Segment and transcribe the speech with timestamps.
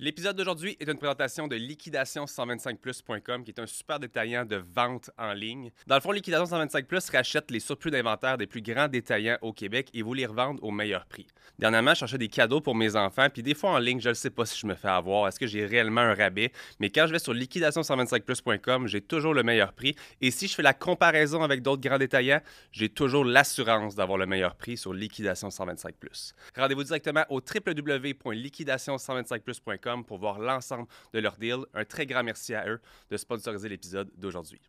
[0.00, 5.32] L'épisode d'aujourd'hui est une présentation de liquidation125plus.com qui est un super détaillant de vente en
[5.32, 5.70] ligne.
[5.86, 9.52] Dans le fond, Liquidation 125 Plus rachète les surplus d'inventaire des plus grands détaillants au
[9.52, 11.28] Québec et vous les revendent au meilleur prix.
[11.60, 14.14] Dernièrement, je cherchais des cadeaux pour mes enfants, puis des fois en ligne, je ne
[14.14, 16.50] sais pas si je me fais avoir, est-ce que j'ai réellement un rabais,
[16.80, 20.62] mais quand je vais sur liquidation125plus.com, j'ai toujours le meilleur prix et si je fais
[20.62, 22.40] la comparaison avec d'autres grands détaillants,
[22.72, 26.34] j'ai toujours l'assurance d'avoir le meilleur prix sur Liquidation 125 Plus.
[26.56, 31.58] Rendez-vous directement au www.liquidation125plus.com pour voir l'ensemble de leur deal.
[31.74, 32.80] Un très grand merci à eux
[33.10, 34.60] de sponsoriser l'épisode d'aujourd'hui.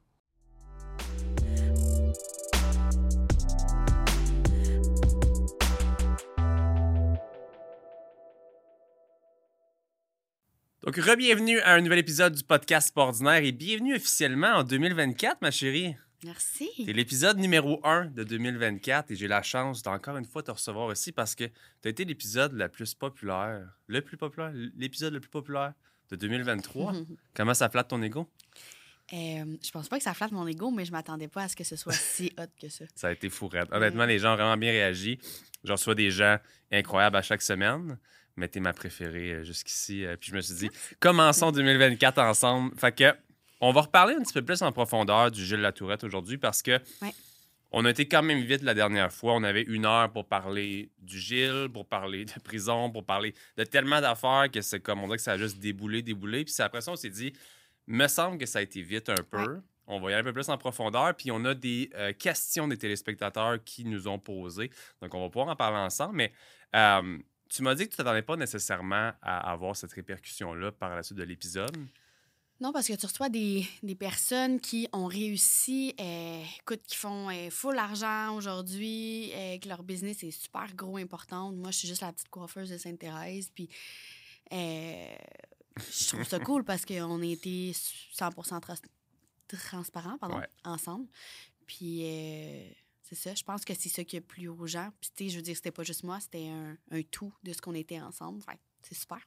[10.83, 15.49] Donc, re-bienvenue à un nouvel épisode du podcast Ordinaire et bienvenue officiellement en 2024, ma
[15.49, 15.95] chérie.
[16.23, 16.69] Merci.
[16.85, 20.87] C'est l'épisode numéro 1 de 2024 et j'ai la chance d'encore une fois te recevoir
[20.87, 25.19] aussi parce que tu as été l'épisode le plus populaire, le plus populaire, l'épisode le
[25.19, 25.73] plus populaire
[26.09, 26.93] de 2023.
[27.33, 28.29] Comment ça flatte ton ego?
[29.13, 31.55] Euh, je pense pas que ça flatte mon ego, mais je m'attendais pas à ce
[31.55, 32.85] que ce soit si hot que ça.
[32.95, 33.69] Ça a été fourette.
[33.71, 35.19] Honnêtement, les gens ont vraiment bien réagi.
[35.63, 36.37] Je reçois des gens
[36.71, 37.99] incroyables à chaque semaine,
[38.35, 40.05] mais t'es ma préférée euh, jusqu'ici.
[40.05, 42.75] Euh, puis je me suis dit, commençons 2024 ensemble.
[42.77, 43.15] Fait que
[43.61, 46.79] on va reparler un petit peu plus en profondeur du Gilles Latourette aujourd'hui parce que
[47.77, 49.33] on a été quand même vite la dernière fois.
[49.33, 53.63] On avait une heure pour parler du Gilles, pour parler de prison, pour parler de
[53.63, 56.45] tellement d'affaires que c'est comme on dirait que ça a juste déboulé, déboulé.
[56.45, 57.33] Puis après ça, on s'est dit,
[57.87, 59.59] me semble que ça a été vite un peu.
[59.87, 61.13] On va y aller un peu plus en profondeur.
[61.15, 64.71] Puis on a des euh, questions des téléspectateurs qui nous ont posées.
[65.01, 66.15] Donc on va pouvoir en parler ensemble.
[66.15, 66.31] Mais
[66.75, 67.17] euh,
[67.49, 71.17] tu m'as dit que tu t'attendais pas nécessairement à avoir cette répercussion-là par la suite
[71.17, 71.75] de l'épisode.
[72.61, 73.67] Non, parce que tu reçois des,
[73.99, 79.83] personnes qui ont réussi, euh, écoute, qui font euh, full argent aujourd'hui, euh, que leur
[79.83, 81.51] business est super gros, important.
[81.51, 83.67] Moi, je suis juste la petite coiffeuse de Sainte-Thérèse, puis
[84.51, 88.79] je trouve ça cool parce qu'on a été 100%
[89.47, 91.07] transparents pardon, ensemble.
[91.67, 92.03] Puis
[93.03, 94.91] c'est ça, je pense que c'est ça qui a plu aux gens.
[95.01, 96.77] Puis, tu sais, je veux dire, c'était pas juste moi, c'était un,
[97.11, 98.41] tout de ce qu'on était ensemble.
[98.81, 99.19] c'est super.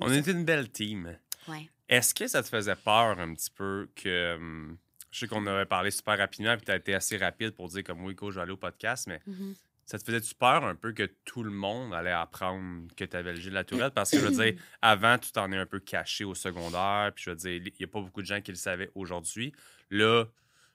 [0.00, 1.18] On était une belle team.
[1.48, 1.68] Ouais.
[1.88, 4.36] Est-ce que ça te faisait peur un petit peu que.
[4.36, 4.78] Hum,
[5.14, 7.84] je sais qu'on avait parlé super rapidement, puis tu as été assez rapide pour dire
[7.84, 9.54] comme oui, go, je vais aller au podcast, mais mm-hmm.
[9.86, 13.32] ça te faisait-tu peur un peu que tout le monde allait apprendre que tu avais
[13.32, 13.94] le Gilles de la Tourette?
[13.94, 17.24] Parce que je veux dire, avant, tu t'en es un peu caché au secondaire, puis
[17.26, 19.52] je veux dire, il n'y a pas beaucoup de gens qui le savaient aujourd'hui.
[19.88, 20.24] Là,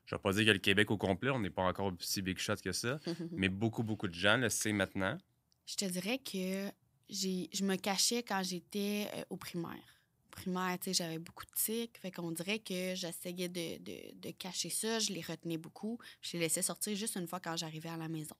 [0.05, 2.21] je ne vais pas dire que le Québec au complet, on n'est pas encore si
[2.21, 2.97] big shot que ça,
[3.31, 5.17] mais beaucoup, beaucoup de gens le savent maintenant.
[5.65, 6.71] Je te dirais que
[7.09, 9.98] je me cachais quand j'étais euh, au primaire
[10.29, 11.97] primaire, j'avais beaucoup de tics.
[11.97, 14.99] Fait qu'on dirait que j'essayais de, cacher ça.
[14.99, 15.97] Je les retenais beaucoup.
[16.21, 18.35] Je les laissais sortir juste une fois quand j'arrivais à la maison.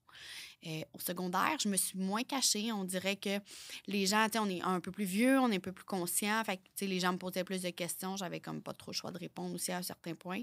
[0.67, 2.72] Euh, au secondaire, je me suis moins cachée.
[2.72, 3.39] On dirait que
[3.88, 6.44] les gens, on est un peu plus vieux, on est un peu plus conscient.
[6.44, 8.17] Fait que, les gens me posaient plus de questions.
[8.17, 10.41] J'avais comme pas trop le choix de répondre aussi à certains points.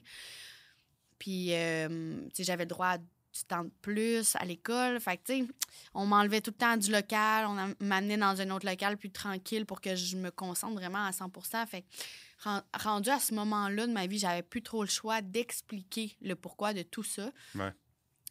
[1.18, 2.98] Puis, euh, j'avais le droit à
[3.48, 5.00] de plus à l'école.
[5.00, 5.48] Fait que, tu
[5.94, 9.66] on m'enlevait tout le temps du local, on m'amenait dans un autre local plus tranquille
[9.66, 11.84] pour que je me concentre vraiment à 100% Fait
[12.74, 16.74] rendu à ce moment-là de ma vie, j'avais plus trop le choix d'expliquer le pourquoi
[16.74, 17.30] de tout ça.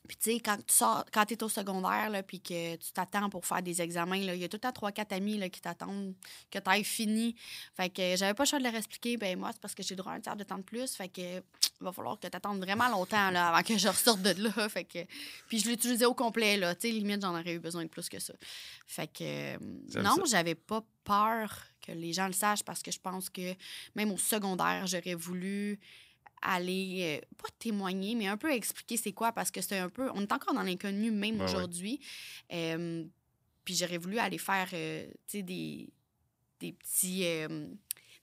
[0.06, 3.30] Puis, tu sais, quand tu sors, quand es au secondaire, là, puis que tu t'attends
[3.30, 6.14] pour faire des examens, il y a tout à trois, quatre amis là, qui t'attendent
[6.52, 7.36] que tu aies fini.
[7.76, 9.18] Fait que j'avais pas le choix de leur expliquer.
[9.18, 10.96] Ben moi, c'est parce que j'ai droit à un tiers de temps de plus.
[10.96, 11.42] Fait que
[11.82, 14.70] va falloir que tu attendes vraiment longtemps là, avant que je ressorte de là.
[14.70, 15.00] Fait que...
[15.48, 16.58] Puis je l'utilisais au complet.
[16.58, 16.76] Là.
[16.76, 18.34] Tu sais, limite, j'en aurais eu besoin de plus que ça.
[18.88, 19.58] Fait que
[20.02, 23.54] non, j'avais pas peur que les gens le sachent parce que je pense que
[23.96, 25.80] même au secondaire, j'aurais voulu
[26.54, 30.10] aller, euh, pas témoigner, mais un peu expliquer c'est quoi, parce que c'est un peu,
[30.14, 32.00] on est encore dans l'inconnu même aujourd'hui.
[32.50, 35.90] puis j'aurais voulu aller faire, euh, tu sais, des,
[36.60, 37.26] des petits...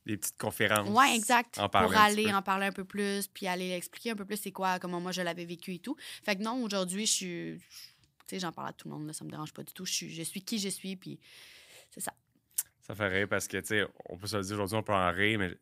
[0.06, 0.88] des petites conférences.
[0.90, 1.56] Oui, exact.
[1.56, 4.78] pour aller en parler un peu plus, puis aller expliquer un peu plus c'est quoi,
[4.78, 5.96] comment moi je l'avais vécu et tout.
[6.22, 7.58] Fait que non, aujourd'hui, je suis...
[8.28, 9.84] Tu sais, j'en parle à tout le monde, là, ça me dérange pas du tout.
[9.84, 11.18] Je suis, je suis qui je suis, puis
[11.90, 12.14] c'est ça.
[12.80, 15.12] Ça fait rire parce que, tu sais, on peut se dire aujourd'hui, on peut en
[15.12, 15.56] rire, mais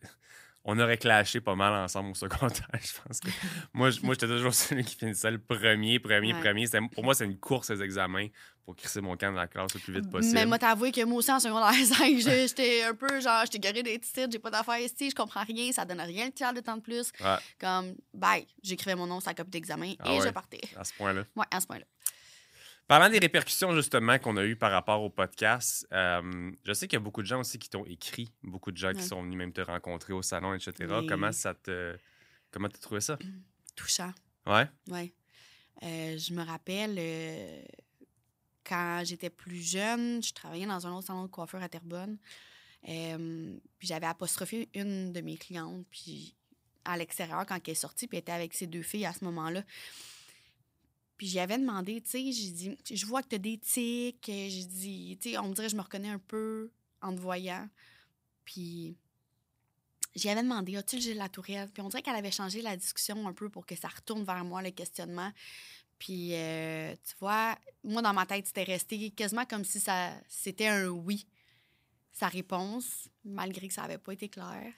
[0.65, 3.21] on aurait clashé pas mal ensemble au secondaire, je pense.
[3.21, 3.29] Que...
[3.73, 6.67] moi, moi j'étais toujours celui qui finissait le premier, premier, premier.
[6.93, 8.27] Pour moi, c'est une course aux examens
[8.65, 10.35] pour crisser mon camp dans la classe le plus vite possible.
[10.35, 13.83] Mais moi, t'avouer que moi aussi, en secondaire 5, j'étais un peu genre, j'étais garé
[13.83, 16.61] des titres, j'ai pas d'affaires ici, je comprends rien, ça donne rien le tiers de
[16.61, 17.11] temps de plus.
[17.59, 20.61] Comme, bye, j'écrivais mon nom sur la copie d'examen ah et je partais.
[20.77, 21.25] À ce point-là.
[21.37, 21.85] Ouais, à ce point-là.
[22.91, 26.97] Parlant des répercussions justement qu'on a eues par rapport au podcast, euh, je sais qu'il
[26.97, 29.39] y a beaucoup de gens aussi qui t'ont écrit, beaucoup de gens qui sont venus
[29.39, 30.93] même te rencontrer au salon, etc.
[31.09, 31.97] Comment ça te,
[32.51, 33.17] comment as trouvé ça?
[33.77, 34.13] Touchant.
[34.45, 34.69] Ouais.
[34.89, 35.15] Ouais.
[35.85, 37.63] Euh, je me rappelle euh,
[38.65, 42.19] quand j'étais plus jeune, je travaillais dans un autre salon de coiffure à Terrebonne.
[42.83, 46.35] Puis j'avais apostrophé une de mes clientes, puis
[46.85, 49.25] à l'extérieur quand elle est sortie, puis elle était avec ses deux filles à ce
[49.27, 49.63] moment-là.
[51.21, 54.25] Puis j'y avais demandé, tu sais, j'ai dit, je vois que tu des tics.
[54.25, 56.71] J'ai dit, tu sais, on me dirait, je me reconnais un peu
[57.03, 57.69] en te voyant.
[58.47, 58.97] Puis
[60.15, 61.75] j'y avais demandé, as-tu le de la tourette?
[61.75, 64.43] Puis on dirait qu'elle avait changé la discussion un peu pour que ça retourne vers
[64.47, 65.31] moi, le questionnement.
[65.99, 70.69] Puis, euh, tu vois, moi, dans ma tête, c'était resté quasiment comme si ça c'était
[70.69, 71.27] un oui,
[72.13, 74.73] sa réponse, malgré que ça n'avait pas été clair.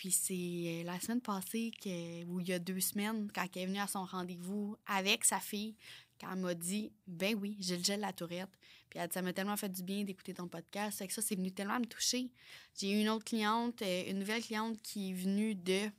[0.00, 3.66] Puis c'est la semaine passée, que, ou il y a deux semaines, quand elle est
[3.66, 5.76] venue à son rendez-vous avec sa fille,
[6.18, 8.48] quand elle m'a dit Ben oui, j'ai le gel de la tourette.
[8.88, 10.96] Puis elle dit Ça m'a tellement fait du bien d'écouter ton podcast.
[10.96, 12.30] Fait que ça, c'est venu tellement me toucher.
[12.78, 15.90] J'ai eu une autre cliente, euh, une nouvelle cliente qui est venue de.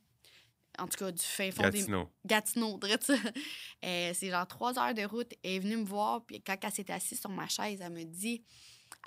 [0.80, 2.10] En tout cas, du fin fond Gatineau.
[2.24, 2.28] des.
[2.28, 2.80] Gatineau.
[3.86, 5.32] euh, c'est genre trois heures de route.
[5.44, 8.04] Elle est venue me voir, puis quand elle s'est assise sur ma chaise, elle me
[8.04, 8.44] dit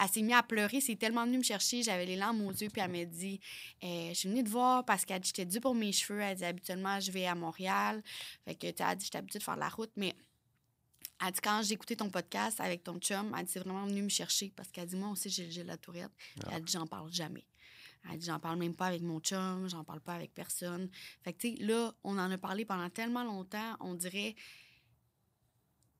[0.01, 0.81] elle s'est mise à pleurer.
[0.81, 1.83] C'est tellement venu me chercher.
[1.83, 2.69] J'avais les larmes aux yeux.
[2.69, 3.41] Puis elle m'a dit
[3.83, 6.21] eh, Je suis venue te voir parce qu'elle dit J'étais due pour mes cheveux.
[6.21, 8.03] Elle dit Habituellement, je vais à Montréal.
[8.45, 9.93] Fait que, tu as dit J'étais habituée de faire la route.
[9.97, 10.15] Mais
[11.25, 14.03] elle dit Quand j'ai écouté ton podcast avec ton chum, elle dit C'est vraiment venu
[14.03, 16.13] me chercher parce qu'elle dit Moi aussi, j'ai la tourette.
[16.45, 16.51] Ah.
[16.53, 17.47] Elle dit J'en parle jamais.
[18.11, 19.69] Elle dit J'en parle même pas avec mon chum.
[19.69, 20.91] J'en parle pas avec personne.
[21.23, 23.77] Fait que, tu sais, là, on en a parlé pendant tellement longtemps.
[23.79, 24.35] On dirait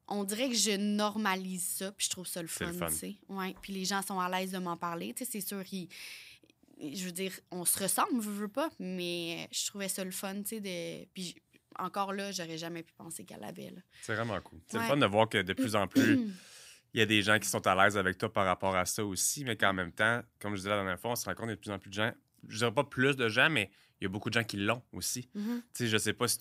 [0.09, 3.17] on dirait que je normalise ça, puis je trouve ça le fun, tu sais.
[3.29, 7.05] Ouais, puis les gens sont à l'aise de m'en parler, tu sais, c'est sûr, je
[7.05, 10.57] veux dire, on se ressemble, je veux pas, mais je trouvais ça le fun, tu
[10.57, 11.07] sais, de...
[11.15, 11.35] Puis
[11.79, 13.73] encore là, j'aurais jamais pu penser qu'elle avait,
[14.03, 14.61] C'est vraiment cool.
[14.69, 16.21] C'est le fun de voir que de plus en plus,
[16.95, 19.05] il y a des gens qui sont à l'aise avec toi par rapport à ça
[19.05, 21.47] aussi, mais qu'en même temps, comme je disais la dernière fois, on se rend compte
[21.47, 22.13] qu'il y a de plus en plus de gens,
[22.49, 23.71] je dirais pas plus de gens, mais
[24.05, 25.29] y a beaucoup de gens qui l'ont aussi.
[25.37, 25.57] Mm-hmm.
[25.57, 26.39] Tu sais, je sais pas si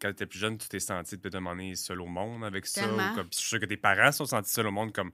[0.00, 2.66] quand tu étais plus jeune, tu t'es senti de te demander seul au monde avec
[2.66, 2.86] ça.
[2.86, 5.12] Ou comme, je suis sûr que tes parents sont sentis seuls au monde comme.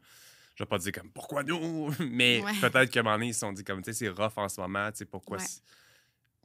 [0.55, 3.41] Je vais pas dire comme pourquoi nous, mais peut-être qu'à un moment donné, ils se
[3.41, 5.39] sont dit comme tu sais, c'est rough en ce moment, tu sais, pourquoi.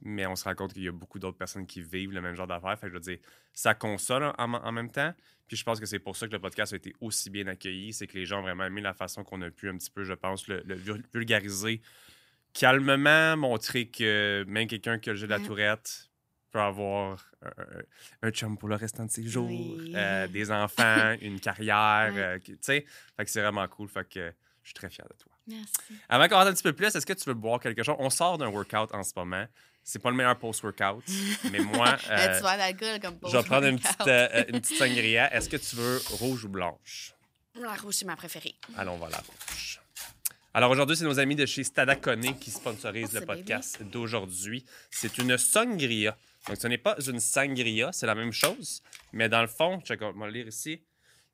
[0.00, 2.34] Mais on se rend compte qu'il y a beaucoup d'autres personnes qui vivent le même
[2.34, 2.78] genre d'affaires.
[2.78, 3.18] Fait que je veux dire,
[3.52, 5.12] ça console en, même temps.
[5.46, 7.92] Puis je pense que c'est pour ça que le podcast a été aussi bien accueilli.
[7.92, 10.04] C'est que les gens ont vraiment aimé la façon qu'on a pu un petit peu,
[10.04, 10.62] je pense, le
[11.12, 11.82] vulgariser
[12.58, 16.10] calmement montrer que même quelqu'un qui a le jeu de la tourette
[16.50, 17.30] peut avoir
[18.22, 22.58] un, chum pour le restant de ses jours, euh, des enfants, une carrière, euh, tu
[22.60, 22.84] sais.
[23.16, 23.88] Fait que c'est vraiment cool.
[23.88, 24.32] Fait que
[24.62, 25.32] je suis très fier de toi.
[25.46, 25.94] Merci.
[26.08, 27.96] Avant qu'on rentre un petit peu plus, est-ce que tu veux boire quelque chose?
[27.98, 29.46] On sort d'un workout en ce moment.
[29.84, 31.04] C'est pas le meilleur post-workout,
[31.52, 31.96] mais moi.
[32.10, 35.32] Euh, tu vas l'alcool comme Je vais prendre une petite, une petite sangria.
[35.34, 37.14] Est-ce que tu veux rouge ou blanche?
[37.54, 38.54] La rouge, c'est ma préférée.
[38.76, 39.16] Allons, voilà.
[39.16, 39.80] rouge.
[40.58, 44.64] Alors aujourd'hui, c'est nos amis de chez Stadacone qui sponsorisent le podcast d'aujourd'hui.
[44.90, 46.18] C'est une sangria.
[46.48, 48.82] Donc ce n'est pas une sangria, c'est la même chose.
[49.12, 50.82] Mais dans le fond, je vais lire ici.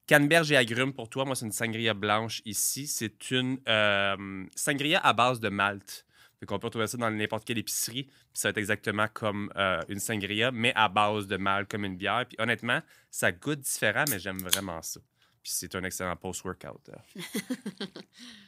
[0.07, 1.25] Canneberge et agrumes pour toi.
[1.25, 2.87] Moi, c'est une sangria blanche ici.
[2.87, 6.05] C'est une euh, sangria à base de malt.
[6.43, 8.03] Donc, on peut trouver ça dans n'importe quelle épicerie.
[8.03, 11.87] Puis ça va être exactement comme euh, une sangria, mais à base de malt, comme
[11.87, 12.27] une bière.
[12.29, 15.01] Puis honnêtement, ça goûte différent, mais j'aime vraiment ça.
[15.43, 16.91] Puis c'est un excellent post-workout.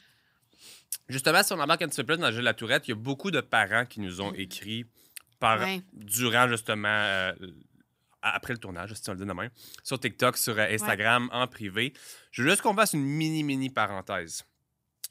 [1.09, 2.91] Justement, si on embarque un petit peu plus dans le jeu de la tourette, il
[2.91, 4.85] y a beaucoup de parents qui nous ont écrit
[5.39, 7.33] par, durant justement, euh,
[8.21, 9.47] après le tournage, si on le dit demain,
[9.83, 11.93] sur TikTok, sur euh, Instagram, en privé.
[12.31, 14.43] Je veux juste qu'on fasse une mini, mini parenthèse.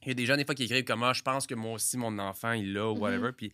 [0.03, 1.73] Il y a des gens, des fois, qui écrivent comme ah, je pense que moi
[1.73, 3.31] aussi, mon enfant, il l'a, ou whatever.
[3.31, 3.33] Mm-hmm.
[3.33, 3.53] Puis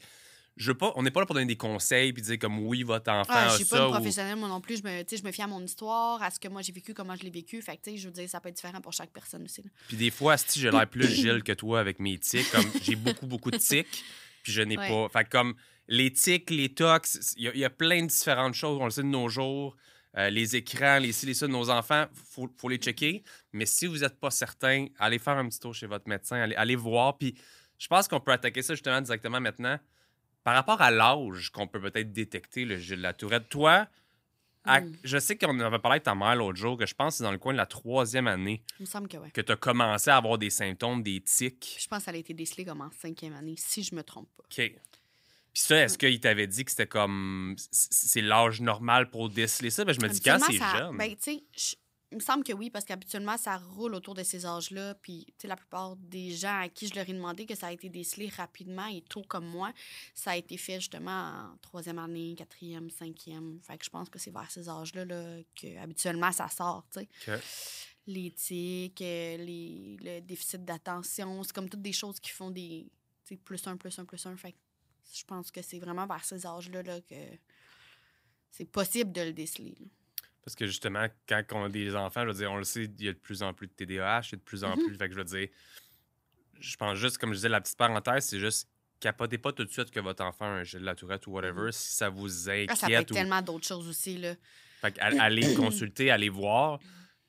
[0.57, 3.11] je pas, on n'est pas là pour donner des conseils puis dire comme oui, votre
[3.11, 3.49] enfant ah.
[3.51, 4.79] Je suis pas une professionnelle, moi non plus.
[4.79, 7.17] Je me, je me fie à mon histoire, à ce que moi j'ai vécu, comment
[7.17, 7.63] je l'ai vécu.
[7.63, 9.63] Fait que, je veux dire, ça peut être différent pour chaque personne aussi.
[9.89, 12.97] Puis des fois, si j'ai l'air plus Gilles que toi avec mes tics, comme j'ai
[12.97, 14.05] beaucoup, beaucoup de tics,
[14.43, 15.09] puis je n'ai pas.
[15.09, 15.55] Fait comme
[15.89, 18.79] les tics, les tox, il y, a plein de différentes choses.
[18.81, 19.77] On le sait de nos jours.
[20.19, 23.23] Euh, les écrans, les ci, les ça de nos enfants, il faut, faut, les checker.
[23.55, 26.55] Mais si vous n'êtes pas certain, allez faire un petit tour chez votre médecin, allez,
[26.55, 27.17] allez voir.
[27.17, 27.35] Puis
[27.79, 29.79] je pense qu'on peut attaquer ça justement directement maintenant
[30.45, 33.87] par rapport à l'âge qu'on peut peut-être détecter le Gilles la Tourette, toi,
[34.67, 34.93] hmm.
[35.05, 37.25] je sais qu'on avait parlé de ta mère l'autre jour, que je pense que c'est
[37.25, 38.63] dans le coin de la troisième année.
[38.79, 41.77] Il me semble que tu as commencé à avoir des symptômes, des tics.
[41.79, 44.45] Je pense qu'elle a été décelée comme en cinquième année, si je me trompe pas.
[44.45, 44.73] OK.
[45.53, 47.57] Puis ça, est-ce qu'il t'avait dit que c'était comme.
[47.71, 49.85] C'est l'âge normal pour déceler ça?
[49.85, 50.97] Ben, je me dis, quand c'est jeune.
[50.97, 51.77] Ben, tu sais,
[52.13, 54.95] il me semble que oui, parce qu'habituellement, ça roule autour de ces âges-là.
[54.97, 57.69] Puis, tu sais, la plupart des gens à qui je leur ai demandé que ça
[57.69, 59.73] a été décelé rapidement et tôt comme moi,
[60.15, 63.59] ça a été fait justement en troisième année, quatrième, cinquième.
[63.63, 67.01] Fait que je pense que c'est vers ces âges-là là, que habituellement ça sort, tu
[67.01, 67.09] sais.
[68.07, 72.91] L'éthique, euh, les, le déficit d'attention, c'est comme toutes des choses qui font des
[73.45, 74.37] plus un, plus un, plus un.
[74.37, 74.59] Fait que
[75.15, 77.15] je pense que c'est vraiment vers ces âges-là là, que
[78.51, 79.77] c'est possible de le déceler.
[80.45, 83.05] Parce que justement, quand on a des enfants, je veux dire, on le sait, il
[83.05, 84.87] y a de plus en plus de TDAH, il y a de plus en mm-hmm.
[84.87, 84.97] plus.
[84.97, 85.49] Fait que je veux dire,
[86.59, 88.69] je pense juste, comme je disais, la petite parenthèse, c'est juste
[89.03, 91.33] capotez pas tout de suite que votre enfant a un gel de la tourette ou
[91.33, 92.71] whatever si ça vous inquiète.
[92.71, 93.15] Ah, ça peut être ou...
[93.15, 94.35] tellement d'autres choses aussi, là.
[94.81, 96.79] Fait que all- allez consulter, allez voir.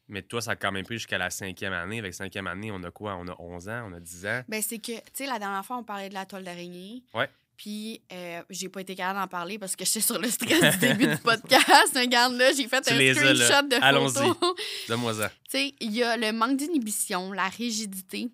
[0.07, 1.99] Mais toi, ça a quand même pris jusqu'à la cinquième année.
[1.99, 3.15] Avec cinquième année, on a quoi?
[3.15, 4.43] On a 11 ans, on a 10 ans?
[4.47, 7.03] Ben, c'est que, tu sais, la dernière fois, on parlait de la toile d'araignée.
[7.13, 7.29] Ouais.
[7.57, 10.79] Puis, euh, j'ai pas été capable d'en parler parce que j'étais sur le stress du
[10.79, 11.95] début du podcast.
[11.95, 14.33] Regarde là, j'ai fait Tu un les as, screenshot de Allons-y.
[14.87, 15.29] Donne-moi ça.
[15.29, 18.29] Tu sais, il y a le manque d'inhibition, la rigidité,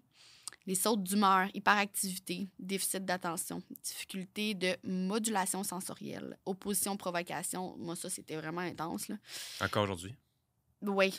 [0.65, 7.75] les sautes d'humeur, hyperactivité, déficit d'attention, difficulté de modulation sensorielle, opposition, provocation.
[7.77, 9.15] Moi, ça, c'était vraiment intense, là.
[9.61, 10.15] Encore aujourd'hui?
[10.81, 11.13] Oui.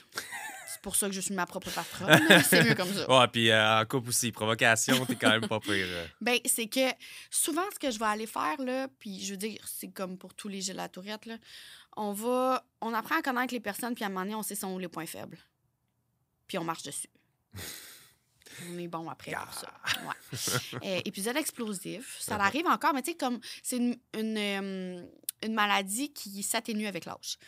[0.73, 2.21] C'est pour ça que je suis ma propre patronne.
[2.45, 3.09] C'est mieux comme ça.
[3.11, 5.73] Ouais, puis euh, en couple aussi, provocation, t'es quand même pas pire.
[5.89, 6.07] euh.
[6.21, 6.89] Ben, c'est que
[7.31, 10.35] souvent, ce que je vais aller faire, là, puis je veux dire, c'est comme pour
[10.35, 11.37] tous les jeux de la tourette, là,
[11.97, 14.55] on va, on apprend à connaître les personnes, puis à un moment donné, on sait
[14.55, 15.39] sont où les points faibles.
[16.47, 17.09] Puis on marche dessus.
[18.73, 19.73] on est bon après pour ça.
[20.07, 20.89] Ouais.
[20.89, 25.05] Euh, épisode explosif, ça arrive encore, mais tu sais, comme c'est une, une, euh,
[25.43, 27.39] une maladie qui s'atténue avec l'âge.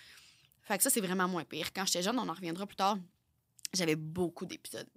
[0.65, 1.73] Fait que ça, c'est vraiment moins pire.
[1.73, 2.97] Quand j'étais jeune, on en reviendra plus tard,
[3.75, 4.89] j'avais beaucoup d'épisodes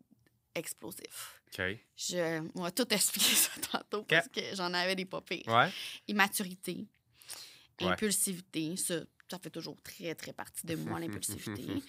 [0.53, 1.41] explosifs.
[1.57, 1.63] OK.
[1.97, 5.47] Je, on va tout expliquer ça tantôt parce que j'en avais des pas pires.
[5.47, 5.69] Ouais.
[6.07, 6.85] Immaturité,
[7.81, 7.87] Ouais.
[7.87, 11.65] impulsivité, ça, ça fait toujours très, très partie de moi, l'impulsivité.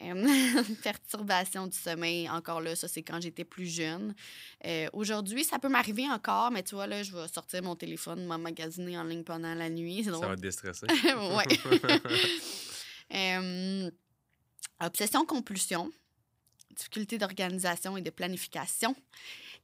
[0.00, 4.14] Euh, perturbation du sommeil, encore là, ça, c'est quand j'étais plus jeune.
[4.64, 8.24] Euh, Aujourd'hui, ça peut m'arriver encore, mais tu vois, là, je vais sortir mon téléphone,
[8.24, 10.04] m'emmagasiner en ligne pendant la nuit.
[10.04, 10.86] Ça va te déstresser.
[10.86, 11.44] ouais.
[13.14, 13.90] Euh,
[14.80, 15.90] Obsession-compulsion,
[16.76, 18.94] difficulté d'organisation et de planification.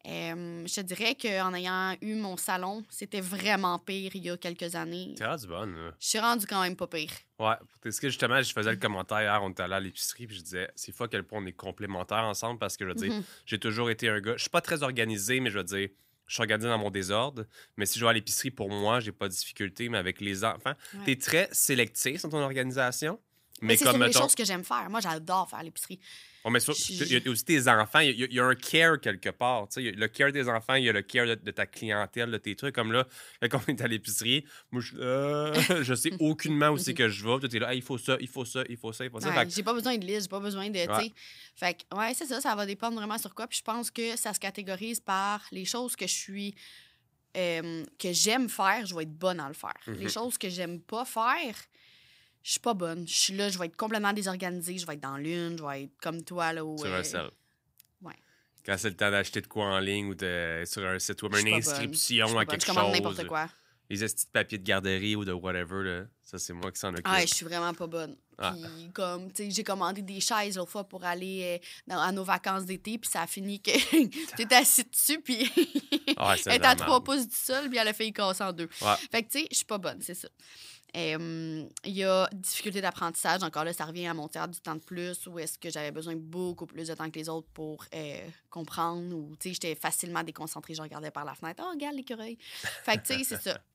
[0.06, 4.36] Euh, je te dirais qu'en ayant eu mon salon, c'était vraiment pire il y a
[4.36, 5.14] quelques années.
[5.16, 5.94] T'es rendu bonne, là.
[6.00, 7.10] Je suis rendue quand même pas pire.
[7.38, 7.54] Ouais.
[7.80, 10.42] Parce que justement, je faisais le commentaire hier, on était allé à l'épicerie, puis je
[10.42, 13.12] disais, c'est fou à quel point on est complémentaires ensemble parce que je veux dire,
[13.12, 13.22] Mhm.
[13.46, 14.34] j'ai toujours été un gars.
[14.36, 15.88] Je suis pas très organisé, mais je veux dire,
[16.26, 17.46] je suis organisé dans mon désordre.
[17.76, 19.88] Mais si je vais à l'épicerie, pour moi, j'ai pas de difficulté.
[19.88, 21.04] Mais avec les enfants, Ouais.
[21.06, 23.20] t'es très sélectif dans ton organisation.
[23.62, 24.90] Mais, Mais c'est les mettons, choses que j'aime faire.
[24.90, 25.98] Moi, j'adore faire l'épicerie.
[26.42, 28.00] on met ça- Je- il y a aussi tes enfants.
[28.00, 29.68] Il y, a- il y a un care quelque part.
[29.68, 29.92] tu sais.
[29.92, 32.54] Le care des enfants, il y a le care de, de ta clientèle, de tes
[32.56, 32.74] trucs.
[32.74, 33.06] Comme là,
[33.48, 37.24] quand on est à l'épicerie, moi, je, euh, je sais aucunement où c'est que je
[37.24, 37.38] vais.
[37.38, 39.20] Toi, t'es là, Ah, il faut ça, il faut ça, il faut ça, il faut
[39.20, 39.30] ça.
[39.30, 40.84] Ouais, j'ai pas besoin de liste, j'ai pas besoin de.
[40.84, 41.12] tu Ouais.
[41.54, 43.46] Fait que, ouais, c'est ça, ça va dépendre vraiment sur quoi.
[43.46, 46.54] Puis je pense que ça se catégorise par les choses que je suis.
[47.36, 49.74] euh, que j'aime faire, je vais être bonne à le faire.
[49.88, 50.08] Les Mhm.
[50.10, 51.56] choses que j'aime pas faire,
[52.44, 53.08] je suis pas bonne.
[53.08, 55.84] Je suis là, je vais être complètement désorganisée, je vais être dans l'une, je vais
[55.84, 56.62] être comme toi, là.
[56.62, 57.30] Où, sur euh, un sel.
[58.02, 58.12] ouais.
[58.66, 61.34] Quand c'est le temps d'acheter de quoi en ligne ou de, sur un site web,
[61.36, 62.92] une inscription à quelque Je chose.
[62.92, 63.48] n'importe quoi.
[63.88, 66.04] Les de papier de garderie ou de whatever, là.
[66.22, 67.06] ça, c'est moi qui s'en occupe.
[67.06, 68.16] Ah, je suis vraiment pas bonne.
[68.38, 68.52] Ah.
[68.52, 71.60] Puis, comme, tu sais, j'ai commandé des chaises l'autre fois pour aller
[71.90, 73.70] euh, à nos vacances d'été, puis ça a fini que
[74.36, 75.50] tu étais assis dessus, puis
[76.16, 78.52] Ah, elle était à trois pouces du sol, puis elle a fait y casser en
[78.52, 78.68] deux.
[78.82, 78.96] Ouais.
[79.10, 80.28] Fait que, tu sais, je suis pas bonne, c'est ça.
[80.96, 83.42] Euh, Il y a difficulté d'apprentissage.
[83.42, 85.90] Encore là, ça revient à mon théâtre du temps de plus, où est-ce que j'avais
[85.90, 89.74] besoin beaucoup plus de temps que les autres pour euh, comprendre, ou, tu sais, j'étais
[89.74, 91.62] facilement déconcentrée, je regardais par la fenêtre.
[91.66, 92.38] Oh, regarde l'écureuil.
[92.84, 93.58] Fait que, tu sais, c'est ça.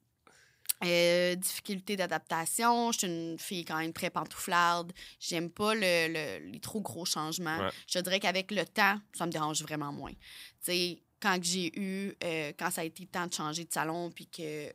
[0.85, 2.93] Euh, difficulté d'adaptation.
[2.93, 4.93] Je suis une fille quand même très pantouflarde.
[5.19, 7.57] J'aime pas le, le- les trop gros changements.
[7.59, 7.69] Ouais.
[7.85, 10.11] Je dirais qu'avec le temps, ça me dérange vraiment moins.
[10.13, 10.17] Tu
[10.61, 14.09] sais, quand j'ai eu, euh, quand ça a été le temps de changer de salon,
[14.09, 14.71] puis que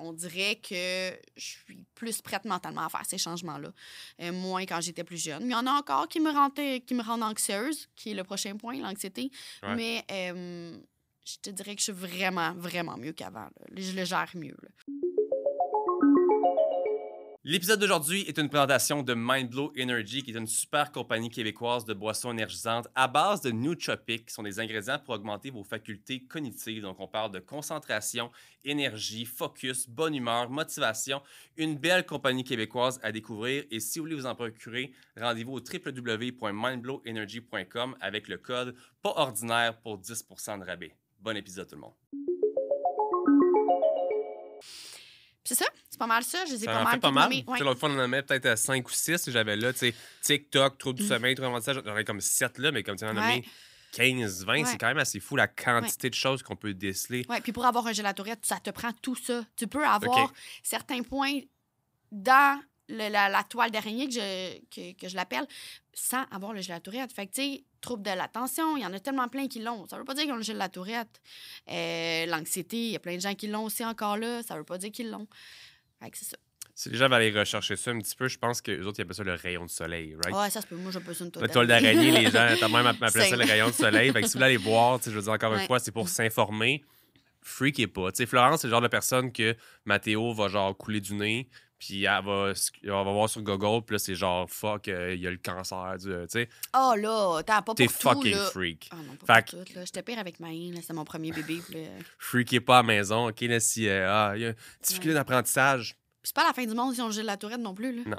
[0.00, 3.72] on dirait que je suis plus prête mentalement à faire ces changements-là.
[4.22, 5.44] Euh, moins quand j'étais plus jeune.
[5.44, 8.24] Il y en a encore qui me, rendaient, qui me rendent anxieuse, qui est le
[8.24, 9.30] prochain point, l'anxiété.
[9.62, 9.74] Ouais.
[9.74, 10.76] Mais euh,
[11.24, 13.48] je te dirais que je suis vraiment, vraiment mieux qu'avant.
[13.76, 14.56] Je le gère mieux.
[14.62, 14.68] là.
[17.50, 21.94] L'épisode d'aujourd'hui est une présentation de Mindblow Energy, qui est une super compagnie québécoise de
[21.94, 26.82] boissons énergisantes à base de nootropics, qui sont des ingrédients pour augmenter vos facultés cognitives.
[26.82, 28.30] Donc, on parle de concentration,
[28.66, 31.22] énergie, focus, bonne humeur, motivation.
[31.56, 33.64] Une belle compagnie québécoise à découvrir.
[33.70, 39.80] Et si vous voulez vous en procurer, rendez-vous au www.mindblowenergy.com avec le code pas ordinaire
[39.80, 40.94] pour 10% de rabais.
[41.18, 41.94] Bon épisode, tout le monde.
[45.48, 46.44] C'est ça, c'est pas mal ça.
[46.44, 47.32] Je les ai Ça pas en mal fait pas mal.
[47.46, 47.58] Ouais.
[47.60, 49.30] L'autre fois, on en avait peut-être 5 ou 6.
[49.30, 51.80] J'avais là, tu sais, TikTok, trouble du sommeil, trouble d'apprentissage.
[51.82, 53.48] J'en avais comme 7 là, mais comme tu en as nommé
[53.92, 54.64] 15, 20, Ouais.
[54.66, 57.24] c'est quand même assez fou la quantité de choses qu'on peut déceler.
[57.30, 59.42] Ouais, puis pour avoir un gélatorette, ça te prend tout ça.
[59.56, 60.30] Tu peux avoir
[60.62, 61.40] certains points
[62.12, 65.46] dans le- la, la toile d'araignée que je, que, que je l'appelle
[65.94, 67.10] sans avoir le gélatorette.
[67.12, 69.86] Fait que, tu sais, trouble de l'attention, il y en a tellement plein qui l'ont.
[69.86, 71.20] Ça veut pas dire qu'ils ont le gélatorette.
[71.70, 74.42] Euh, L'anxiété, il y a plein de gens qui l'ont aussi encore là.
[74.42, 75.26] Ça veut pas dire qu'ils l'ont.
[76.02, 76.36] Fait que c'est ça.
[76.74, 79.00] Si les gens veulent aller rechercher ça un petit peu, je pense que les autres,
[79.00, 80.36] ils appellent ça le rayon de soleil, right?
[80.36, 80.76] Ouais, ça se peut.
[80.76, 83.44] Moi, pas besoin de toile La toile d'araignée, les gens, t'as même appelé ça le
[83.44, 84.12] rayon de soleil.
[84.12, 86.08] Fait que si vous voulez aller voir, je veux dire encore une fois, c'est pour
[86.08, 86.84] s'informer.
[87.42, 88.10] Freakez pas.
[88.12, 91.48] Tu sais, Florence, c'est le genre de personne que Mathéo va genre couler du nez,
[91.78, 92.52] puis elle va,
[92.82, 95.36] elle va voir sur Google, puis là, c'est genre fuck, euh, il y a le
[95.38, 95.96] cancer.
[95.98, 98.44] du- Tu sais, Oh là, t'as pas t'es tout, fucking là.
[98.46, 98.88] freak.
[98.92, 99.84] Ah non, pas Fait pour tout, là.
[99.84, 100.80] J'étais pire avec Maïn, là.
[100.80, 101.60] C'était mon premier bébé.
[101.64, 101.88] puis là.
[102.18, 103.40] Freakez pas à la maison, ok?
[103.42, 105.14] Là, si euh, ah, il y a une difficulté Ouais.
[105.14, 105.94] d'apprentissage.
[106.20, 108.02] Puis c'est pas la fin du monde si on Gilles la tourette non plus, là.
[108.06, 108.16] Non.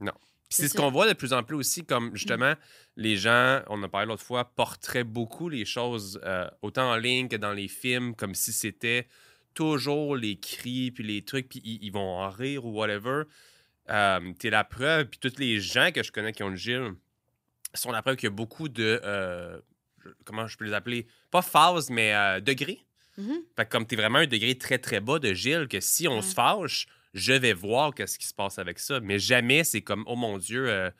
[0.00, 0.12] Non.
[0.52, 2.54] C'est ce qu'on voit de plus en plus aussi, comme justement,
[2.96, 6.96] les gens, on en a parlé l'autre fois, porteraient beaucoup les choses, euh, autant en
[6.96, 9.08] ligne que dans les films, comme si c'était
[9.54, 13.24] toujours les cris, puis les trucs, puis ils, ils vont en rire ou whatever.
[13.90, 16.92] Euh, T'es la preuve, puis tous les gens que je connais qui ont le Gilles
[17.74, 19.00] sont la preuve qu'il y a beaucoup de.
[19.02, 19.58] euh,
[20.24, 21.06] comment je peux les appeler?
[21.30, 22.80] Pas phases, mais degrés.
[23.18, 23.42] Mhm.
[23.56, 26.16] Fait que comme t'es vraiment un degré très très bas de Gilles, que si on
[26.16, 26.22] Ouais.
[26.22, 29.00] se fâche, je vais voir qu'est-ce qui se passe avec ça.
[29.00, 30.68] Mais jamais c'est comme, oh mon Dieu.
[30.68, 30.90] euh,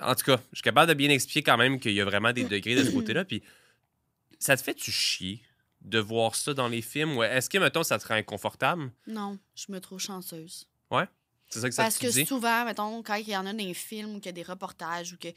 [0.00, 2.32] En tout cas, je suis capable de bien expliquer quand même qu'il y a vraiment
[2.32, 3.24] des degrés de ce côté-là.
[3.24, 3.42] Puis
[4.38, 5.40] ça te fait-tu chier
[5.82, 7.16] de voir ça dans les films?
[7.18, 8.90] Ou est-ce que, mettons, ça te rend inconfortable?
[9.06, 10.66] Non, je me trouve chanceuse.
[11.50, 12.24] C'est ça que ça Parce te que dit?
[12.26, 15.12] souvent, mettons, quand il y en a des films ou qu'il y a des reportages
[15.12, 15.28] ou que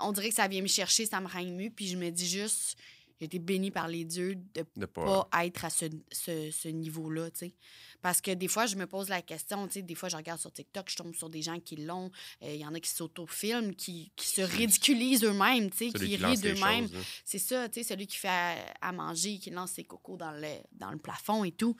[0.00, 2.26] on dirait que ça vient me chercher, ça me rend ému, puis je me dis
[2.28, 2.76] juste,
[3.20, 5.24] j'ai été bénie par les dieux de De pas...
[5.30, 7.54] pas être à ce, ce, ce niveau-là, tu sais.
[8.02, 10.38] Parce que des fois, je me pose la question, tu sais, des fois, je regarde
[10.40, 12.10] sur TikTok, je tombe sur des gens qui l'ont.
[12.42, 16.06] Euh, Il y en a qui s'autofilment, qui, qui se ridiculisent eux-mêmes, tu sais, qui
[16.08, 16.86] qui rient d'eux-mêmes.
[16.92, 16.98] là.
[17.24, 20.32] C'est ça, tu sais, celui qui fait à, à manger, qui lance ses cocos dans
[20.32, 21.76] le, dans le plafond et tout.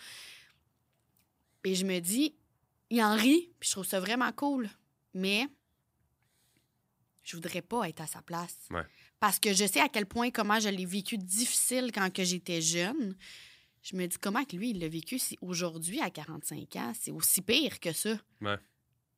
[1.65, 2.35] Et je me dis,
[2.91, 4.71] il en rit, puis je trouve ça vraiment cool.
[5.15, 5.47] Mais
[7.23, 8.57] je voudrais pas être à sa place.
[8.71, 8.83] Ouais.
[9.25, 12.61] Parce que je sais à quel point, comment je l'ai vécu difficile quand que j'étais
[12.61, 13.17] jeune.
[13.83, 17.11] Je me dis, comment que lui, il l'a vécu si aujourd'hui, à 45 ans, c'est
[17.11, 18.19] aussi pire que ça?
[18.43, 18.59] Ouais.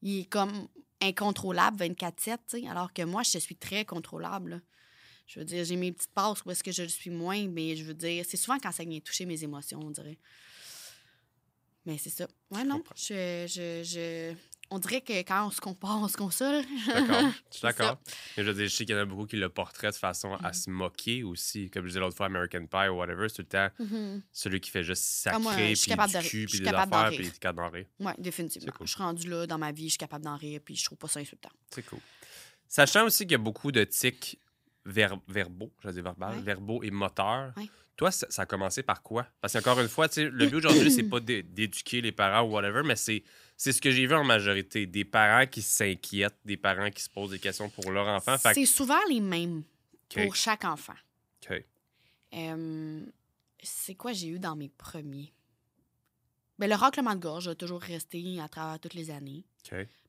[0.02, 0.68] Il est comme
[1.00, 2.12] incontrôlable 24-7,
[2.48, 4.50] tu sais, alors que moi, je suis très contrôlable.
[4.50, 4.60] là.
[5.26, 7.74] Je veux dire, j'ai mes petites passes où est-ce que je le suis moins, mais
[7.74, 10.20] je veux dire, c'est souvent quand ça vient toucher mes émotions, on dirait.
[11.84, 12.28] Mais c'est ça.
[12.52, 12.80] Ouais, non.
[12.94, 14.34] Je, je, je-
[14.70, 16.64] On dirait que quand on se compare, on se console.
[16.88, 17.30] D'accord.
[17.52, 17.98] Je suis d'accord.
[18.36, 19.94] Mais je veux dire, je sais qu'il y en a beaucoup qui le portraient de
[19.96, 20.54] façon à Mhm.
[20.54, 21.70] se moquer aussi.
[21.70, 24.22] Comme je disais l'autre fois, American Pie ou whatever, c'est tout le temps Mhm.
[24.32, 26.68] celui qui fait juste Ah, moi, sacrer, je suis puis capable du cul, puis des
[26.68, 27.86] affaires, puis t'es capable d'en rire.
[28.00, 28.72] Oui, définitivement.
[28.76, 28.86] Cool.
[28.88, 30.98] Je suis rendue là dans ma vie, je suis capable d'en rire, puis je trouve
[30.98, 31.50] pas ça insultant.
[31.70, 32.00] C'est cool.
[32.68, 34.38] Sachant aussi qu'il y a beaucoup de tics
[34.84, 36.42] ver- verbaux, je dire verbal, Ouais.
[36.42, 37.52] verbaux et moteurs.
[37.56, 37.68] Ouais.
[37.96, 39.26] Toi, ça, ça a commencé par quoi?
[39.40, 42.82] Parce qu'encore une fois, le but aujourd'hui, c'est pas d'é- d'éduquer les parents ou whatever,
[42.84, 43.22] mais c'est
[43.56, 44.86] c'est ce que j'ai vu en majorité.
[44.86, 48.36] Des parents qui s'inquiètent, des parents qui se posent des questions pour leur enfant.
[48.36, 49.62] Que- C'est souvent les mêmes
[50.24, 50.94] pour chaque enfant.
[51.50, 51.64] OK.
[52.34, 53.04] Euh,
[53.62, 55.32] c'est quoi j'ai eu dans mes premiers?
[56.58, 59.44] Ben, le raclement de gorge a toujours resté à travers toutes les années.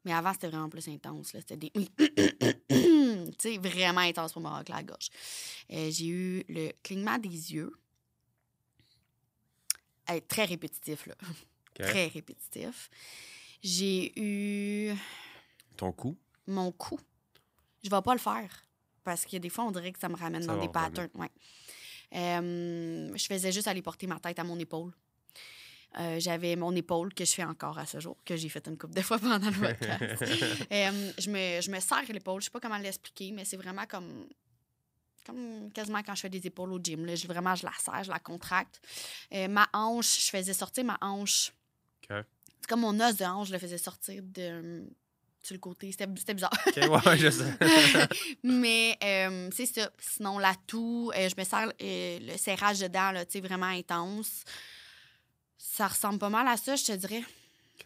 [0.05, 1.31] Mais avant, c'était vraiment plus intense.
[1.33, 1.71] C'était des.
[2.69, 5.09] tu sais, vraiment intense pour me racler la gorge.
[5.71, 7.73] Euh, j'ai eu le clignement des yeux.
[10.09, 11.15] Euh, très répétitif, là.
[11.83, 12.89] Très répétitif.
[13.63, 14.93] J'ai eu
[15.75, 16.15] Ton cou?
[16.47, 16.99] mon cou.
[17.83, 18.49] Je vais pas le faire.
[19.03, 21.09] Parce que des fois, on dirait que ça me ramène Ça dans des patterns.
[21.15, 21.29] Ouais.
[22.15, 24.91] Euh, je faisais juste aller porter ma tête à mon épaule.
[25.99, 28.77] Euh, J'avais mon épaule que je fais encore à ce jour, que j'ai fait une
[28.77, 30.23] couple de fois pendant le podcast.
[30.71, 32.41] Euh, je, me, je me serre l'épaule.
[32.41, 34.27] Je sais pas comment l'expliquer, mais c'est vraiment comme,
[35.25, 37.05] comme quasiment quand je fais des épaules au gym.
[37.05, 37.15] Là.
[37.15, 38.79] Je, vraiment, je la serre, je la contracte.
[39.33, 41.51] Euh, ma hanche, je faisais sortir ma hanche.
[42.09, 44.87] C'est comme mon os de hanche, je le faisais sortir de,
[45.41, 45.91] sur le côté.
[45.91, 46.51] C'était bizarre.
[46.75, 47.53] Ouais, je sais.
[48.43, 49.89] Mais euh, c'est ça.
[49.99, 53.67] Sinon, la toux, euh, je me sers euh, le serrage dedans, là, tu sais, vraiment
[53.67, 54.43] intense.
[55.57, 57.23] Ça ressemble pas mal à ça, je te dirais.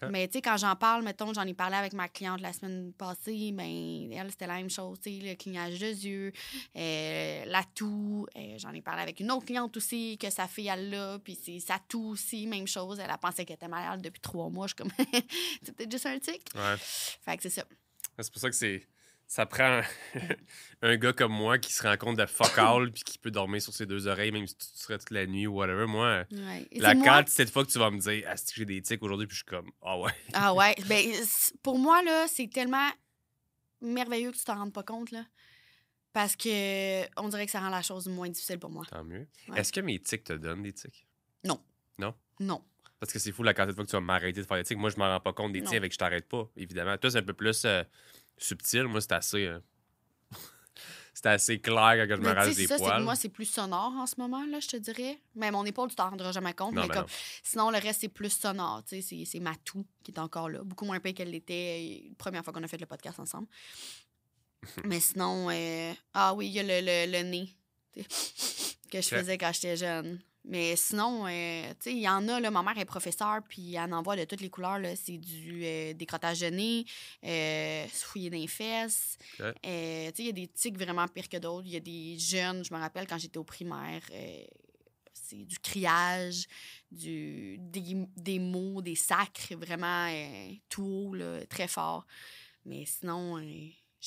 [0.09, 2.93] Mais tu sais, quand j'en parle, mettons, j'en ai parlé avec ma cliente la semaine
[2.93, 6.31] passée, ben elle, c'était la même chose, tu sais, le clignage de yeux,
[6.75, 8.25] euh, la toux.
[8.35, 11.37] euh, j'en ai parlé avec une autre cliente aussi, que sa fille, elle l'a, puis
[11.41, 12.99] c'est sa toux aussi, même chose.
[12.99, 14.67] Elle a pensé qu'elle était malade depuis trois mois.
[14.67, 14.91] Je suis comme,
[15.63, 16.41] c'est peut-être juste un tic.
[16.55, 16.75] Ouais.
[16.77, 17.65] Fait que c'est ça.
[18.19, 18.87] C'est pour ça que c'est.
[19.31, 19.79] Ça prend
[20.81, 23.61] un gars comme moi qui se rend compte de fuck all puis qui peut dormir
[23.61, 25.85] sur ses deux oreilles, même si tu serais toute la nuit ou whatever.
[25.87, 26.67] Moi, Ouais.
[26.75, 29.01] La c'est carte, cette fois que tu vas me dire, ah, que j'ai des tics
[29.01, 30.11] aujourd'hui, puis je suis comme, ah ouais.
[30.33, 31.05] Ah ouais, ben
[31.63, 32.89] pour moi là, c'est tellement
[33.79, 35.23] merveilleux que tu t'en rendes pas compte là.
[36.11, 38.83] Parce que on dirait que ça rend la chose moins difficile pour moi.
[38.91, 39.29] Tant mieux.
[39.47, 39.61] Ouais.
[39.61, 41.07] Est-ce que mes tics te donnent des tics?
[41.45, 41.63] Non.
[42.99, 44.63] Parce que c'est fou la quantité de fois que tu vas m'arrêter de faire des
[44.63, 44.77] tics.
[44.77, 45.65] Moi, je m'en rends pas compte des Non.
[45.69, 46.97] tics avec que je t'arrête pas, évidemment.
[46.97, 47.83] Toi, c'est un peu plus euh,
[48.43, 48.83] subtil.
[48.83, 49.45] Moi, c'est assez.
[49.45, 49.59] euh,
[51.13, 53.03] c'est assez clair quand je me rase des ça, poils.
[53.03, 55.19] moi c'est plus sonore en ce moment là, je te dirais.
[55.35, 57.15] Mais mon épaule tu t'en rendras jamais compte, Non, mais ben comme non.
[57.43, 60.85] sinon le reste c'est plus sonore, c'est- c'est ma toux qui est encore là, beaucoup
[60.85, 63.47] moins pire qu'elle l'était euh, la première fois qu'on a fait le podcast ensemble.
[64.85, 67.49] mais sinon euh, ah oui, il y a le, le, le nez
[68.91, 70.19] que je faisais quand j'étais jeune.
[70.43, 73.75] Mais sinon, euh, tu sais, il y en a, là, ma mère est professeure, puis
[73.75, 74.95] elle en voit de toutes les couleurs, là.
[74.95, 76.85] C'est du euh, décrotage de nez,
[77.23, 79.17] euh, se fouiller dans les fesses.
[79.65, 81.67] Euh, tu sais, il y a des tics vraiment pires que d'autres.
[81.67, 84.01] Il y a des jeunes, je me rappelle quand j'étais au primaire,
[85.13, 86.45] c'est du criage,
[86.91, 90.07] du, des, des mots, des sacres vraiment
[90.69, 92.05] tout haut, là, très fort.
[92.65, 93.39] Mais sinon,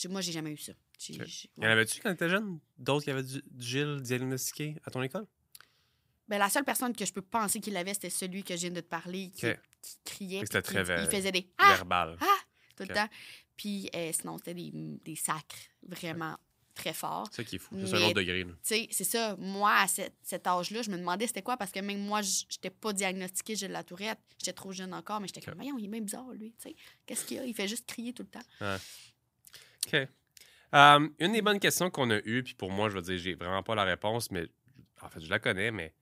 [0.08, 0.72] moi, j'ai jamais eu ça.
[0.98, 2.58] J'ai- Y en avait-tu quand t'étais jeune?
[2.78, 5.26] D'autres qui avaient du, du Gilles diagnostiqué à ton école?
[6.28, 8.70] Ben, la seule personne que je peux penser qui l'avait, c'était celui que je viens
[8.70, 9.46] de te parler, qui,
[10.04, 10.40] criait.
[10.40, 11.74] C'était très qui- il faisait des Ah!
[11.76, 12.16] Verbal.
[12.20, 12.26] Ah!
[12.76, 13.08] tout le temps.
[13.56, 15.54] Puis euh, sinon, c'était des, des sacres
[15.86, 16.36] vraiment
[16.74, 17.28] très forts.
[17.30, 17.76] C'est ça qui est fou.
[17.86, 18.42] C'est un autre degré.
[18.42, 18.50] là.
[18.52, 19.36] Tu sais, c'est ça.
[19.38, 22.46] Moi, à cet, cet âge-là, je me demandais c'était quoi parce que même moi, j-
[22.48, 24.18] j'étais pas diagnostiquée j'ai de la tourette.
[24.38, 26.52] J'étais trop jeune encore, mais j'étais comme, voyons, il est bien bizarre, lui.
[26.60, 27.44] Tu sais, qu'est-ce qu'il a?
[27.44, 28.76] Il fait juste crier tout le temps.
[29.86, 29.94] OK.
[30.74, 33.34] Euh, une des bonnes questions qu'on a eues, puis pour moi, je veux dire, j'ai
[33.34, 34.48] vraiment pas la réponse, mais
[35.00, 35.94] en fait, je la connais, mais.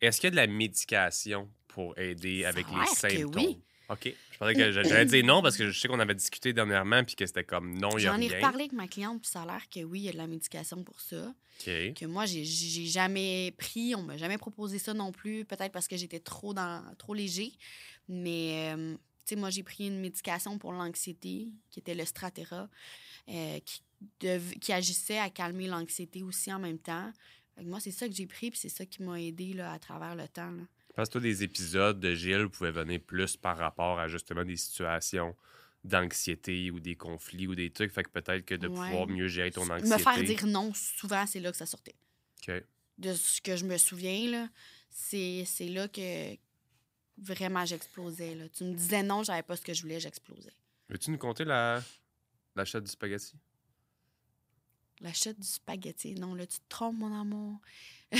[0.00, 3.44] Est-ce qu'il y a de la médication pour aider avec les Certes que symptômes?
[3.46, 3.62] oui.
[3.90, 4.14] OK.
[4.32, 7.16] Je pensais que j'allais dire non parce que je sais qu'on avait discuté dernièrement puis
[7.16, 8.36] que c'était comme non, il y a J'en ai rien.
[8.36, 10.26] reparlé avec ma cliente, puis ça a l'air que oui, il y a de la
[10.26, 11.28] médication pour ça.
[11.60, 11.94] OK.
[11.94, 15.88] Que moi, j'ai- j'ai jamais pris, on m'a jamais proposé ça non plus, peut-être parce
[15.88, 17.52] que j'étais trop, dans, trop léger.
[18.08, 22.68] Mais, euh, tu sais, moi, j'ai pris une médication pour l'anxiété, qui était le Stratera,
[23.30, 23.58] euh,
[24.60, 27.10] qui agissait à calmer l'anxiété aussi en même temps.
[27.62, 30.14] Moi, c'est ça que j'ai pris, puis c'est ça qui m'a aidé là, à travers
[30.14, 30.50] le temps.
[30.50, 30.62] là.
[30.94, 34.56] Parce que toi, des épisodes de Gilles pouvaient venir plus par rapport à justement des
[34.56, 35.36] situations
[35.84, 37.92] d'anxiété ou des conflits ou des trucs.
[37.92, 38.74] Fait que peut-être que de Ouais.
[38.90, 39.88] pouvoir mieux gérer ton anxiété.
[39.94, 41.94] Me faire dire non, souvent, c'est là que ça sortait.
[42.48, 42.62] OK.
[42.98, 44.48] de ce que je me souviens, là,
[44.90, 46.36] c'est, c'est là que
[47.16, 48.34] vraiment j'explosais.
[48.34, 48.48] Là.
[48.48, 50.52] Tu me disais non, j'avais pas ce que je voulais, j'explosais.
[50.88, 51.80] Veux-tu nous compter la
[52.56, 53.34] l'achat du spaghetti?
[55.00, 57.60] L'achat du spaghetti, non, là, tu te trompes, mon amour.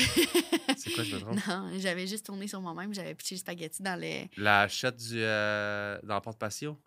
[0.77, 1.47] C'est quoi, je me trompe?
[1.47, 4.31] Non, j'avais juste tourné sur moi-même, j'avais pitché le spaghetti dans les.
[4.37, 5.15] L'achat du.
[5.23, 6.79] Euh, dans le porte patio?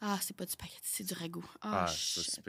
[0.00, 1.48] Ah, c'est pas du spaghetti, c'est du ragoût.
[1.62, 2.42] Ah, Ah, c'est.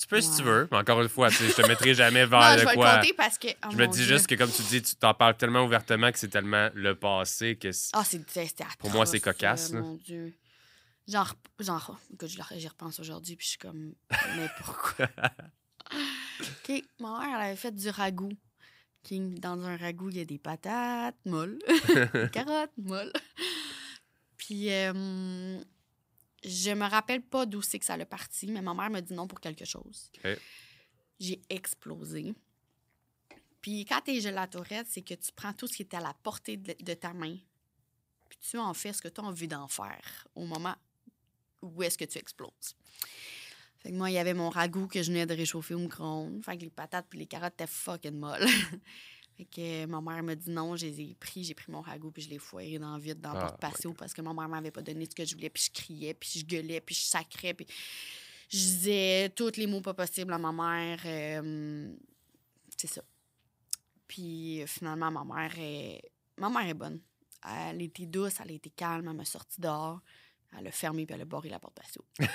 [0.00, 2.24] Tu peux si tu veux, mais encore une fois, tu sais, je te mettrai jamais
[2.26, 2.92] vers Non, de je vais quoi.
[2.92, 3.48] le compter parce que.
[3.48, 4.06] oh je me dis Dieu.
[4.06, 7.56] juste que, comme tu dis, tu t'en parles tellement ouvertement que c'est tellement le passé
[7.56, 7.72] que.
[7.72, 9.72] c'est- Ah, c'est, c'était Pour moi, c'est cocasse.
[9.72, 10.32] Mon Dieu.
[11.08, 11.34] Genre,
[12.56, 13.94] j'y repense aujourd'hui, puis je suis comme,
[14.36, 15.08] mais pourquoi?
[16.40, 18.36] OK, ma mère, elle avait fait du ragoût.
[19.10, 21.58] Dans un ragoût, il y a des patates molles,
[22.12, 23.12] des carottes molles.
[24.36, 25.58] Puis, euh,
[26.44, 29.14] je me rappelle pas d'où c'est que ça l'a parti, mais ma mère m'a dit
[29.14, 30.10] non pour quelque chose.
[31.18, 32.34] J'ai explosé.
[33.62, 36.58] Puis, quand t'es gelatourette, c'est que tu prends tout ce qui est à la portée
[36.58, 37.38] de, de ta main,
[38.28, 40.76] puis tu en fais ce que tu as envie d'en faire au moment
[41.62, 42.74] où est-ce que tu exploses.
[43.78, 46.42] Fait que moi, il y avait mon ragoût que je venais de réchauffer au micro-ondes.
[46.44, 48.46] Fait que les patates puis les carottes étaient fucking molles.
[49.36, 51.80] fait que euh, ma mère m'a dit non, je les ai pris, j'ai pris mon
[51.80, 54.34] ragoût puis je l'ai foiré dans le vide dans le Ah, porte-patio parce que ma
[54.34, 56.94] mère m'avait pas donné ce que je voulais puis je criais puis je gueulais puis
[56.96, 57.66] je sacrais puis
[58.50, 61.00] je disais tous les mots pas possibles à ma mère.
[61.04, 61.94] euh,
[62.76, 63.02] c'est ça.
[64.08, 66.00] Puis finalement, ma mère est...
[66.38, 67.00] Ma mère est bonne.
[67.46, 70.00] Elle était douce, elle été calme, elle m'a sorti dehors.
[70.56, 72.04] Elle a fermé puis elle a barré la porte patio.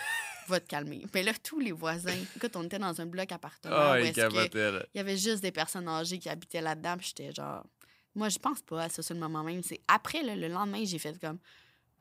[0.48, 1.06] Va te calmer.
[1.14, 5.00] Mais là, tous les voisins, écoute, on était dans un bloc appartement où il y
[5.00, 6.98] avait juste des personnes âgées qui habitaient là-dedans.
[6.98, 7.66] Puis j'étais genre.
[8.14, 9.64] Moi, je pense pas à ça sur le moment même.
[9.64, 11.40] C'est après, là, le lendemain, j'ai fait comme.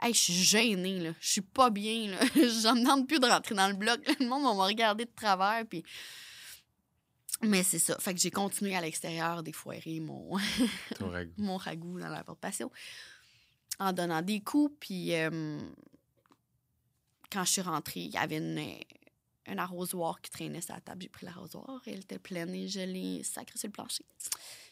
[0.00, 1.12] Hey, je suis gênée, là.
[1.20, 2.18] Je suis pas bien, là.
[2.62, 4.00] J'en demande plus de rentrer dans le bloc.
[4.18, 5.64] Le monde va me regarder de travers.
[5.64, 5.84] Puis.
[7.42, 7.96] Mais c'est ça.
[7.98, 10.36] Fait que j'ai continué à l'extérieur défoirer mon,
[10.98, 11.32] Ton ragoût.
[11.38, 12.72] mon ragoût dans la porte patio
[13.78, 14.74] en donnant des coups.
[14.80, 15.58] Puis euh,
[17.32, 18.58] quand je suis rentrée, il y avait une,
[19.46, 21.02] un arrosoir qui traînait sur la table.
[21.02, 24.04] J'ai pris l'arrosoir, elle était pleine et je l'ai sacré sur le plancher.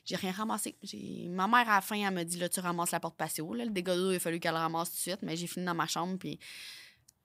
[0.04, 0.76] J'ai rien ramassé.
[0.82, 1.26] J'ai...
[1.28, 3.54] Ma mère, à la fin, elle m'a dit là, tu ramasses la porte patio.
[3.54, 5.46] Là, le dégât d'eau, il a fallu qu'elle le ramasse tout de suite, mais j'ai
[5.46, 6.18] fini dans ma chambre.
[6.18, 6.38] Puis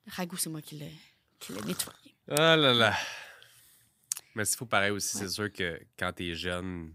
[0.06, 0.92] le ragoût, c'est moi qui l'ai,
[1.38, 2.14] qui l'ai nettoyé.
[2.28, 2.94] Ah là là.
[4.34, 5.22] Mais c'est fou pareil aussi, Ouais.
[5.22, 6.94] c'est sûr que quand t'es jeune,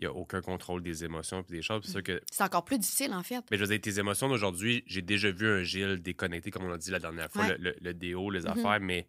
[0.00, 1.82] il n'y a aucun contrôle des émotions puis des choses.
[1.84, 2.22] C'est sûr que.
[2.30, 3.44] C'est encore plus difficile, en fait.
[3.50, 6.72] Mais je veux dire, tes émotions d'aujourd'hui, j'ai déjà vu un Gilles déconnecté, comme on
[6.72, 7.58] a dit la dernière fois, Ouais.
[7.58, 8.46] le, le, le déo, les Mhm.
[8.48, 9.06] affaires, mais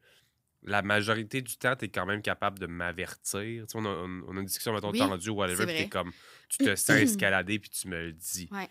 [0.63, 3.63] la majorité du temps, tu es quand même capable de m'avertir.
[3.65, 5.87] Tu sais, on, a, on- on a une discussion, mettons, Oui, tendu ou whatever, puis
[5.89, 6.11] comme,
[6.49, 8.49] tu te sens escalader, puis tu me le dis.
[8.51, 8.67] Ouais.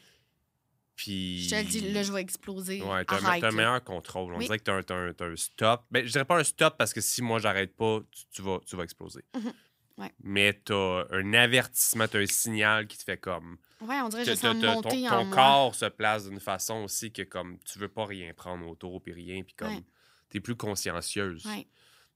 [0.97, 1.45] Puis.
[1.45, 2.83] Je te le dis, là, je vais exploser.
[2.83, 3.17] Ouais, t'as
[3.49, 4.35] un, meilleur contrôle.
[4.35, 4.45] On Oui.
[4.45, 5.85] dirait que t'as un, t'as un- un stop.
[5.91, 8.61] Ben, je dirais pas un stop parce que si moi j'arrête pas, tu, tu vas,
[8.67, 9.25] tu vas exploser.
[9.35, 9.53] Mhm.
[10.01, 10.13] Ouais.
[10.23, 13.59] Mais t'as un avertissement, t'as un signal qui te fait comme.
[13.81, 15.37] Ouais, on dirait que t'as- je sens t'as- monter ton en ton moi.
[15.37, 19.13] corps se place d'une façon aussi que comme tu veux pas rien prendre autour puis
[19.13, 19.85] rien puis comme Ouais.
[20.29, 21.67] t'es plus consciencieuse Ouais.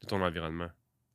[0.01, 0.71] de ton environnement.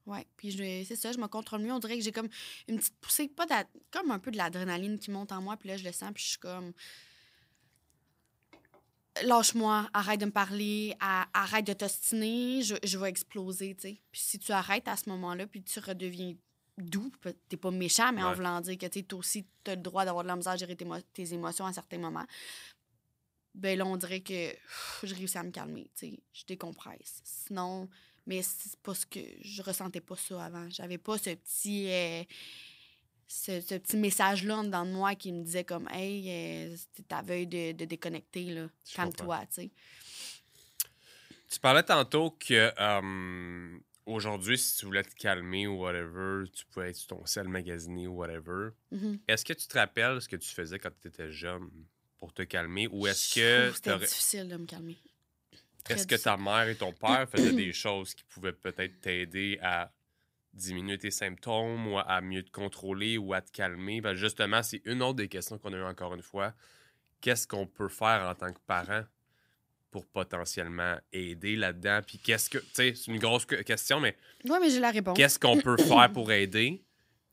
[0.05, 0.25] Ouais.
[0.37, 0.51] Puis
[0.87, 1.71] c'est ça, je me contrôle mieux.
[1.71, 2.29] On dirait que j'ai comme
[2.67, 3.45] une petite poussée, pas
[3.91, 5.55] comme un peu de l'adrénaline qui monte en moi.
[5.57, 6.73] Puis là, je le sens, puis je suis comme.
[9.23, 14.01] Lâche-moi, arrête de me parler, arrête de t'ostiner, je, je vais exploser, tu sais.
[14.11, 16.35] Puis si tu arrêtes à ce moment-là, puis tu redeviens
[16.83, 17.11] doux,
[17.47, 20.29] t'es pas méchant, mais en voulant dire que tu aussi, t'as le droit d'avoir de
[20.29, 22.25] la misère à gérer tes, mo- tes émotions à certains moments,
[23.55, 26.19] ben là, on dirait que pff, je réussis à me calmer, tu sais.
[26.33, 27.21] Je décompresse.
[27.23, 27.89] Sinon,
[28.25, 30.69] mais c'est pas ce que je ressentais pas ça avant.
[30.69, 32.23] J'avais pas ce petit euh,
[33.27, 37.07] ce, ce petit message là dans de moi qui me disait comme hey euh, c'est
[37.07, 38.67] ta veuille de, de déconnecter là.
[38.93, 39.69] Calme-toi, tu sais.
[41.49, 46.89] Tu parlais tantôt que euh, aujourd'hui, si tu voulais te calmer ou whatever, tu pouvais
[46.89, 48.71] être sur ton sel magasiner ou whatever.
[48.91, 49.19] Mhm.
[49.27, 51.69] Est-ce que tu te rappelles ce que tu faisais quand tu étais jeune
[52.17, 54.97] pour te calmer ou est-ce que C'était difficile de me calmer.
[55.89, 59.91] Est-ce que ta mère et ton père faisaient des choses qui pouvaient peut-être t'aider à
[60.53, 64.01] diminuer tes symptômes ou à mieux te contrôler ou à te calmer?
[64.01, 66.53] Ben justement, c'est une autre des questions qu'on a eues encore une fois.
[67.21, 69.03] Qu'est-ce qu'on peut faire en tant que parent
[69.91, 72.01] pour potentiellement aider là-dedans?
[72.05, 72.57] Puis qu'est-ce que...
[72.59, 75.15] Tu sais, c'est une grosse que- question, mais Ouais, mais j'ai la réponse.
[75.17, 76.83] qu'est-ce qu'on peut faire pour aider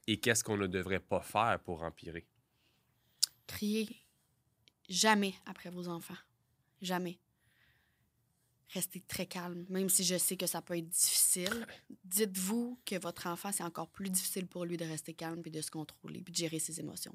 [0.07, 2.27] et qu'est-ce qu'on ne devrait pas faire pour empirer?
[3.47, 3.89] Criez
[4.89, 6.17] jamais après vos enfants.
[6.83, 7.19] Jamais.
[8.75, 11.67] Restez très calme, même si je sais que ça peut être difficile.
[12.05, 15.61] Dites-vous que votre enfant, c'est encore plus difficile pour lui de rester calme puis de
[15.61, 17.15] se contrôler puis de gérer ses émotions.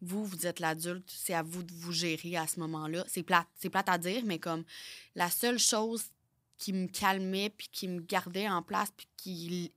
[0.00, 3.04] Vous, vous êtes l'adulte, c'est à vous de vous gérer à ce moment-là.
[3.08, 4.64] C'est plate, c'est plate à dire, mais comme
[5.14, 6.04] la seule chose
[6.56, 9.72] qui me calmait puis qui me gardait en place puis qui li-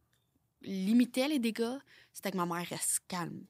[0.62, 1.80] limitait les dégâts,
[2.14, 3.44] c'était que ma mère reste calme.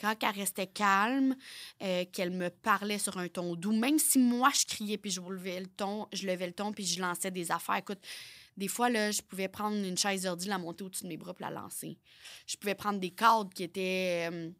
[0.00, 1.36] Quand elle restait calme,
[1.82, 5.20] euh, qu'elle me parlait sur un ton doux, même si moi je criais puis je
[5.20, 7.76] levais le ton, je levais le ton puis je lançais des affaires.
[7.76, 8.00] Écoute,
[8.56, 11.34] des fois là, je pouvais prendre une chaise d'ordi, la monter au-dessus de mes bras
[11.38, 11.98] la lancer.
[12.46, 14.50] Je pouvais prendre des cadres qui étaient euh,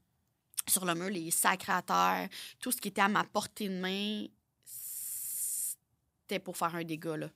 [0.68, 2.28] sur le mur, les terre,
[2.60, 4.26] tout ce qui était à ma portée de main,
[4.64, 7.30] c'était pour faire un dégât là.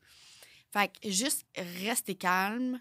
[0.71, 2.81] Fait que juste rester calme,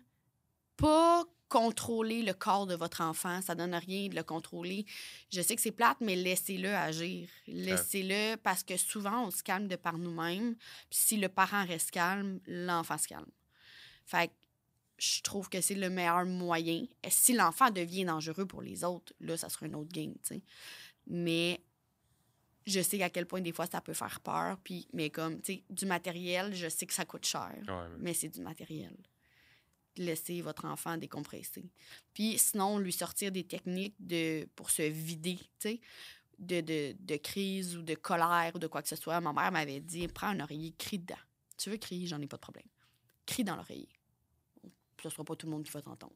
[0.75, 4.87] pas contrôler le corps de votre enfant, ça donne rien de le contrôler.
[5.31, 7.29] Je sais que c'est plate, mais laissez-le agir.
[7.47, 10.55] Laissez-le parce que souvent, on se calme de par nous-mêmes.
[10.89, 13.29] Puis si le parent reste calme, l'enfant se calme.
[14.03, 14.33] Fait que
[14.97, 16.87] je trouve que c'est le meilleur moyen.
[17.03, 20.35] Et si l'enfant devient dangereux pour les autres, là, ça sera une autre game, tu
[20.35, 20.41] sais.
[21.05, 21.61] Mais
[22.65, 24.57] je sais à quel point des fois ça peut faire peur.
[24.63, 27.97] Puis, mais comme, tu sais, du matériel, je sais que ça coûte cher Ouais, mais-
[27.99, 28.95] mais c'est du matériel.
[29.97, 31.69] Laissez votre enfant décompresser.
[32.13, 35.81] Puis sinon, lui sortir des techniques de, pour se vider, tu sais,
[36.39, 39.21] de, de, de crise ou de colère ou de quoi que ce soit.
[39.21, 41.15] Ma mère m'avait dit prends un oreiller, crie dedans.
[41.57, 42.65] Tu veux crier, j'en ai pas de problème.
[43.25, 43.89] Crie dans l'oreiller.
[45.01, 46.15] Ce sera pas tout le monde qui va t'entendre.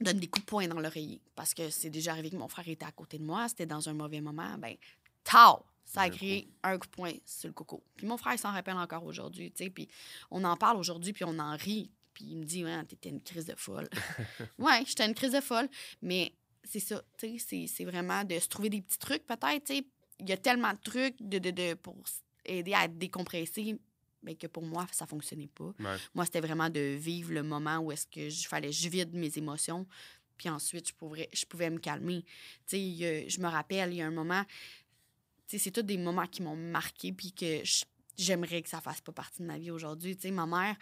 [0.00, 1.20] Donne des coups de poing dans l'oreiller.
[1.34, 3.88] Parce que c'est déjà arrivé que mon frère était à côté de moi, c'était dans
[3.88, 4.58] un mauvais moment.
[4.58, 4.76] Ben,
[5.24, 5.64] tao!
[5.84, 7.82] Ça a Un créé un coup de poing sur le coco.
[7.96, 9.70] Puis mon frère il s'en rappelle encore aujourd'hui, tu sais.
[9.70, 9.88] Puis
[10.30, 11.90] on en parle aujourd'hui, puis on en rit.
[12.14, 13.88] Puis il me dit, ouais, t'étais une crise de folle.
[14.58, 15.68] ouais, j'étais une crise de folle.
[16.02, 16.32] Mais
[16.64, 19.86] c'est ça, tu sais, c'est- vraiment de se trouver des petits trucs, peut-être, tu sais.
[20.20, 21.96] Il y a tellement de trucs de, de, de- pour
[22.44, 23.76] aider à décompresser,
[24.22, 25.72] mais que pour moi, ça fonctionnait pas.
[25.80, 25.96] Ouais.
[26.14, 29.12] Moi, c'était vraiment de vivre le moment où est-ce que je fallait que je vide
[29.14, 29.86] mes émotions.
[30.36, 32.24] Puis ensuite, je pouvais, je pouvais me calmer.
[32.66, 34.52] Tu sais, je me rappelle, il y a un moment, tu
[35.46, 37.62] sais, c'est tous des moments qui m'ont marqué, puis que
[38.16, 40.14] j'aimerais que ça fasse pas partie de ma vie aujourd'hui.
[40.16, 40.76] Tu sais, ma mère,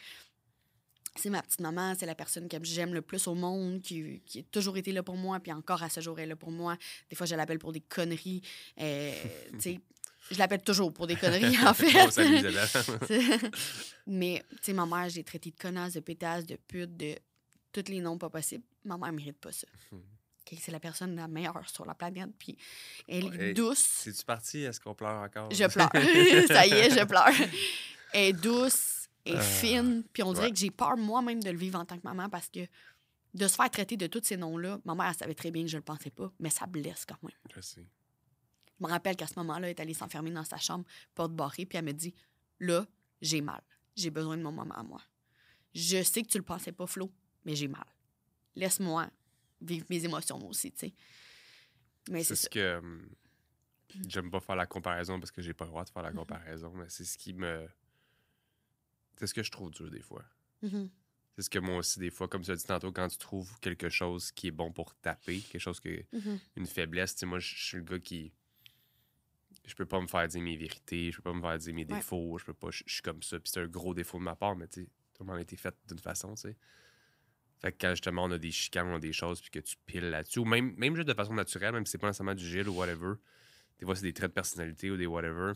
[1.16, 4.40] c'est ma petite maman, c'est la personne que j'aime le plus au monde, qui, qui
[4.40, 6.50] a toujours été là pour moi, puis encore à ce jour, elle est là pour
[6.52, 6.76] moi.
[7.08, 8.42] Des fois, je l'appelle pour des conneries.
[8.80, 9.12] Euh,
[10.30, 12.10] je l'appelle toujours pour des conneries, en fait.
[12.10, 13.50] C'est-
[14.06, 17.14] Mais, tu sais, ma mère, j'ai traité de connasse, de pétasse, de pute, de
[17.72, 18.64] tous les noms pas possibles.
[18.84, 19.66] Ma mère mérite pas ça.
[19.92, 22.56] OK, C'est la personne la meilleure sur la planète, puis
[23.06, 23.84] elle est douce.
[23.84, 24.62] C'est-tu parti?
[24.62, 25.50] Est-ce qu'on pleure encore?
[25.52, 25.90] Je pleure.
[26.48, 27.28] ça y est, je pleure.
[28.12, 28.89] Elle est douce,
[29.32, 30.52] est Euh, fine, puis on dirait ouais.
[30.52, 32.60] que j'ai peur moi-même de le vivre en tant que maman parce que
[33.34, 35.68] de se faire traiter de tous ces noms-là, ma mère, elle savait très bien que
[35.68, 37.32] je le pensais pas, mais ça blesse quand même.
[37.54, 37.86] Je sais.
[38.78, 41.66] Je me rappelle qu'à ce moment-là, elle est allée s'enfermer dans sa chambre, porte barrée,
[41.66, 42.14] puis elle me dit
[42.58, 42.86] Là,
[43.20, 43.62] j'ai mal.
[43.96, 45.00] J'ai besoin de mon maman à moi.
[45.74, 47.12] Je sais que tu le pensais pas, Flo,
[47.44, 47.84] mais j'ai mal.
[48.56, 49.08] Laisse-moi
[49.60, 50.94] vivre mes émotions, moi aussi, tu sais.
[52.08, 52.48] Mais C'est ce ça.
[52.48, 52.78] que.
[52.78, 53.08] hum,
[54.06, 56.72] J'aime pas faire la comparaison parce que j'ai pas le droit de faire la comparaison,
[56.74, 57.68] mais c'est ce qui me.
[59.20, 60.24] C'est ce que je trouve dur des fois.
[60.62, 60.88] Mhm.
[61.36, 63.58] C'est ce que moi aussi, des fois, comme tu as dit tantôt, quand tu trouves
[63.60, 66.02] quelque chose qui est bon pour taper, quelque chose que.
[66.12, 66.40] Mhm.
[66.56, 68.32] une faiblesse, tu sais, moi, je suis le gars qui.
[69.66, 71.84] Je peux pas me faire dire mes vérités, je peux pas me faire dire mes
[71.84, 71.96] Ouais.
[71.98, 72.70] défauts, je peux pas.
[72.70, 74.86] Je suis comme ça, puis c'est un gros défaut de ma part, mais tu sais,
[75.12, 76.56] tout le monde a été fait d'une façon, tu sais.
[77.58, 79.76] Fait que quand justement on a des chicanes, on a des choses, puis que tu
[79.84, 82.48] piles là-dessus, ou même, même juste de façon naturelle, même si c'est pas nécessairement du
[82.48, 83.16] Gilles ou whatever,
[83.78, 85.52] des fois c'est des traits de personnalité ou des whatever,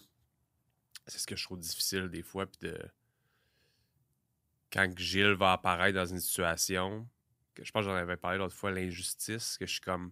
[1.07, 2.79] c'est ce que je trouve difficile des fois, puis de.
[4.74, 7.08] Quand Gilles va apparaître dans une situation,
[7.62, 10.10] je pense que j'en avais parlé l'autre fois, l'injustice, que je suis comme.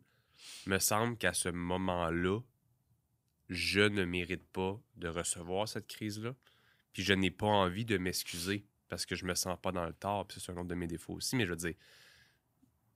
[0.67, 2.41] Me semble qu'à ce moment-là,
[3.49, 6.35] je ne mérite pas de recevoir cette crise-là.
[6.93, 9.93] Puis je n'ai pas envie de m'excuser parce que je me sens pas dans le
[9.93, 10.29] tort.
[10.29, 11.35] Puis c'est un autre de mes défauts aussi.
[11.35, 11.75] Mais je veux dire,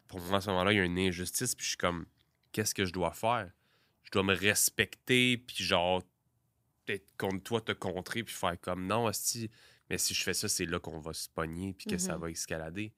[0.07, 1.57] pour moi, à ce moment-là, il y a une injustice.
[1.57, 2.07] Puis je suis comme,
[2.53, 3.51] qu'est-ce que je dois faire?
[4.05, 5.39] Je dois me respecter.
[5.39, 6.03] Puis genre,
[6.85, 8.23] peut-être contre toi, te contrer.
[8.23, 9.51] Puis faire comme, non, hostie,
[9.91, 11.73] mais si je fais ça, c'est là qu'on va se pogner.
[11.75, 12.21] Puis que ça Mhm.
[12.21, 12.93] va escalader.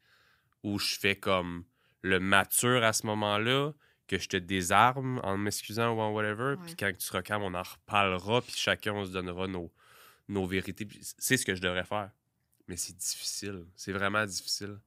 [0.62, 1.64] Ou je fais comme
[2.02, 3.72] le mature à ce moment-là
[4.06, 6.56] que je te désarme en m'excusant ou en whatever.
[6.64, 9.70] Puis quand tu te recalmes, on en reparlera, puis chacun, on se donnera nos,
[10.28, 10.88] nos vérités.
[11.18, 12.10] C'est ce que je devrais faire.
[12.66, 13.66] Mais c'est difficile.
[13.76, 14.78] C'est vraiment difficile.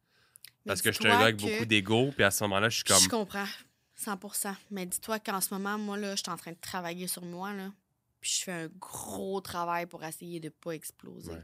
[0.65, 2.83] Parce que je un gars avec que- beaucoup d'ego, puis à ce moment-là, je suis
[2.83, 2.99] comme.
[3.01, 3.47] Je comprends.
[3.95, 7.23] 100% Mais dis-toi qu'en ce moment, moi, là, je suis en train de travailler sur
[7.23, 7.71] moi, là.
[8.19, 11.31] Puis je fais un gros travail pour essayer de pas exploser.
[11.31, 11.41] Ouais.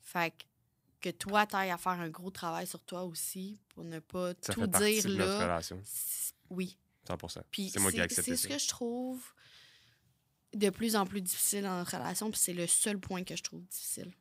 [0.00, 0.32] Fait
[1.00, 4.32] que, que toi, t'ailles à faire un gros travail sur toi aussi pour ne pas
[4.40, 5.44] Ça tout fait partie dire de notre là.
[5.44, 5.80] relation.
[5.84, 6.76] C'est- Oui.
[7.06, 7.16] 100
[7.50, 9.24] Puis C'est moi qui ai accepté c'est ce que je trouve
[10.54, 12.30] de plus en plus difficile dans notre relation.
[12.30, 14.12] Puis c'est le seul point que je trouve difficile.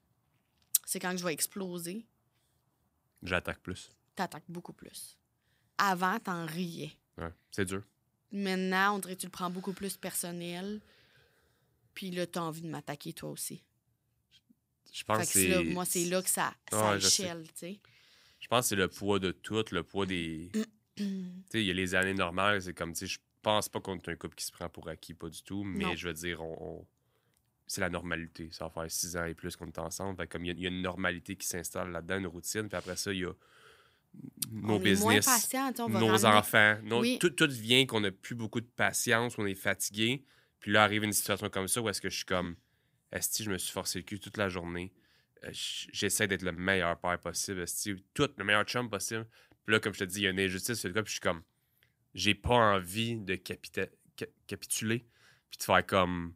[0.85, 2.05] C'est quand je vais exploser,
[3.21, 3.91] J'attaque plus.
[4.15, 5.17] t'attaques beaucoup plus.
[5.77, 6.91] Avant, t'en riais.
[7.17, 7.33] Ouais.
[7.51, 7.83] C'est dur.
[8.31, 10.81] Maintenant, on dirait que tu le prends beaucoup plus personnel.
[11.93, 13.63] Puis là, t'as envie de m'attaquer toi aussi.
[14.93, 17.79] Je pense que que là- moi, c'est là que ça, ça Ouais, échelle, tu sais.
[18.39, 20.51] Je pense que c'est le poids de tout, le poids des.
[20.95, 21.05] Tu
[21.49, 23.95] sais, il y a les années normales, c'est comme, tu sais, je pense pas qu'on
[23.95, 25.95] est un couple qui se prend pour acquis, pas du tout, mais Non.
[25.95, 26.87] je veux dire, on, on-
[27.67, 28.49] c'est la normalité.
[28.51, 30.17] Ça va faire six ans et plus qu'on est ensemble.
[30.17, 32.67] Fait comme il y, a- il y a une normalité qui s'installe là-dedans, une routine,
[32.67, 33.31] puis après ça, il y a
[34.51, 36.77] nos on business, patient, on va nos ramener- enfants.
[36.83, 37.17] nos- Oui.
[37.19, 40.25] tout, tout vient qu'on a plus beaucoup de patience, on est fatigué.
[40.59, 42.55] Puis là, arrive une situation comme ça où est-ce que je suis comme,
[43.11, 44.91] est je me suis forcé le cul toute la journée.
[45.43, 49.25] Euh, J'essaie d'être le meilleur père possible, esti, tout le meilleur chum possible.
[49.65, 51.09] Puis là, comme je te dis, il y a une injustice sur le cas, puis
[51.09, 51.41] je suis comme,
[52.13, 53.89] j'ai pas envie de capita-
[54.47, 55.05] capituler,
[55.49, 56.33] puis de faire comme,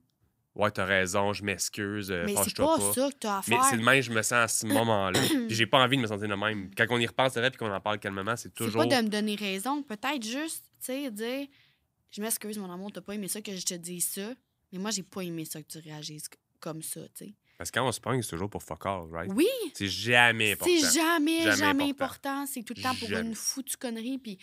[0.55, 2.93] ouais, t'as raison, je m'excuse, euh, Mais c'est pas, pas.
[2.93, 3.65] ça que t'as à Mais faire.
[3.65, 5.19] c'est de même, je me sens à ce moment-là.
[5.47, 6.69] Puis j'ai pas envie de me sentir de même.
[6.75, 8.87] Quand on y repense, c'est vrai, puis qu'on en parle calmement, c'est C'est toujours.
[8.87, 9.81] pas de me donner raison.
[9.83, 11.47] Peut-être juste, tu sais, dire
[12.11, 14.33] Je m'excuse, mon amour, t'as pas aimé ça que je te dise ça.
[14.71, 16.29] Mais moi, j'ai pas aimé ça que tu réagisses
[16.63, 17.33] comme ça, tu sais.
[17.57, 19.31] Parce que quand on se pogne, c'est toujours pour fuck all, right?
[19.33, 20.71] Oui, C'est jamais important.
[20.75, 22.29] c'est jamais, Jamais jamais, important.
[22.31, 22.45] important.
[22.47, 23.29] C'est tout le temps pour Jamais.
[23.29, 24.17] une foutue connerie.
[24.17, 24.37] Puis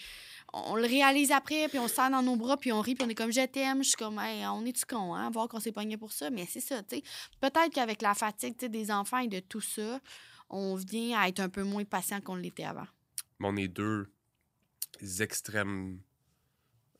[0.52, 3.04] on le réalise après, puis on se serre dans nos bras, puis on rit, puis
[3.04, 3.82] on est comme je t'aime.
[3.82, 5.28] Je suis comme, hey, on est-tu con, hein?
[5.30, 6.30] Voir qu'on s'est pogné pour ça?
[6.30, 7.02] Mais c'est ça, tu sais.
[7.40, 10.00] Peut-être qu'avec la fatigue des enfants et de tout ça,
[10.48, 12.86] on vient à être un peu moins patient qu'on l'était avant.
[13.40, 14.08] Mais on est deux
[15.18, 16.00] extrêmes,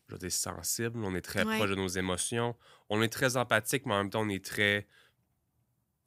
[0.09, 1.03] je veux dire, sensibles.
[1.05, 1.57] On est très Ouais.
[1.57, 2.57] proches de nos émotions.
[2.89, 4.87] On est très empathique, mais en même temps, on est très.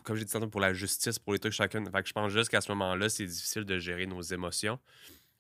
[0.04, 1.84] Comme j'ai dit tantôt, pour la justice, pour les trucs chacun.
[1.86, 4.78] Fait que je pense juste qu'à ce moment-là, c'est difficile de gérer nos émotions.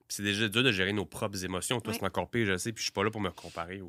[0.07, 1.79] Puis c'est déjà dur de gérer nos propres émotions.
[1.81, 1.99] Toi, Ouais.
[1.99, 2.71] c'est encore pire, je sais.
[2.71, 3.81] Puis je suis pas là pour me comparer.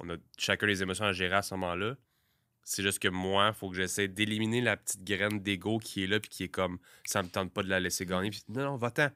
[0.00, 1.96] On a chacun les émotions à gérer à ce moment-là.
[2.62, 6.06] C'est juste que moi, il faut que j'essaie d'éliminer la petite graine d'ego qui est
[6.06, 8.30] là, puis qui est comme, ça me tente pas de la laisser gagner.
[8.30, 9.08] Puis non, non, va-t'en.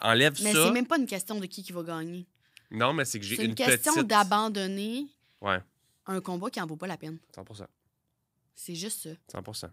[0.00, 0.66] Enlève Mais ça.
[0.66, 2.26] c'est même pas une question de qui qui va gagner.
[2.70, 4.06] Non, mais c'est que j'ai C'est une, une, question petite...
[4.08, 5.06] d'abandonner
[5.40, 5.58] Ouais,
[6.06, 7.18] un combat qui en vaut pas la peine.
[7.36, 7.66] 100%.
[8.54, 9.02] C'est juste
[9.32, 9.40] ça.
[9.40, 9.70] 100%.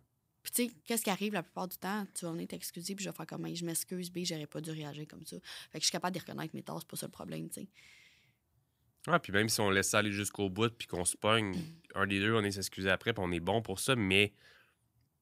[0.51, 2.05] Puis tu sais, qu'est-ce qui arrive la plupart du temps?
[2.15, 4.71] Tu vas venir t'excuser, puis je vais faire comme, je m'excuse, B, j'aurais pas dû
[4.71, 5.38] réagir comme ça.
[5.71, 7.62] Fait que je suis capable de reconnaître mes torts, c'est pas ça le problème, tu
[7.62, 7.67] sais.
[9.07, 11.55] Ouais, puis même si on laisse ça aller jusqu'au bout, puis qu'on se pogne,
[11.95, 14.33] un des deux, on est s'excuser après, puis on est bon pour ça, mais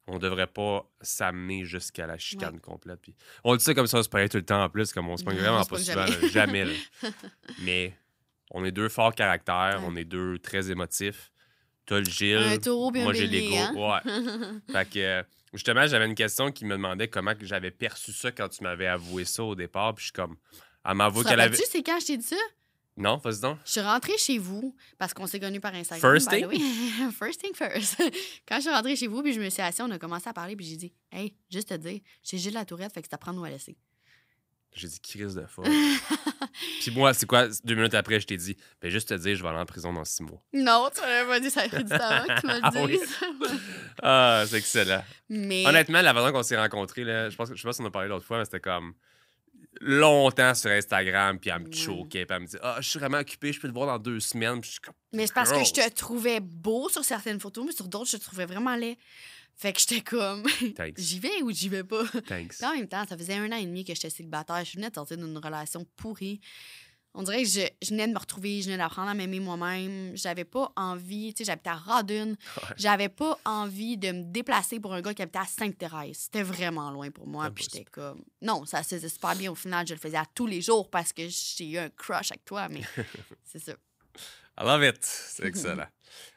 [0.08, 3.02] on devrait pas s'amener jusqu'à la chicane complète.
[3.02, 3.14] Puis
[3.44, 5.18] on dit ça comme ça, on se pogne tout le temps en plus, comme on
[5.18, 6.22] se pogne vraiment pas souvent, jamais.
[6.22, 6.66] là, jamais.
[6.66, 6.74] là.
[7.64, 7.98] mais
[8.52, 9.86] on est deux forts caractères, Ouais.
[9.88, 11.32] on est deux très émotifs.
[11.88, 13.84] T'as le Gilles, Un taureau bien moi j'ai bélier, l'ego.
[13.84, 14.02] hein?
[14.06, 14.52] Ouais.
[14.72, 15.24] Fait que, euh,
[15.54, 18.88] justement, j'avais une question qui me demandait comment que j'avais perçu ça quand tu m'avais
[18.88, 19.96] avoué ça au départ.
[19.96, 20.36] Puis je suis comme,
[20.86, 21.50] elle m'avoue Tu qu'elle avait.
[21.56, 22.36] rappelles-tu, c'est quand je t'ai dit ça?
[22.98, 23.58] Non, vas-y donc.
[23.64, 26.02] Je suis rentrée chez vous parce qu'on s'est connus par Instagram.
[26.14, 26.62] First by the thing?
[27.06, 27.12] way.
[27.18, 27.96] first thing first.
[28.48, 30.34] Quand je suis rentrée chez vous, puis je me suis assise, on a commencé à
[30.34, 33.14] parler, puis j'ai dit, hey, juste te dire, j'ai Gilles la tourette, fait que c'est
[33.14, 33.78] à prendre ou à laisser.
[34.78, 35.66] J'ai dit crise de folle.
[36.82, 39.42] Puis moi, c'est quoi, deux minutes après, je t'ai dit, ben juste te dire, je
[39.42, 40.42] vais aller en prison dans six mois.
[40.54, 41.98] non, tu m'avais pas dit, ça a pris du temps
[42.28, 43.18] que tu me Ah le dises.
[44.04, 45.04] Ah, c'est excellent.
[45.30, 45.66] Mais.
[45.66, 47.92] Honnêtement, la façon qu'on s'est rencontrés, là, je pense je sais pas si on a
[47.92, 48.94] parlé l'autre fois, mais c'était comme
[49.82, 53.20] longtemps sur Instagram, puis elle me choquait, puis elle me dit Ah, je suis vraiment
[53.20, 54.60] occupé, je peux te voir dans deux semaines.
[54.62, 57.66] Puis je suis comme Mais c'est parce que je te trouvais beau sur certaines photos,
[57.66, 58.98] mais sur d'autres, je te trouvais vraiment laid.
[59.60, 60.44] Fait que j'étais comme,
[60.76, 61.00] Thanks.
[61.00, 62.04] j'y vais ou j'y vais pas?
[62.28, 62.58] Thanks.
[62.58, 64.64] Puis en même temps, ça faisait un an et demi que j'étais célibataire.
[64.64, 66.40] Je venais de sortir d'une relation pourrie.
[67.16, 70.16] On dirait que je, je venais de me retrouver, je venais d'apprendre à m'aimer moi-même.
[70.16, 72.36] J'avais pas envie, tu sais, j'habitais à Radun.
[72.78, 76.16] J'avais pas envie de me déplacer pour un gars qui habitait à Sainte-Thérèse.
[76.18, 77.50] C'était vraiment loin pour moi.
[77.50, 78.24] Puis j'étais comme.
[78.44, 79.52] Non, ça se faisait super bien.
[79.52, 82.30] Au final, je le faisais à tous les jours parce que j'ai eu un crush
[82.32, 82.82] avec toi, mais
[83.44, 83.72] c'est ça.
[84.60, 85.00] I love it.
[85.02, 85.88] C'est excellent.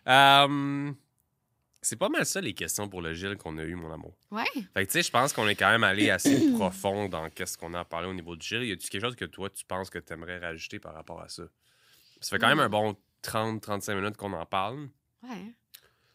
[0.09, 0.93] Euh,
[1.83, 4.15] c'est pas mal ça, les questions pour le Gilles qu'on a eu, mon amour.
[4.31, 4.45] Ouais.
[4.75, 7.57] Fait que, tu sais, je pense qu'on est quand même allé assez profond dans qu'est-ce
[7.57, 8.65] qu'on a parlé au niveau du Gilles.
[8.65, 11.29] Y a-tu quelque chose que toi, tu penses que tu aimerais rajouter par rapport à
[11.29, 11.45] ça?
[12.21, 14.89] Ça fait quand même un bon 30-35 minutes qu'on en parle.
[15.23, 15.55] Ouais.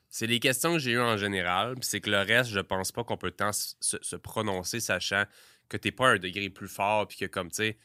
[0.09, 1.75] C'est les questions que j'ai eues en général.
[1.81, 5.23] C'est que le reste, je pense pas qu'on peut tant se, se prononcer, sachant
[5.67, 7.77] que t'es pas à un degré plus fort, puis que comme, tu sais,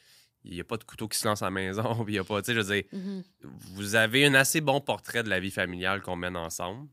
[0.44, 2.18] il n'y a pas de couteau qui se lance à la maison, puis il y
[2.20, 3.24] a pas, tu sais, je veux dire, Mhm.
[3.42, 6.88] vous avez un assez bon portrait de la vie familiale qu'on mène ensemble.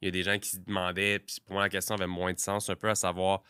[0.00, 2.32] Il y a des gens qui se demandaient, puis pour moi, la question avait moins
[2.32, 3.42] de sens, un peu à savoir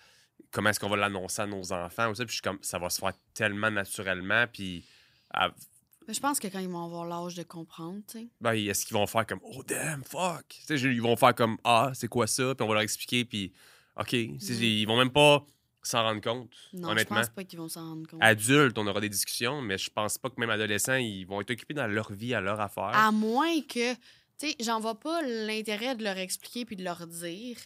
[0.51, 2.11] comment est-ce qu'on va l'annoncer à nos enfants.
[2.11, 4.85] ou ça, Puis je suis comme, ça va se faire tellement naturellement, puis
[5.33, 5.51] à-
[6.07, 8.29] Mais je pense que quand ils vont avoir l'âge de comprendre, tu sais.
[8.41, 10.47] ben, est-ce qu'ils vont faire comme, oh damn, fuck?
[10.49, 12.55] Tu sais, je- ils vont faire comme, ah, c'est quoi ça?
[12.55, 13.53] Puis on va leur expliquer, puis
[13.97, 14.13] OK.
[14.15, 14.39] Mhm.
[14.41, 15.45] Ils vont même pas
[15.83, 17.17] s'en rendre compte, Non, honnêtement.
[17.17, 18.21] je pense pas qu'ils vont s'en rendre compte.
[18.23, 21.51] Adultes, on aura des discussions, mais je pense pas que même adolescents, ils vont être
[21.51, 22.85] occupés dans leur vie, à leur affaire.
[22.95, 23.95] À moins que,
[24.39, 27.59] tu sais, j'en vois pas l'intérêt de leur expliquer puis de leur dire.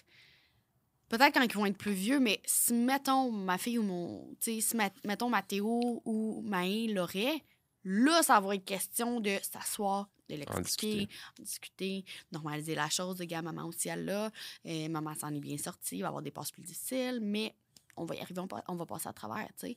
[1.08, 4.28] Peut-être quand ils vont être plus vieux, mais si, mettons, ma fille ou mon.
[4.40, 7.44] Tu sais, si, met- mettons, Mathéo ou Maë l'aurait,
[7.84, 11.08] là, ça va être question de s'asseoir, de l'expliquer,
[11.38, 13.18] en discuter, normaliser la chose.
[13.18, 14.30] Les gars, maman aussi, elle l'a.
[14.64, 17.54] Euh, maman s'en est bien sortie, il va y avoir des passes plus difficiles, mais
[17.94, 19.76] on va y arriver, on va passer à travers, tu sais.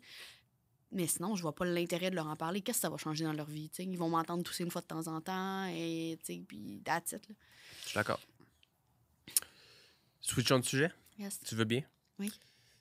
[0.91, 2.61] Mais sinon, je vois pas l'intérêt de leur en parler.
[2.61, 3.69] Qu'est-ce que ça va changer dans leur vie?
[3.79, 6.17] Ils vont m'entendre tousser une fois de temps en temps, et
[6.47, 7.27] puis that's it.
[7.27, 7.35] Là.
[7.83, 8.19] Je suis d'accord.
[10.21, 10.91] Switchons de sujet?
[11.19, 11.39] Yes.
[11.45, 11.83] Tu veux bien?
[12.19, 12.31] Oui.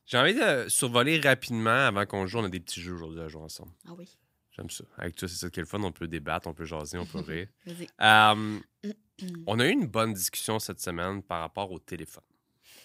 [0.06, 2.38] J'ai envie de survoler rapidement avant qu'on joue.
[2.38, 3.72] On a des petits jeux aujourd'hui à jouer ensemble.
[3.86, 4.08] Ah oui.
[4.52, 4.84] J'aime ça.
[4.98, 5.82] Avec toi, c'est ça qui est le fun.
[5.82, 7.48] On peut débattre, on peut jaser, on peut rire.
[7.66, 7.88] Vas-y.
[8.00, 8.60] Euh,
[9.46, 12.24] on a eu une bonne discussion cette semaine par rapport au téléphone.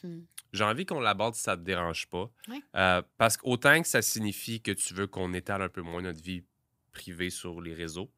[0.04, 0.22] Hmm.
[0.54, 2.30] J'ai envie qu'on l'aborde si ça te dérange pas.
[2.48, 2.62] Ouais.
[2.76, 6.22] Euh, parce qu'autant que ça signifie que tu veux qu'on étale un peu moins notre
[6.22, 6.44] vie
[6.92, 8.10] privée sur les réseaux,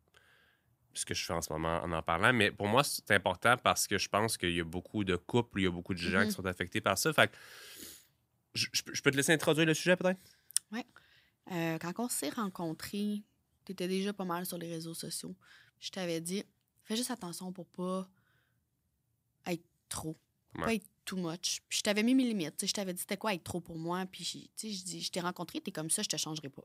[0.94, 3.56] ce que je fais en ce moment en en parlant, mais pour moi, c'est important
[3.58, 6.00] parce que je pense qu'il y a beaucoup de couples, il y a beaucoup de
[6.00, 7.14] gens qui sont affectés par ça.
[7.14, 7.36] Fait que
[8.54, 10.20] je, je peux- te laisser introduire le sujet peut-être?
[11.52, 13.24] Euh, quand on s'est rencontrés,
[13.66, 15.36] tu étais déjà pas mal sur les réseaux sociaux.
[15.80, 16.44] Je t'avais dit,
[16.84, 18.08] fais juste attention pour pas
[19.48, 20.16] être trop.
[20.56, 20.64] Ouais.
[20.66, 21.62] Pas être too much.
[21.68, 22.66] Puis je t'avais mis mes limites.
[22.66, 24.06] Je t'avais dit c'était quoi être trop pour moi.
[24.10, 26.64] Puis je dis, je t'ai rencontré, t'es comme ça, je te changerai pas.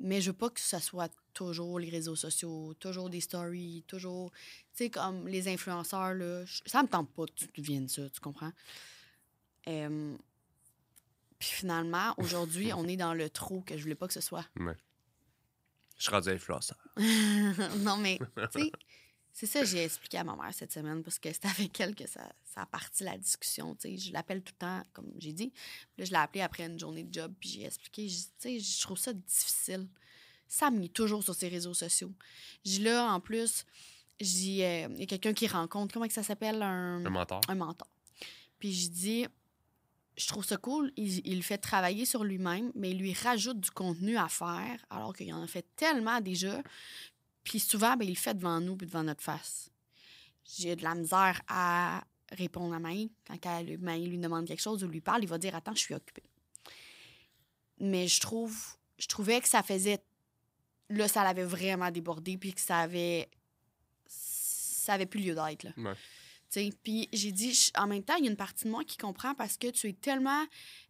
[0.00, 4.32] Mais je veux pas que ce soit toujours les réseaux sociaux, toujours des stories, toujours.
[4.74, 6.44] Tu sais, comme les influenceurs, là.
[6.66, 8.52] Ça me tente pas que tu deviennes ça, tu comprends?
[9.68, 10.16] Euh,
[11.38, 14.44] Puis finalement, aujourd'hui, on est dans le trop que je voulais pas que ce soit.
[15.96, 16.76] Je suis rendu influenceur.
[17.78, 18.18] non, mais,
[18.52, 18.72] tu sais,
[19.38, 21.94] c'est ça que j'ai expliqué à ma mère cette semaine parce que c'est avec elle
[21.94, 23.76] que ça, ça a parti la discussion.
[23.84, 25.50] Je l'appelle tout le temps, comme j'ai dit.
[25.50, 28.08] Puis là, je l'ai appelé après une journée de job, puis j'ai expliqué.
[28.08, 29.88] Je trouve ça difficile.
[30.48, 32.14] Sam est toujours sur ses réseaux sociaux.
[32.64, 33.66] J'ai là, en plus,
[34.20, 36.62] j'ai euh, il y a quelqu'un qui rencontre, comment que ça s'appelle?
[36.62, 37.42] Un, Un mentor.
[37.48, 37.88] un mentor.
[38.58, 39.26] Puis je dis,
[40.16, 43.70] je trouve ça cool, il, il fait travailler sur lui-même, mais il lui rajoute du
[43.70, 46.62] contenu à faire, alors qu'il en a fait tellement déjà.
[47.46, 49.70] Puis souvent, ben, il le fait devant nous puis devant notre face.
[50.58, 53.08] J'ai de la misère à répondre à Maï.
[53.24, 55.80] Quand elle, Maï lui demande quelque chose ou lui parle, il va dire Attends, je
[55.80, 56.24] suis occupé.
[57.78, 58.58] Mais je trouve,
[58.98, 60.02] je trouvais que ça faisait.
[60.88, 63.30] Là, ça l'avait vraiment débordé, puis que ça avait.
[64.08, 65.66] Ça avait plus lieu d'être.
[65.76, 66.72] Ouais.
[66.82, 69.36] Puis j'ai dit, en même temps, il y a une partie de moi qui comprend
[69.36, 70.44] parce que tu es tellement.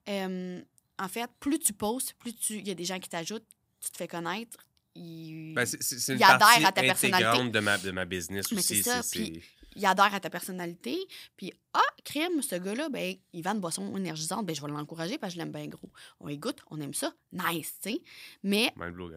[0.09, 0.63] euh,
[0.99, 2.57] en fait, plus tu postes, plus tu.
[2.57, 3.47] Il y a des gens qui t'ajoutent,
[3.81, 4.67] tu te fais connaître.
[4.97, 5.79] Ils, Ben, c'est-
[6.13, 7.51] une Il adhère partie à ta personnalité.
[7.51, 8.77] de ma, de ma business Mais aussi.
[8.77, 9.43] c'est ça, c'est- puis-
[9.79, 10.97] ils adhèrent à ta personnalité.
[11.37, 15.19] Puis, ah, crème, ce gars-là, ben, il vend une boisson énergisante, ben, je vais l'encourager
[15.19, 15.91] parce que je l'aime bien gros.
[16.21, 17.13] On y goûte, on aime ça.
[17.33, 18.03] Nice, tu sais.
[18.43, 18.73] Mais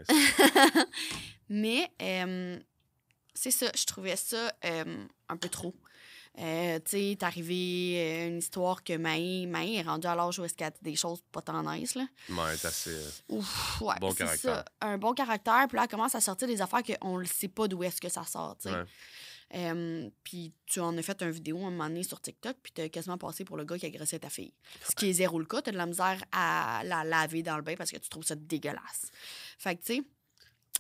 [1.50, 2.60] mais euh,
[3.34, 5.74] c'est ça, je trouvais ça euh, un peu trop.
[6.40, 10.40] Euh, tu sais, t'es arrivé euh, une histoire que Maï, Maï est rendue à l'âge
[10.40, 12.06] où est-ce qu'elle a des choses pas tant nice, là.
[12.30, 12.92] Ouais, assez.
[12.92, 14.56] euh, Ouf, ouais, Bon caractère.
[14.56, 14.66] ça.
[14.80, 17.68] Un bon caractère, puis là, elle commence à sortir des affaires qu'on ne sait pas
[17.68, 18.76] d'où est-ce que ça sort, tu sais.
[18.76, 18.84] Ouais.
[19.56, 22.88] Euh, puis tu en as fait une vidéo un moment donné sur TikTok, puis t'as
[22.88, 24.54] quasiment passé pour le gars qui agressait ta fille.
[24.88, 25.62] Ce qui est zéro le cas.
[25.64, 28.36] T'as de la misère à la laver dans le bain parce que tu trouves ça
[28.36, 29.08] dégueulasse.
[29.58, 30.04] Fait que, tu sais,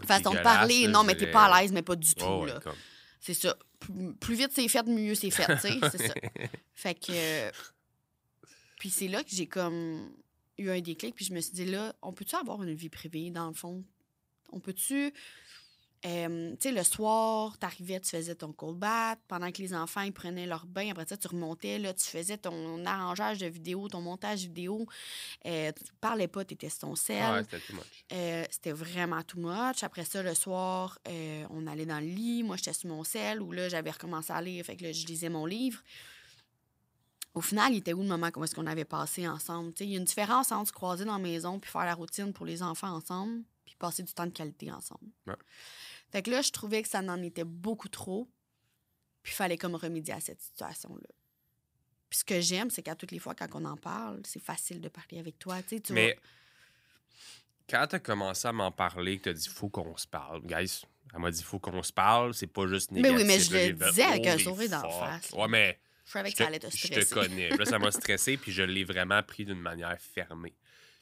[0.05, 2.47] façon de parler, non, mais t'es pas à l'aise, mais pas du tout, Ouais, ouais,
[2.53, 2.59] là.
[2.59, 2.75] comme-
[3.19, 3.55] C'est ça.
[3.79, 5.79] Plus, vite c'est fait, mieux c'est fait, tu sais.
[5.91, 6.13] C'est ça.
[6.75, 7.51] Fait que, euh,
[8.79, 10.11] Puis c'est là que j'ai comme
[10.57, 13.31] eu un déclic, puis je me suis dit, là, on peut-tu avoir une vie privée,
[13.31, 13.83] dans le fond?
[14.51, 15.13] On peut-tu...
[16.05, 19.19] euh, tu sais, le soir, t'arrivais, tu faisais ton cold bath.
[19.27, 20.91] Pendant que les enfants, ils prenaient leur bain.
[20.91, 24.87] Après ça, tu remontais, là, tu faisais ton arrangeage de vidéo, ton montage vidéo.
[25.45, 27.33] Euh, tu parlais pas, t'étais sur ton sel.
[27.33, 28.05] Ouais, c'était too much.
[28.13, 29.83] Euh, c'était vraiment too much.
[29.83, 32.43] Après ça, le soir, euh, on allait dans le lit.
[32.43, 34.65] Moi, j'étais sur mon sel où là, j'avais recommencé à lire.
[34.65, 35.81] Fait que là, je lisais mon livre.
[37.33, 39.73] Au final, il était où le moment comment est-ce qu'on avait passé ensemble?
[39.73, 41.85] Tu sais, Il y a une différence entre se croiser dans la maison puis faire
[41.85, 43.43] la routine pour les enfants ensemble?
[43.69, 45.11] Puis passer du temps de qualité ensemble.
[45.27, 45.35] Ouais.
[46.11, 48.29] Fait que là, je trouvais que ça en était beaucoup trop.
[49.21, 51.09] Puis il fallait comme remédier à cette situation-là.
[52.09, 54.81] Puis ce que j'aime, c'est qu'à toutes les fois, quand on en parle, c'est facile
[54.81, 55.61] de parler avec toi.
[55.61, 56.17] Tu tu Mais
[57.69, 60.81] quand t'as commencé à m'en parler, que t'as dit faut qu'on se parle, guys,
[61.13, 63.17] elle m'a dit faut qu'on se parle, c'est pas juste Mais négatif.
[63.19, 65.31] oui, mais je là, le disais avec un sourire d'en face.
[65.31, 67.09] Ouais, mais je savais que ça allait te te, je stresser.
[67.09, 67.49] te connais.
[67.49, 70.55] Là, ça m'a stressé, puis je l'ai vraiment pris d'une manière fermée.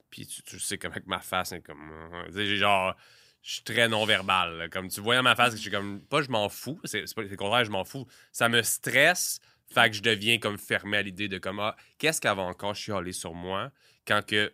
[0.09, 1.89] Puis tu, tu sais comment ma face est comme.
[1.91, 2.95] euh, tu sais, j'ai genre.
[3.43, 4.69] Je suis très non-verbal.
[4.71, 6.01] Comme tu vois ma face, je suis comme.
[6.01, 6.79] Pas je m'en fous.
[6.83, 8.05] C'est le contraire, je m'en fous.
[8.31, 9.39] Ça me stresse.
[9.69, 11.59] Fait que je deviens comme fermé à l'idée de comme.
[11.59, 13.71] ah, Qu'est-ce qu'elle va encore chialer sur moi
[14.05, 14.53] quand que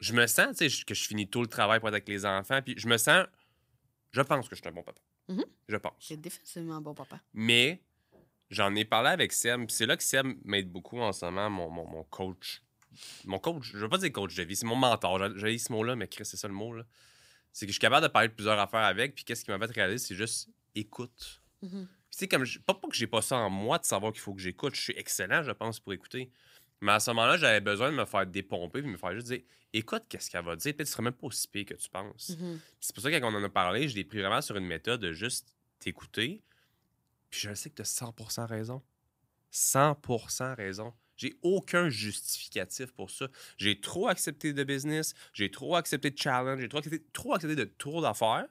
[0.00, 2.24] je me sens, tu sais, que je finis tout le travail pour être avec les
[2.26, 2.60] enfants.
[2.62, 3.26] Puis je me sens.
[4.12, 5.00] Je pense que je suis un bon papa.
[5.28, 5.44] Mhm.
[5.68, 5.92] Je pense.
[6.00, 7.20] C'est définitivement un bon papa.
[7.34, 7.80] Mais
[8.50, 9.70] j'en ai parlé avec Seb.
[9.70, 12.62] C'est là que Seb m'aide beaucoup en ce moment, mon, mon, mon coach.
[13.24, 15.36] Mon coach, je veux pas dire coach de vie, c'est mon mentor.
[15.38, 16.74] J'ai- ce mot-là, mais Chris, c'est ça le mot.
[16.74, 16.84] là.
[17.52, 19.14] C'est que je suis capable de parler de plusieurs affaires avec.
[19.14, 21.42] Puis qu'est-ce qui m'a fait réaliser, c'est juste écoute.
[22.10, 24.20] Tu sais, comme je- pas, pas que j'ai pas ça en moi de savoir qu'il
[24.22, 24.74] faut que j'écoute.
[24.74, 26.30] Je suis excellent, je pense, pour écouter.
[26.80, 29.40] Mais à ce moment-là, j'avais besoin de me faire dépomper puis me faire juste dire
[29.72, 30.74] écoute, qu'est-ce qu'elle va dire.
[30.74, 32.30] Peut-être que tu même pas aussi pire que tu penses.
[32.38, 32.60] Mhm.
[32.80, 34.66] C'est pour ça que quand on en a parlé, je l'ai pris vraiment sur une
[34.66, 36.42] méthode de juste t'écouter.
[37.30, 38.82] Puis je sais que tu as 100% raison.
[39.50, 40.92] 100% raison.
[41.16, 43.28] J'ai aucun justificatif pour ça.
[43.58, 47.56] J'ai trop accepté de business, j'ai trop accepté de challenge, j'ai trop accepté, trop accepté
[47.56, 48.46] de trop d'affaires.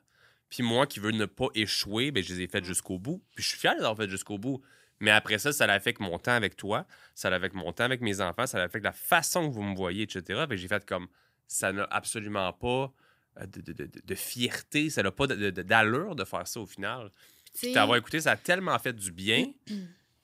[0.49, 3.24] Puis moi qui veux ne pas échouer, ben, je les ai faites jusqu'au bout.
[3.36, 4.62] Puis je suis fier de les avoir faites jusqu'au bout.
[4.99, 6.86] Mais après ça, ça l'affecte mon temps avec toi,
[7.16, 10.03] ça l'affecte mon temps avec mes enfants, ça l'affecte la façon que vous me voyez,
[10.03, 10.45] etc.
[10.47, 11.07] Fait j'ai fait comme
[11.47, 12.93] ça n'a absolument pas
[13.39, 17.09] euh, de, de- de- de fierté, ça n'a pas d'allure de faire ça au final.
[17.53, 19.51] Tu Puis t'avoir écouté, ça a tellement fait du bien.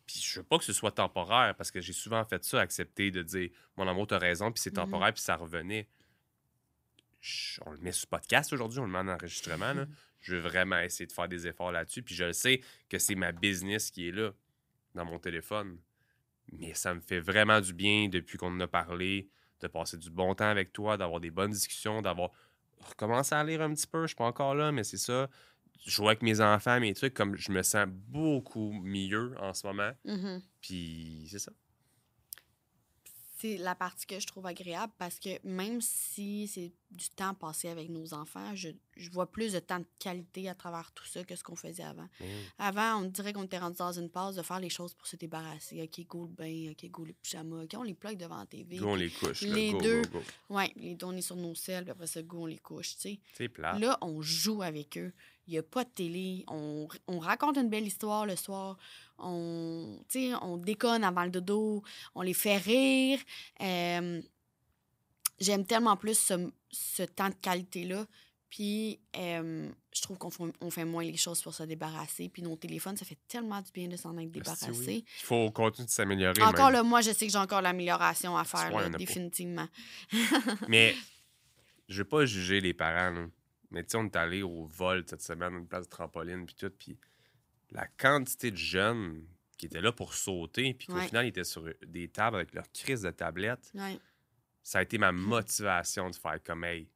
[0.07, 3.11] Puis je veux pas que ce soit temporaire parce que j'ai souvent fait ça, accepter
[3.11, 4.75] de dire mon amour, t'as raison, puis c'est Mhm.
[4.85, 5.87] temporaire, puis ça revenait.
[7.19, 9.73] Je- on le met sur podcast aujourd'hui, on le met en enregistrement.
[9.73, 9.85] là.
[10.21, 12.01] Je veux vraiment essayer de faire des efforts là-dessus.
[12.03, 14.31] Puis je le sais que c'est ma business qui est là,
[14.95, 15.77] dans mon téléphone.
[16.53, 19.29] Mais ça me fait vraiment du bien depuis qu'on en a parlé,
[19.59, 22.31] de passer du bon temps avec toi, d'avoir des bonnes discussions, d'avoir
[22.79, 24.03] recommencé à lire un petit peu.
[24.03, 25.29] Je suis pas encore là, mais c'est ça.
[25.85, 29.91] Jouer avec mes enfants, mes trucs, comme je me sens beaucoup mieux en ce moment.
[30.05, 30.41] mhm.
[30.61, 31.51] Puis c'est ça.
[33.39, 37.69] c'est la partie que je trouve agréable parce que même si c'est du temps passé
[37.69, 41.23] avec nos enfants, je, je vois plus de temps de qualité à travers tout ça
[41.23, 42.07] que ce qu'on faisait avant.
[42.19, 42.25] Mm.
[42.57, 45.15] Avant, on dirait qu'on était rendu dans une passe de faire les choses pour se
[45.17, 45.83] débarrasser.
[45.83, 48.77] OK, go le bain, OK, go le pyjama, OK, on les plug devant la TV.
[48.77, 49.41] Go, on les couche.
[49.41, 50.01] les Go, deux.
[50.01, 50.19] go,
[50.49, 50.55] go.
[50.55, 52.95] Ouais, les deux, on est sur nos selles, puis après ça, go, on les couche,
[52.95, 53.19] tu sais.
[53.35, 53.77] C'est plat.
[53.77, 55.13] Là, on joue avec eux.
[55.47, 56.43] Il n'y a pas de télé.
[56.47, 58.77] On, on raconte une belle histoire le soir.
[59.17, 59.97] On,
[60.41, 61.83] on déconne avant le dodo.
[62.15, 63.19] On les fait rire.
[63.61, 64.21] Euh,
[65.39, 68.05] J'aime tellement plus ce, ce temps de qualité-là.
[68.49, 72.29] Puis, euh, je trouve qu'on fait, on fait moins les choses pour se débarrasser.
[72.29, 74.71] Puis, nos téléphones, ça fait tellement du bien de s'en être débarrassé.
[74.71, 75.05] oui.
[75.21, 76.41] Il faut continuer de s'améliorer.
[76.41, 76.73] Encore même.
[76.73, 79.67] là, moi, je sais que j'ai encore l'amélioration à faire, là, définitivement.
[80.67, 80.95] Mais
[81.89, 83.13] je veux pas juger les parents.
[83.13, 83.27] là.
[83.71, 86.55] Mais tu sais, on est allé au vol cette semaine, une place de trampoline, puis
[86.55, 86.69] tout.
[86.69, 86.97] Puis
[87.71, 89.25] la quantité de jeunes
[89.57, 91.07] qui étaient là pour sauter, puis qu'au Ouais.
[91.07, 93.99] final, ils étaient sur des tables avec leur crise de tablette, Ouais.
[94.63, 96.87] ça a été ma motivation de faire comme, hey,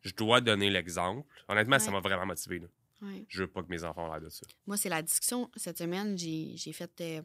[0.00, 1.28] je dois donner l'exemple.
[1.48, 2.58] Honnêtement, ça m'a vraiment motivé.
[2.58, 2.66] Là.
[3.02, 3.24] Ouais.
[3.28, 4.46] Je veux pas que mes enfants aient l'air de ça.
[4.66, 5.50] Moi, c'est la discussion.
[5.56, 7.22] Cette semaine, j'ai j'ai fait euh,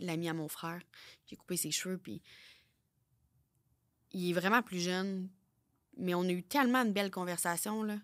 [0.00, 0.80] l'ami à mon frère.
[1.26, 2.22] J'ai coupé ses cheveux, puis
[4.12, 5.28] il est vraiment plus jeune.
[5.96, 7.96] Mais on a eu tellement de belles conversations, là.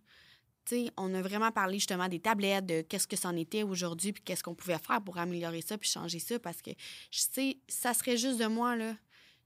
[0.97, 4.43] On a vraiment parlé justement des tablettes, de qu'est-ce que c'en était aujourd'hui, puis qu'est-ce
[4.43, 6.71] qu'on pouvait faire pour améliorer ça, puis changer ça, parce que,
[7.13, 8.97] je sais, ça serait juste de moi, là.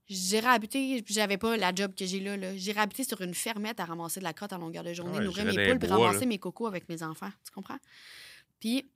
[0.08, 2.56] J'irais habiter, puis j'avais pas la job que j'ai là, là.
[2.56, 5.24] J'irais habiter sur une fermette à ramasser de la crotte à longueur de journée, Ouais,
[5.24, 6.26] nourrir mes poules, puis ramasser là.
[6.26, 7.30] mes cocos avec mes enfants.
[7.44, 7.78] Tu comprends?
[8.58, 8.90] Puis,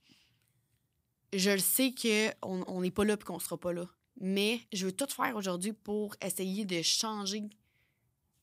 [1.35, 3.87] je le sais qu'on on n'est pas là puis qu'on sera pas là.
[4.21, 7.43] Mais je veux tout faire aujourd'hui pour essayer de changer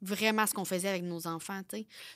[0.02, 1.62] vraiment ce qu'on faisait avec nos enfants.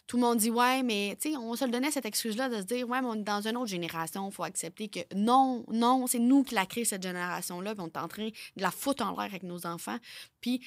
[0.08, 2.88] Tout le monde dit Ouais, mais on se le donnait cette excuse-là de se dire
[2.88, 6.20] Ouais, mais on est dans une autre génération, il faut accepter que non, non, c'est
[6.20, 9.12] nous qui la créé cette génération-là, puis on est en train de la foutre en
[9.12, 9.98] l'air avec nos enfants.
[10.42, 10.62] Puis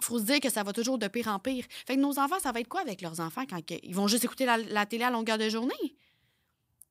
[0.00, 1.64] faut se dire que ça va toujours de pire en pire.
[1.86, 4.24] Fait que nos enfants, ça va être quoi avec leurs enfants quand ils vont juste
[4.24, 5.96] écouter la, la télé à longueur de journée?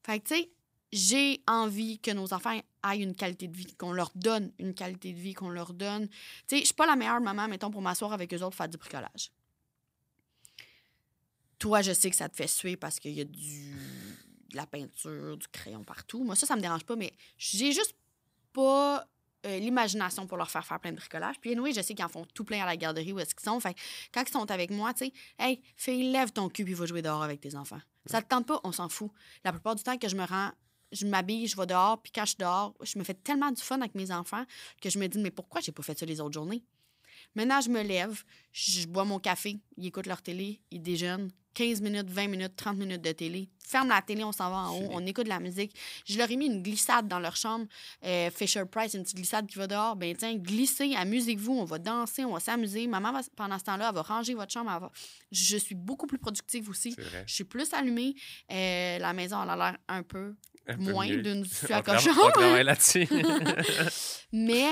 [0.05, 0.51] Fait que, tu sais,
[0.91, 5.13] j'ai envie que nos enfants aient une qualité de vie, qu'on leur donne une qualité
[5.13, 6.07] de vie, qu'on leur donne.
[6.07, 6.15] Tu
[6.47, 8.77] sais, je suis pas la meilleure maman, mettons, pour m'asseoir avec eux autres faire du
[8.77, 9.31] bricolage.
[11.61, 13.75] Toi, je sais que ça te fait suer parce qu'il y a du,
[14.49, 16.23] de la peinture, du crayon partout.
[16.23, 17.95] Moi, ça, ça me dérange pas, mais j'ai juste
[18.51, 19.07] pas
[19.45, 21.35] euh, l'imagination pour leur faire faire plein de bricolage.
[21.39, 23.45] Puis, oui, je sais qu'ils en font tout plein à la garderie où est-ce qu'ils
[23.45, 23.59] sont.
[23.59, 23.75] Fait
[24.11, 27.03] quand ils sont avec moi, tu sais, hey, fais lève ton cul puis va jouer
[27.03, 27.81] dehors avec tes enfants.
[28.07, 29.11] Ça te tente pas, on s'en fout.
[29.43, 30.49] La plupart du temps que je me rends,
[30.91, 33.61] je m'habille, je vais dehors, puis quand je suis dehors, je me fais tellement du
[33.61, 34.45] fun avec mes enfants
[34.81, 36.63] que je me dis, mais pourquoi j'ai pas fait ça les autres journées?
[37.35, 41.31] Maintenant, je me lève, je bois mon café, ils écoutent leur télé, ils déjeunent.
[41.53, 43.49] 15 minutes, 20 minutes, 30 minutes de télé.
[43.67, 45.73] Ferme la télé, on s'en va en haut, on écoute de la musique.
[46.05, 47.65] Je leur ai mis une glissade dans leur chambre.
[48.05, 49.95] Euh, Fisher Price, une petite glissade qui va dehors.
[49.95, 52.87] Ben tiens, glissez, amusez-vous, on va danser, on va s'amuser.
[52.87, 54.69] Maman, va, pendant ce temps-là, elle va ranger votre chambre.
[54.79, 54.91] va-
[55.31, 56.95] Je suis beaucoup plus productive aussi.
[57.27, 58.13] Je suis plus allumée.
[58.51, 60.35] Euh, la maison, elle a l'air un peu
[60.67, 62.11] Un peu moins d'une suie à cochon.
[62.63, 63.07] là-dessus.
[64.33, 64.65] Mais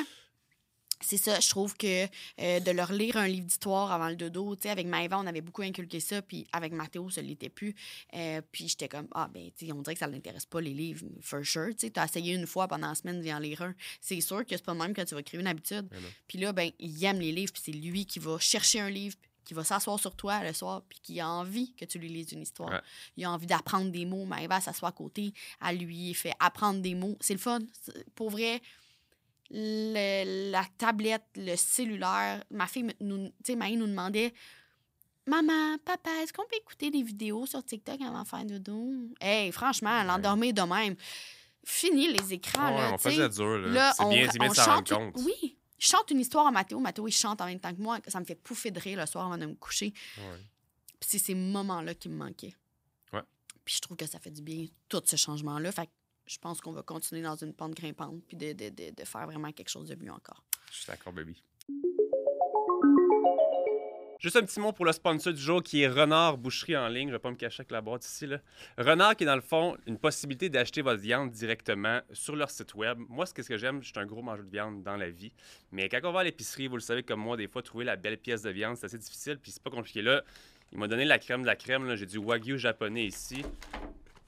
[1.02, 2.06] c'est ça, je trouve que
[2.42, 5.28] euh, de leur lire un livre d'histoire avant le dodo, tu sais, avec Maëva, on
[5.28, 7.76] avait beaucoup inculqué ça, puis avec Mathéo, ça ne l'était plus.
[8.14, 10.62] Euh, puis j'étais comme, ah, ben, tu sais, on dirait que ça ne l'intéresse pas,
[10.62, 11.70] les livres, for sure.
[11.70, 13.74] Tu sais, tu as essayé une fois pendant la semaine d'y en lire un.
[14.02, 15.88] C'est sûr que c'est pas le même quand tu vas créer une habitude.
[16.28, 19.16] Puis là, ben, il aime les livres, puis c'est lui qui va chercher un livre,
[19.50, 22.34] qui va s'asseoir sur toi le soir, puis qui a envie que tu lui lises
[22.34, 22.70] une histoire.
[22.70, 22.82] Ouais.
[23.18, 24.26] Il a envie d'apprendre des mots.
[24.26, 25.34] Maëva s'assoit à côté,
[25.66, 27.18] elle lui fait apprendre des mots.
[27.20, 27.58] C'est le fun.
[28.14, 28.62] Pour vrai,
[29.52, 34.34] le- la tablette, le cellulaire, ma fille, nous, tu sais, Maï nous demandait
[35.28, 38.92] Maman, papa, est-ce qu'on peut écouter des vidéos sur TikTok avant de faire dodo?
[39.22, 40.96] Hey, franchement, l'endormir de même.
[41.64, 42.74] Fini les écrans.
[42.76, 43.12] Ouais, là, on sais.
[43.12, 43.60] faisait dur.
[43.60, 43.70] là.
[43.70, 45.24] Là, C'est on, bien, bien de s'en rendre compte.
[45.24, 46.80] Oui, je chante une histoire à Mathéo.
[46.80, 48.00] Mathéo, il chante en même temps que moi.
[48.08, 49.94] Ça me fait pouffer de rire le soir avant de me coucher.
[50.18, 50.38] Ouais.
[51.00, 52.56] Puis c'est ces moments-là qui me manquaient.
[53.14, 53.22] Ouais.
[53.64, 55.72] Puis je trouve que ça fait du bien, tout ce changement-là.
[55.72, 55.90] Fait
[56.30, 59.70] je pense qu'on va continuer dans une pente grimpante puis de, de, faire vraiment quelque
[59.70, 60.44] chose de mieux encore.
[60.72, 61.42] Je suis d'accord, baby.
[64.20, 67.08] Juste un petit mot pour le sponsor du jour qui est Renard Boucherie en ligne.
[67.08, 68.28] Je vais pas me cacher avec la boîte ici.
[68.28, 68.40] Là.
[68.78, 72.76] Renard qui est dans le fond une possibilité d'acheter votre viande directement sur leur site
[72.76, 73.00] web.
[73.08, 75.32] Moi, ce que que j'aime, je suis un gros mangeur de viande dans la vie.
[75.72, 77.96] Mais quand on va à l'épicerie, vous le savez comme moi, des fois, trouver la
[77.96, 79.40] belle pièce de viande, c'est assez difficile.
[79.40, 80.02] Puis c'est pas compliqué.
[80.04, 80.22] Là,
[80.74, 81.96] il m'a donné la crème de la crème.
[81.96, 83.44] J'ai du Wagyu japonais ici.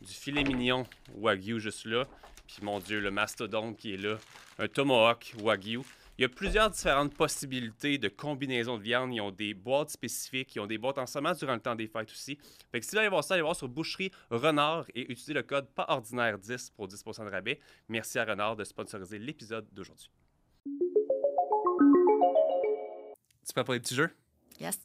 [0.02, 0.86] Du filet mignon
[1.16, 2.08] Wagyu juste là.
[2.48, 4.18] Puis mon Dieu, le mastodonte qui est là.
[4.58, 5.82] Un tomahawk Wagyu.
[6.18, 9.14] Il y a plusieurs différentes possibilités de combinaisons de viande.
[9.14, 11.88] Ils ont des boîtes spécifiques, ils ont des boîtes en semence durant le temps des
[11.88, 12.38] fêtes aussi.
[12.72, 15.44] Fait que si vous allez voir ça, allez voir sur Boucherie Renard et utilisez le
[15.44, 17.60] code pas ordinaire 10 pour 10% de rabais.
[17.88, 20.10] Merci à Renard de sponsoriser l'épisode d'aujourd'hui.
[23.48, 24.10] Tu peux pour les petits jeux?
[24.60, 24.80] Yes.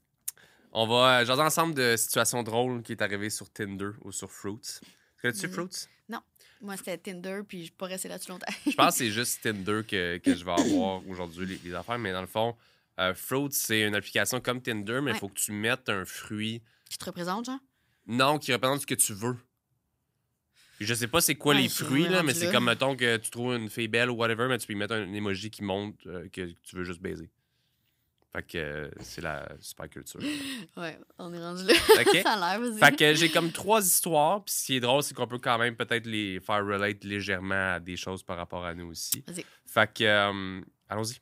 [0.72, 4.80] On va jaser ensemble de situations drôles qui est arrivée sur Tinder ou sur Fruits.
[5.32, 5.52] Connais-tu Mhm.
[5.52, 5.88] Fruits?
[6.62, 8.46] Moi, c'était Tinder, puis je suis pas restée là-dessus longtemps.
[8.66, 11.98] Je pense que c'est juste Tinder que, que je vais avoir aujourd'hui, les, les affaires.
[11.98, 12.56] Mais dans le fond,
[12.98, 15.18] euh, Fruits, c'est une application comme Tinder, mais il Ouais.
[15.20, 17.58] faut que tu mettes un fruit, Qui te représente, genre?
[18.06, 19.36] non, qui représente ce que tu veux.
[20.80, 23.30] Je sais pas c'est quoi Ouais, les fruits, là, mais c'est comme, mettons, que tu
[23.30, 25.98] trouves une fille belle ou whatever, mais tu peux y mettre un, emoji qui montre
[26.06, 27.28] euh, que tu veux juste baiser.
[28.36, 30.20] Fait que euh, c'est la super culture.
[30.76, 31.72] Ouais, on est rendu là.
[32.00, 32.16] OK?
[32.22, 32.78] ça a l'air.
[32.78, 34.44] Fait que j'ai comme trois histoires.
[34.44, 37.74] Puis ce qui est drôle, c'est qu'on peut quand même peut-être les faire relate légèrement
[37.74, 39.24] à des choses par rapport à nous aussi.
[39.26, 39.44] Vas-y.
[39.64, 40.60] Fait que, euh,
[40.90, 41.18] allons-y.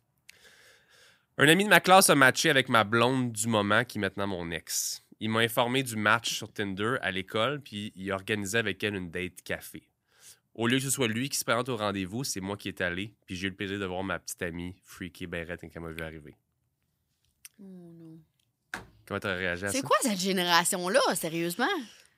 [1.38, 4.26] Un ami de ma classe a matché avec ma blonde du moment, qui est maintenant
[4.26, 5.00] mon ex.
[5.20, 8.96] Il m'a informé du match sur Tinder à l'école, puis il a organisé avec elle
[8.96, 9.88] une date café.
[10.56, 12.80] Au lieu que ce soit lui qui se présente au rendez-vous, c'est moi qui est
[12.80, 15.82] allé, puis j'ai eu le plaisir de voir ma petite amie freaky Barrett quand elle
[15.82, 16.34] m'a vu arriver.
[17.60, 17.64] Oh,
[17.98, 18.18] non.
[19.06, 19.72] Comment t'as réagi à ça?
[19.74, 21.68] C'est quoi cette génération-là, sérieusement?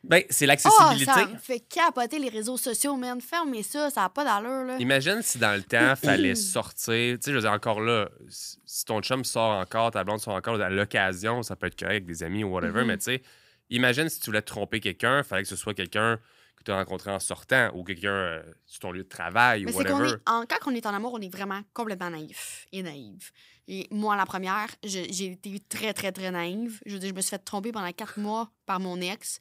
[0.04, 1.04] Ben, c'est Oh, l'accessibilité.
[1.06, 3.20] ça me fait capoter les réseaux sociaux, man.
[3.20, 4.76] Fermez ça, ça n'a pas d'allure, là.
[4.78, 7.16] Imagine si dans le temps, fallait sortir.
[7.18, 10.34] Tu sais, je veux dire, encore là, si ton chum sort encore, ta blonde sort
[10.34, 12.86] encore à l'occasion, ça peut être correct avec des amis ou whatever, Mhm.
[12.86, 13.22] mais tu sais,
[13.70, 16.20] imagine si tu voulais tromper quelqu'un, fallait que ce soit quelqu'un
[16.56, 19.72] que tu as rencontré en sortant ou quelqu'un euh, sur ton lieu de travail Mais
[19.72, 20.08] ou whatever.
[20.10, 23.30] est, en, quand on est en amour, on est vraiment complètement naïf et naïve.
[23.68, 26.80] Et moi, la première, j'ai été très, très, très naïve.
[26.86, 29.40] Je veux dire, je me suis fait tromper pendant quatre mois par mon ex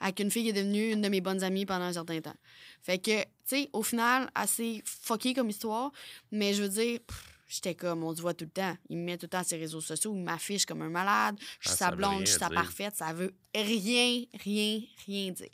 [0.00, 2.34] avec une fille qui est devenue une de mes bonnes amies pendant un certain temps.
[2.82, 5.92] Fait que, tu sais, au final, assez fucké comme histoire,
[6.32, 6.98] mais je veux dire,
[7.46, 8.76] j'étais comme, on se voit tout le temps.
[8.88, 11.36] Il me met tout le temps sur les réseaux sociaux, il m'affiche comme un malade.
[11.60, 12.96] Je suis Ah, sa blonde, je suis sa parfaite.
[12.96, 15.48] Ça veut rien, rien, rien dire.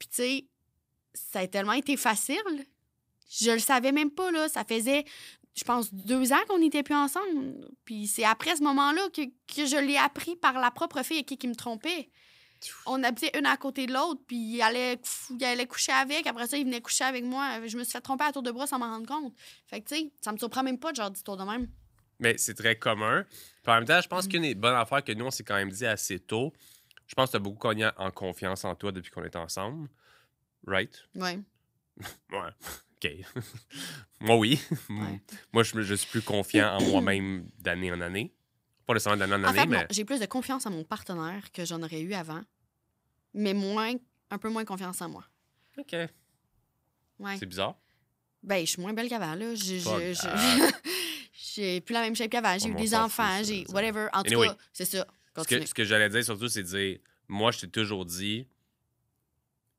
[0.00, 0.44] Puis, tu sais,
[1.14, 2.66] ça a tellement été facile.
[3.40, 4.48] Je le savais même pas, là.
[4.48, 5.04] Ça faisait
[5.54, 7.68] je pense, deux ans qu'on n'était plus ensemble.
[7.84, 11.36] Puis c'est après ce moment-là que, que je l'ai appris par la propre fille qui,
[11.36, 12.08] qui me trompait.
[12.86, 14.98] On habitait une à côté de l'autre, puis il allait,
[15.30, 16.26] il allait coucher avec.
[16.26, 17.66] Après ça, il venait coucher avec moi.
[17.66, 19.34] Je me suis fait tromper à tour de bras sans m'en rendre compte.
[19.66, 21.68] Fait que, tu sais, ça me surprend même pas de genre d'histoire de même.
[22.18, 23.24] Mais c'est très commun.
[23.62, 25.54] Puis en même temps, je pense qu'une des bonnes affaires que nous, on s'est quand
[25.54, 26.52] même dit assez tôt,
[27.10, 29.88] je pense que tu as beaucoup cogné en confiance en toi depuis qu'on est ensemble.
[30.64, 30.96] Right?
[31.16, 31.40] Ouais.
[32.30, 32.50] Ouais.
[33.02, 33.10] OK.
[34.20, 34.60] moi, oui.
[34.88, 35.20] Ouais.
[35.52, 38.32] Moi, je, suis plus confiant en moi-même d'année en année.
[38.86, 39.86] Pas nécessairement d'année en En année, fait, mais.
[39.90, 42.42] j'ai plus de confiance en mon partenaire que j'en aurais eu avant,
[43.34, 43.92] mais moins,
[44.30, 45.24] un peu moins confiance en moi.
[45.78, 45.92] OK.
[47.18, 47.36] Ouais.
[47.38, 47.76] C'est bizarre.
[48.44, 49.54] Ben, je suis moins belle qu'avant, là.
[49.56, 50.72] Je- Pas je-.
[51.32, 52.56] J'ai plus la même shape qu'avant.
[52.56, 53.66] J'ai eu des enfants, j'ai.
[53.70, 54.06] Whatever.
[54.12, 54.48] En tout Anyway.
[54.48, 55.06] cas, c'est ça.
[55.36, 58.46] Ce que, ce que j'allais dire surtout, c'est de dire moi, je t'ai toujours dit,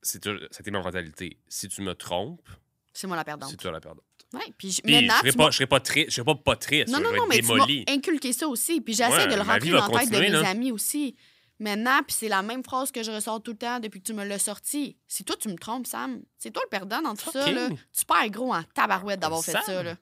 [0.01, 1.37] c'est c'était ma mentalité.
[1.47, 2.47] Si tu me trompes,
[2.93, 3.49] C'est moi la perdante.
[3.51, 4.03] c'est toi la perdante.
[4.33, 6.35] Ouais, puis je- Puis je serais pas, m'as- je serais pas, tri- je serais pas,
[6.35, 6.87] pas triste.
[6.87, 7.83] Non, non, non, mais tu démoli.
[7.89, 8.79] inculqué ça aussi.
[8.79, 10.47] Puis j'essaie Ouais, de le rentrer dans la tête de mes là.
[10.49, 11.15] amis aussi.
[11.59, 14.13] Maintenant, puis c'est la même phrase que je ressors tout le temps depuis que tu
[14.13, 14.97] me l'as sorti.
[15.07, 17.51] Si toi, tu me trompes, Sam, c'est toi le perdant dans tout ça.
[17.51, 17.67] Là.
[17.91, 19.83] Tu perds gros en tabarouette d'avoir fait ça.
[19.83, 19.95] Là.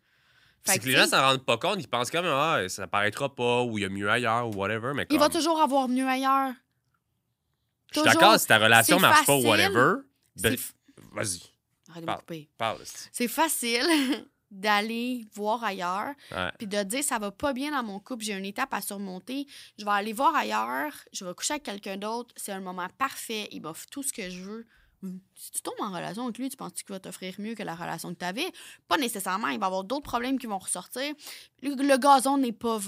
[0.73, 3.63] C'est que, les gens s'en rendent pas compte, ils pensent comme ah, ça paraîtra pas,
[3.63, 4.93] ou il y a mieux ailleurs, ou whatever.
[4.95, 6.53] Mais il va toujours avoir mieux ailleurs.
[7.91, 9.47] Je suis d'accord, si ta relation marche pas, facile.
[9.47, 9.93] whatever,
[10.35, 10.57] C'est ben,
[11.13, 11.41] vas-y,
[11.89, 12.49] Arrête de me couper.
[12.57, 12.77] parle.
[13.11, 13.87] C'est facile
[14.51, 16.13] d'aller voir ailleurs,
[16.57, 19.47] puis de dire ça va pas bien dans mon couple, j'ai une étape à surmonter,
[19.77, 23.47] je vais aller voir ailleurs, je vais coucher avec quelqu'un d'autre, c'est un moment parfait,
[23.51, 24.67] il m'offre tout ce que je veux.
[25.01, 27.63] Hum, Si tu tombes en relation avec lui, tu penses qu'il va t'offrir mieux que
[27.63, 28.51] la relation que tu avais?
[28.87, 31.13] Pas nécessairement, il va y avoir d'autres problèmes qui vont ressortir.
[31.61, 32.79] Le, le gazon n'est pas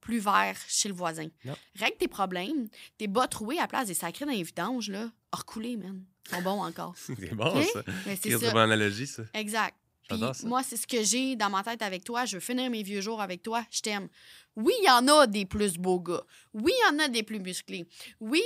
[0.00, 1.28] plus vert chez le voisin.
[1.44, 1.54] Non.
[1.76, 5.10] Règle tes problèmes, tes bas troués à la place des sacrés dans les vidanges, là,
[5.32, 6.04] recouler, man.
[6.30, 6.94] Ils sont bons encore.
[6.96, 7.64] C'est bon, Ok?
[7.72, 7.82] ça.
[8.20, 9.22] C'est une bonne analogie, ça.
[9.32, 9.74] Exact.
[10.06, 12.26] Puis moi, c'est ce que j'ai dans ma tête avec toi.
[12.26, 13.64] Je veux finir mes vieux jours avec toi.
[13.70, 14.08] Je t'aime.
[14.54, 16.22] Oui, il y en a des plus beaux gars.
[16.52, 17.86] Oui, il y en a des plus musclés.
[18.20, 18.42] Oui,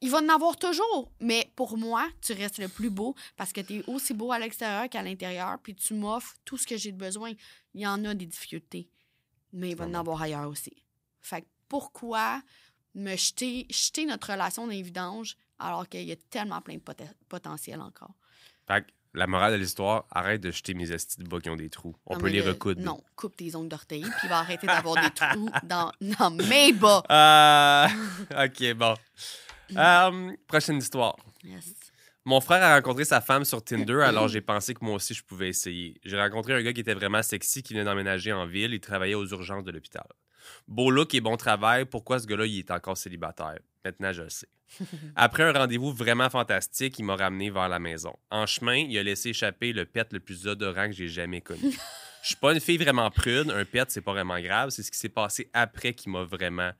[0.00, 1.10] il va en avoir toujours.
[1.20, 4.38] Mais pour moi, tu restes le plus beau parce que tu es aussi beau à
[4.38, 5.58] l'extérieur qu'à l'intérieur.
[5.62, 7.32] Puis tu m'offres tout ce que j'ai de besoin.
[7.74, 8.88] Il y en a des difficultés.
[9.52, 10.84] Mais il va en avoir ailleurs aussi.
[11.20, 12.42] Fait que pourquoi
[12.94, 17.80] me jeter, jeter notre relation vidanges alors qu'il y a tellement plein de poten- potentiel
[17.80, 18.14] encore?
[18.68, 21.56] Fait que la morale de l'histoire, arrête de jeter mes estis de bas qui ont
[21.56, 21.96] des trous.
[22.04, 22.82] On Non, peut les le- recoudre.
[22.82, 26.72] Non, coupe tes ongles d'orteil, puis il va arrêter d'avoir des trous dans, dans mes
[26.74, 27.02] bas.
[27.08, 27.88] Ah,
[28.44, 28.94] ok, bon.
[29.76, 31.16] Euh, prochaine histoire.
[31.44, 31.74] Yes.
[32.24, 35.22] Mon frère a rencontré sa femme sur Tinder, alors j'ai pensé que moi aussi je
[35.22, 36.00] pouvais essayer.
[36.04, 39.14] J'ai rencontré un gars qui était vraiment sexy, qui venait d'emménager en ville, il travaillait
[39.14, 40.06] aux urgences de l'hôpital.
[40.66, 43.60] Beau look et bon travail, pourquoi ce gars-là il est encore célibataire?
[43.84, 44.48] Maintenant je le sais.
[45.14, 48.12] Après un rendez-vous vraiment fantastique, il m'a ramené vers la maison.
[48.32, 51.60] En chemin, il a laissé échapper le pet le plus odorant que j'ai jamais connu.
[52.22, 54.90] Je suis pas une fille vraiment prude, un pet c'est pas vraiment grave, c'est ce
[54.90, 56.72] qui s'est passé après qui m'a vraiment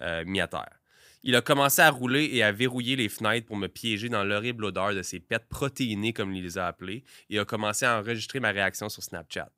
[0.00, 0.80] euh, mis à terre.
[1.26, 4.66] Il a commencé à rouler et à verrouiller les fenêtres pour me piéger dans l'horrible
[4.66, 8.40] odeur de ses pets protéinés, comme il les a appelés, et a commencé à enregistrer
[8.40, 9.50] ma réaction sur Snapchat.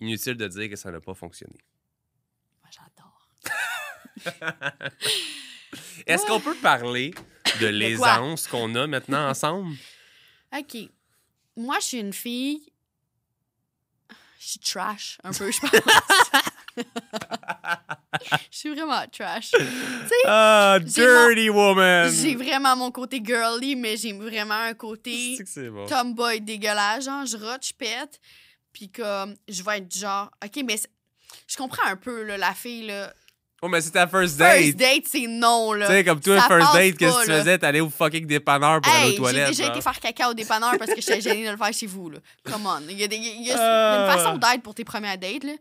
[0.00, 1.58] Inutile de dire que ça n'a pas fonctionné.
[2.60, 3.28] Moi, j'adore.
[6.08, 7.14] Est-ce qu'on peut parler
[7.60, 9.76] de l'aisance qu'on a maintenant ensemble?
[10.58, 10.76] OK.
[11.56, 12.62] Moi, je suis une fille.
[14.40, 15.70] Je suis trash, un peu, je pense.
[18.50, 19.50] Je suis vraiment trash.
[20.26, 22.10] Ah, J'ai dirty woman!
[22.12, 25.36] J'ai vraiment mon côté girly, mais j'ai vraiment un côté
[25.70, 25.86] bon.
[25.86, 27.04] tomboy dégueulasse.
[27.04, 28.20] Genre, je rote, je pète.
[28.72, 30.30] Puis comme, je vais être genre...
[30.44, 30.76] OK, mais
[31.46, 33.12] je comprends un peu, là, la fille, là.
[33.62, 34.58] Oh, mais c'est ta first date!
[34.62, 35.86] First date, c'est non, là.
[35.86, 37.58] Tu sais, comme toi, Ça first date, qu'est-ce que tu faisais?
[37.58, 39.48] T'allais au fucking dépanneur pour aller Hey, aux j'ai toilettes.
[39.48, 39.72] déjà genre.
[39.72, 42.18] été faire caca au dépanneur parce que j'étais gênée de le faire chez vous, là.
[42.44, 42.80] Come on.
[42.90, 44.12] Il y a, des- il y a- il y a Ah.
[44.12, 45.52] une façon d'être pour tes premières dates, là.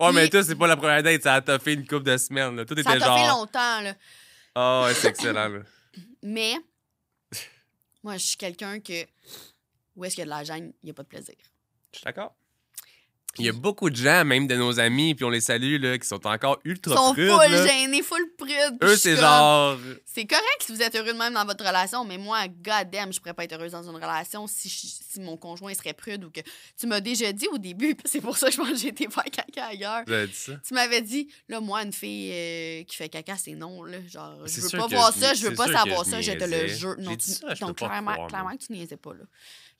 [0.00, 2.56] Ouais, mais toi, c'est pas la première date, ça a toffé une couple de semaines.
[2.56, 2.64] Là.
[2.64, 3.38] Tout Ça était t'a fait genre.
[3.40, 3.94] longtemps, là.
[4.54, 5.48] Ah, ouais, c'est excellent.
[5.48, 5.60] Là.
[6.22, 6.54] Mais,
[8.02, 9.04] moi, je suis quelqu'un que...
[9.96, 11.36] Où est-ce qu'il y a de la gêne, il n'y a pas de plaisir.
[11.92, 12.34] Je suis d'accord.
[13.38, 15.98] Il y a beaucoup de gens, même de nos amis, puis on les salue, là,
[15.98, 17.30] qui sont encore Ils ultra sont prudes.
[17.30, 17.66] full là.
[17.66, 18.78] gênés, full prudes.
[18.82, 19.78] Eux, c'est genre.
[20.04, 23.12] C'est correct si vous êtes heureux de même dans votre relation, mais moi, god damn,
[23.12, 26.24] je pourrais pas être heureuse dans une relation si, je- si mon conjoint serait prude
[26.24, 26.40] ou que...
[26.78, 29.08] Tu m'as déjà dit au début, c'est pour ça que je pense que j'ai été
[29.10, 30.04] faire caca ailleurs.
[30.06, 30.52] Dit ça?
[30.66, 33.98] Tu m'avais dit, là, moi, une fille euh, qui fait caca, c'est non, là.
[34.08, 36.94] Genre, je veux pas voir ça, je veux pas savoir ça, je te le jure.
[36.98, 37.30] Non, tu-
[37.60, 39.24] donc, pas clairement, clairement que tu niaisais pas, là.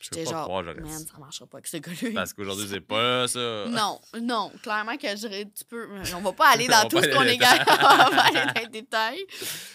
[0.00, 2.10] J'étais genre, croire, man, ça marchera pas avec ce gars-là.
[2.14, 3.64] Parce qu'aujourd'hui, c'est pas ça.
[3.68, 5.88] Non, non, clairement que je, tu peux.
[6.16, 7.70] On va pas aller dans tout ce qu'on est capable.
[7.82, 9.24] On va aller dans les détails.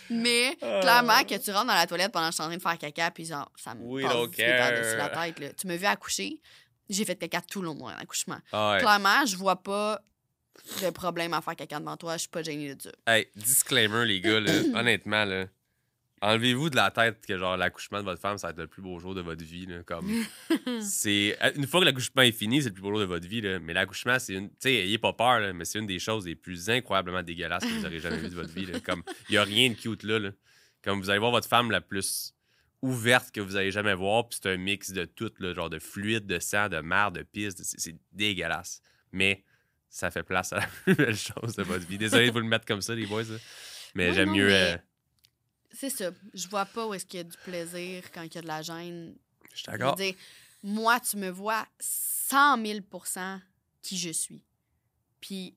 [0.10, 0.80] Mais Ah.
[0.82, 2.78] clairement que tu rentres dans la toilette pendant que je suis en train de faire
[2.78, 5.40] caca, puis genre, ça me We passe par-dessus la tête.
[5.40, 5.54] Là.
[5.54, 6.42] Tu m'as vu accoucher.
[6.90, 8.38] J'ai fait caca tout le long de mon accouchement.
[8.52, 8.80] Ah ouais.
[8.80, 10.02] Clairement, je vois pas
[10.82, 12.14] de problème à faire caca devant toi.
[12.14, 12.92] Je suis pas gênée de ça.
[13.08, 15.46] Hey, disclaimer, les gars, là, honnêtement, là,
[16.22, 18.82] enlevez-vous de la tête que genre l'accouchement de votre femme, ça va être le plus
[18.82, 19.66] beau jour de votre vie.
[19.66, 20.08] Là, comme,
[20.82, 23.42] c'est Une fois que l'accouchement est fini, c'est le plus beau jour de votre vie.
[23.42, 24.50] Là, mais l'accouchement, c'est une.
[24.50, 27.64] Tu sais, ayez pas peur, là, mais c'est une des choses les plus incroyablement dégueulasses
[27.64, 28.66] que vous aurez jamais vues de votre vie.
[28.66, 28.80] là.
[28.80, 30.32] Comme, il y a rien de cute là, là.
[30.84, 32.34] Comme vous allez voir votre femme la plus
[32.82, 35.80] ouverte que vous allez jamais voir, puis c'est un mix de tout, là, genre de
[35.80, 37.56] fluide, de sang, de merde, de pisse.
[37.56, 38.82] de- C'est dégueulasse.
[39.12, 39.44] Mais
[39.90, 41.98] ça fait place à la plus belle chose de votre vie.
[41.98, 43.24] Désolé de vous le mettre comme ça, les boys.
[43.96, 44.48] Mais j'aime mieux.
[44.48, 44.78] mais- euh,
[45.72, 46.12] C'est ça.
[46.34, 48.48] Je vois pas où est-ce qu'il y a du plaisir quand il y a de
[48.48, 49.16] la gêne.
[49.54, 49.98] Je suis d'accord.
[50.64, 53.40] moi, tu me vois 100 000%
[53.82, 54.44] qui je suis.
[55.22, 55.56] Puis,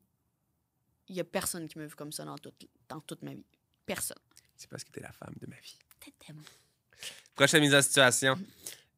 [1.08, 3.44] il y a personne qui me vu comme ça dans toute, dans toute ma vie.
[3.86, 4.18] Personne.
[4.56, 5.76] C'est parce que t'es la femme de ma vie.
[6.00, 6.42] T'es tellement-
[7.34, 8.38] Prochaine mise en situation.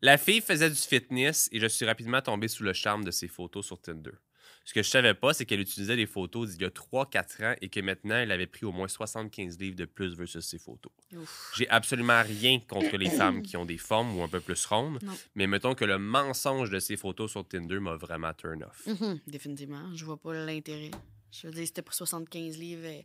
[0.03, 3.29] La fille faisait du fitness et je suis rapidement tombé sous le charme de ses
[3.29, 4.11] photos sur Tinder.
[4.67, 7.55] Ce que je savais pas, c'est qu'elle utilisait des photos d'il y a 3-4 ans
[7.61, 10.91] et que maintenant, elle avait pris au moins 75 livres de plus versus ses photos.
[11.55, 15.03] J'ai absolument rien contre les femmes qui ont des formes ou un peu plus rondes,
[15.03, 15.13] Non.
[15.35, 18.87] mais mettons que le mensonge de ces photos sur Tinder m'a vraiment turn off.
[18.87, 19.95] Mhm, définitivement.
[19.95, 20.91] Je vois pas l'intérêt.
[21.31, 23.03] Je veux dire, si t'as pris 75 livres, euh,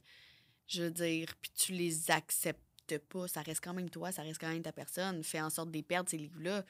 [0.67, 4.39] je veux dire, puis tu les acceptes pas, ça reste quand même toi, ça reste
[4.39, 5.23] quand même ta personne.
[5.23, 6.63] Fais en sorte de les perdre, ces livres-là,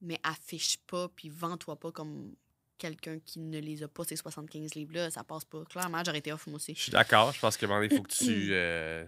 [0.00, 2.34] mais affiche pas, puis vends-toi pas comme
[2.78, 5.10] quelqu'un qui ne les a pas, ces 75 livres-là.
[5.10, 5.64] Ça passe pas.
[5.64, 6.74] Clairement, j'aurais été off, moi aussi.
[6.74, 7.32] Je suis d'accord.
[7.32, 8.48] Je pense que il faut que tu.
[8.52, 9.04] Euh,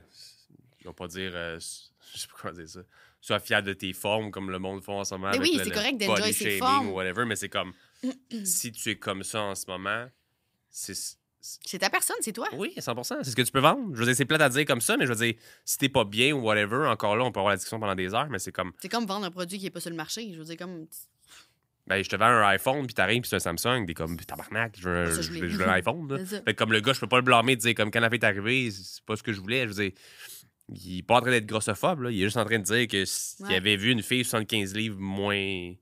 [0.81, 1.33] je vais pas dire.
[1.35, 2.81] euh, je sais pas comment dire ça.
[3.21, 5.31] Sois fier de tes formes comme le monde font en ce moment.
[5.31, 6.89] Mais avec oui, c'est correct d'enjoy ses formes.
[6.89, 7.73] ou whatever, mais c'est comme.
[8.45, 10.07] si tu es comme ça en ce moment,
[10.71, 10.95] c'est.
[10.95, 12.49] c'est- C'est ta personne, c'est toi.
[12.53, 13.95] Oui, 100 C'est ce que tu peux vendre.
[13.95, 15.89] Je veux dire, c'est plate à dire comme ça, mais je veux dire, si t'es
[15.89, 18.39] pas bien ou whatever, encore là, on peut avoir la discussion pendant des heures, mais
[18.39, 18.73] c'est comme.
[18.81, 20.33] C'est comme vendre un produit qui est pas sur le marché.
[20.33, 20.87] Je veux dire, comme.
[21.89, 24.76] Ben, je te vends un iPhone, puis t'arrives, puis c'est un Samsung, t'es comme, tabarnak,
[24.78, 25.41] je veux, un- Ça, je je l'ai.
[25.41, 26.07] veux- je veux un iPhone.
[26.09, 26.24] là.
[26.24, 28.11] Fait que comme le gars, je peux pas le blâmer de dire, comme quand la
[28.11, 29.62] fille est arrivée, c'est pas ce que je voulais.
[29.62, 29.93] Je veux dire,
[30.68, 32.11] il est pas en train d'être grossophobe, là.
[32.11, 33.57] Il est juste en train de dire que s'il Ouais.
[33.57, 35.72] avait vu une fille 75 livres moins,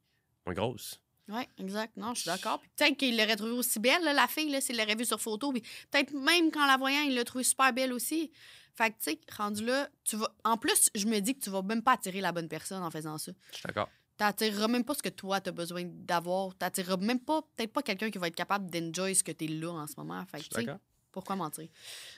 [0.46, 1.00] moins grosse.
[1.28, 1.96] Oui, exact.
[1.96, 2.62] Non, je suis d'accord.
[2.76, 5.52] Peut-être qu'il l'aurait trouvée aussi belle, là, la fille, s'il l'aurait vue sur photo.
[5.52, 8.30] Peut-être même qu'en la voyant, il l'a trouvée super belle aussi.
[8.76, 10.30] Fait que, tu sais, rendu là, tu vas.
[10.44, 12.90] En plus, je me dis que tu vas même pas attirer la bonne personne en
[12.92, 13.32] faisant ça.
[13.50, 13.88] Je suis d'accord.
[14.16, 16.54] T'attireras même pas ce que toi, t'as besoin d'avoir.
[16.56, 19.70] T'attireras même pas, peut-être pas quelqu'un qui va être capable d'enjoy ce que t'es là
[19.70, 20.24] en ce moment.
[20.26, 20.70] Fait que,
[21.12, 21.68] pourquoi mentir?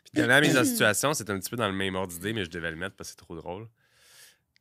[0.04, 2.44] Puis dernière mise en situation, c'est un petit peu dans le même ordre d'idée, mais
[2.44, 3.68] je devais le mettre parce que c'est trop drôle.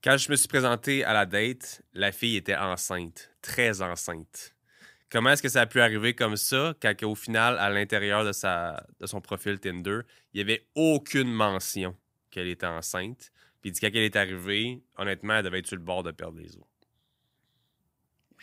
[0.03, 4.55] Quand je me suis présenté à la date, la fille était enceinte, très enceinte.
[5.09, 8.31] Comment est-ce que ça a pu arriver comme ça quand au final, à l'intérieur de,
[8.31, 10.01] sa, de son profil Tinder,
[10.33, 11.95] il n'y avait aucune mention
[12.29, 13.31] qu'elle était enceinte?
[13.61, 16.11] Puis il dit quand elle est arrivée, honnêtement, elle devait être sur le bord de
[16.11, 16.63] perdre les os.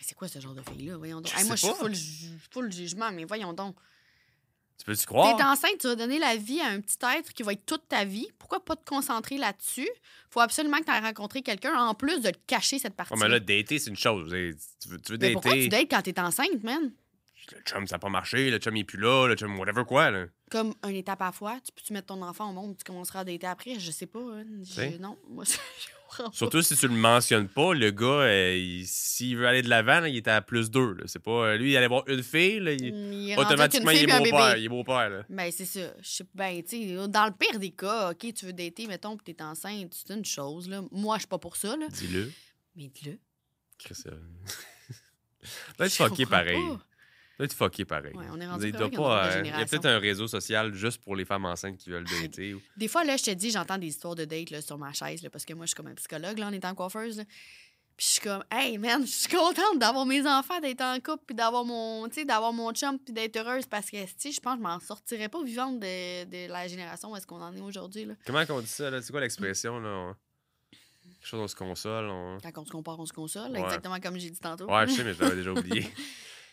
[0.06, 0.96] C'est quoi ce genre de fille-là?
[0.98, 1.32] Voyons donc.
[1.32, 3.74] Je Hey, moi, je suis full, ju- full jugement, mais voyons donc.
[4.78, 5.40] Tu peux-tu T'es croire?
[5.40, 8.04] enceinte, tu vas donner la vie à un petit être qui va être toute ta
[8.04, 8.26] vie.
[8.38, 9.88] Pourquoi pas te concentrer là-dessus?
[10.30, 13.14] Faut absolument que tu aies rencontré quelqu'un en plus de te cacher cette partie.
[13.14, 14.28] Oh, mais là, dater, c'est une chose.
[14.28, 15.86] Tu veux, tu veux mais pourquoi tu dater.
[15.86, 16.92] dates quand t'es enceinte, man?
[17.52, 18.50] Le chum, ça n'a pas marché.
[18.50, 19.26] Le chum, il est plus là.
[19.26, 20.10] Le chum, whatever quoi.
[20.10, 20.26] Là.
[20.50, 23.20] Comme une étape à la fois, tu peux-tu mettre ton enfant au monde, tu commenceras
[23.20, 23.78] à dater après?
[23.78, 24.20] Je sais pas.
[24.20, 24.44] hein.
[24.62, 24.98] Je-.
[24.98, 25.56] Non, moi, je.
[26.32, 29.98] Surtout si tu le mentionnes pas, le gars, euh, il- s'il veut aller de l'avant,
[29.98, 30.96] là, il est à plus deux.
[31.06, 31.30] C'est pas.
[31.48, 34.04] euh, Lui, il allait voir une fille, là, il- Il est rendu automatiquement, avec il
[34.04, 34.56] une est fille beau-père.
[34.56, 35.24] Il est beau-père.
[35.28, 35.80] Ben, c'est ça.
[36.00, 39.16] Je sais ben, tu sais, dans le pire des cas, OK, tu veux dater, mettons,
[39.16, 40.82] que t'es enceinte, c'est une chose, là.
[40.92, 41.88] Moi, je suis pas pour ça, là.
[41.88, 42.30] Dis-le.
[42.76, 43.18] Mais dis-le.
[43.90, 43.98] Être
[45.80, 46.56] Je fucké comprends pareil.
[46.68, 46.80] pas.
[47.38, 48.14] Doit être fucké pareil.
[48.14, 51.16] Ouais, on est rendu pas, euh, Il y a peut-être un réseau social juste pour
[51.16, 52.54] les femmes enceintes qui veulent dater.
[52.54, 54.92] ou- Des fois, là, je te dis, j'entends des histoires de date là, sur ma
[54.92, 57.18] chaise, là, parce que moi, je suis comme un psychologue là, en étant coiffeuse.
[57.18, 57.24] là.
[57.96, 61.22] Puis je suis comme, hey man, je suis contente d'avoir mes enfants, d'être en couple,
[61.28, 64.58] puis d'avoir mon, d'avoir mon chum, puis d'être heureuse, parce que, tu je pense que
[64.58, 68.08] je m'en sortirais pas vivante de, de la génération où est-ce qu'on en est aujourd'hui.
[68.26, 69.00] Comment on dit ça, là?
[69.00, 70.12] C'est quoi l'expression, là?
[71.20, 72.06] Quelque chose, on se console.
[72.10, 73.60] on- Quand on se compare, on se console, Ouais.
[73.60, 74.66] exactement comme j'ai dit tantôt.
[74.68, 75.86] Ouais, je sais, mais je l'avais déjà oublié.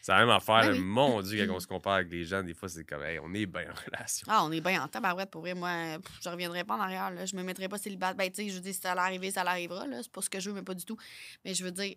[0.02, 0.62] C'est la même affaire.
[0.64, 0.80] Ben oui.
[0.80, 3.34] Mon Dieu, quand on se compare avec les gens, des fois, c'est comme, hey, on
[3.34, 4.26] est bien en relation.
[4.30, 5.54] Ah, on est bien en tabarouette pour vrai.
[5.54, 7.12] Moi, pff, je reviendrai pas en arrière.
[7.12, 7.26] Là.
[7.26, 8.16] Je me mettrai pas célibataire.
[8.16, 9.86] Ben, tu sais, je veux dire, si ça allait arriver, ça l'arrivera.
[10.02, 10.98] C'est pas ce que je veux, mais pas du tout.
[11.46, 11.96] Mais je veux dire,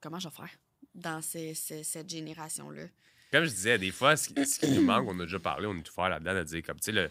[0.00, 0.50] comment je vais faire
[0.94, 2.82] dans ces- ces- cette génération-là?
[3.32, 5.66] Comme je disais, des fois, ce qui, ce qui nous manque, on a déjà parlé,
[5.66, 7.10] on est tout faire là-dedans, de dire, comme, tu sais, le,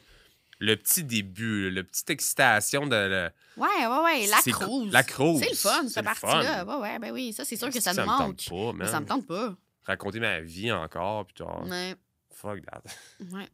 [0.59, 2.95] le petit début, le petite excitation de.
[2.95, 4.27] le- Ouais, ouais, ouais.
[4.27, 4.91] La cruise.
[4.91, 5.03] la.
[5.39, 6.63] C'est le fun, cette partie-là.
[6.65, 7.33] Ouais, ouais, ben oui.
[7.33, 8.37] Ça, c'est sûr que ça, me nous manque.
[8.37, 9.55] tente pas, mais ça me tente pas.
[9.85, 11.95] Raconter ma vie encore, puis genre, Ouais,
[12.33, 12.81] fuck that.
[13.31, 13.47] ouais.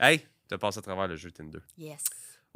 [0.00, 0.20] Hey,
[0.50, 1.58] Tu passes à travers le jeu Tinder.
[1.78, 2.02] Yes.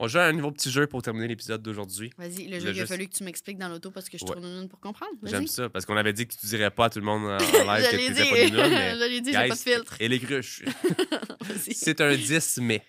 [0.03, 2.11] On joue à un nouveau petit jeu pour terminer l'épisode d'aujourd'hui.
[2.17, 4.17] Vas-y, le Le jeu, il jeu, a fallu que tu m'expliques dans l'auto parce que
[4.17, 4.33] je Ouais.
[4.33, 5.13] tourne une pour comprendre.
[5.25, 7.37] J'aime ça parce qu'on avait dit que tu dirais pas à tout le monde en
[7.77, 9.97] live que tu dit, pas nuls, mais dit, j'ai pas de filtre.
[10.01, 10.63] Et les cruches.
[11.73, 12.83] C'est un 10 mai.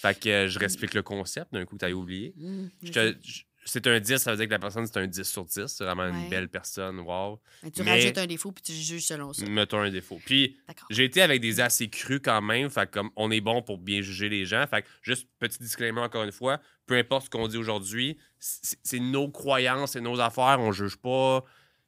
[0.00, 2.32] Fait que euh, je réexplique le concept d'un coup, t'as oublié.
[2.36, 5.06] Mmh, Je te- je- c'est un 10, ça veut dire que la personne, c'est un
[5.06, 5.66] 10 sur 10.
[5.66, 6.10] C'est vraiment Ouais.
[6.10, 6.98] une belle personne.
[7.00, 7.40] Wow.
[7.62, 9.44] Mais tu mais- rajoutes un défaut puis tu juges selon ça.
[9.46, 10.20] Mettons un défaut.
[10.24, 10.58] Puis,
[10.90, 12.70] j'ai été avec des assez crus quand même.
[12.70, 14.64] Fait comme on est bon pour bien juger les gens.
[14.66, 16.60] Fait que juste petit disclaimer encore une fois.
[16.86, 20.56] Peu importe ce qu'on dit aujourd'hui, c'est nos croyances, c'est nos affaires.
[20.60, 21.44] On juge pas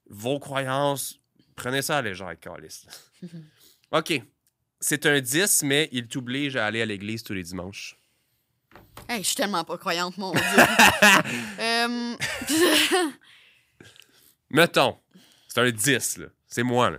[0.09, 1.19] vos croyances.
[1.57, 2.85] Prenez ça à légère, Calis.
[3.93, 4.23] OK.
[4.83, 7.97] C'est un 10, mais il t'oblige à aller à l'église tous les dimanches.
[9.09, 10.43] Hey, je suis tellement pas croyante, mon Dieu.
[11.59, 12.17] Euh,
[14.51, 14.99] Mettons,
[15.49, 16.27] c'est un 10, là.
[16.47, 16.99] C'est moi, là.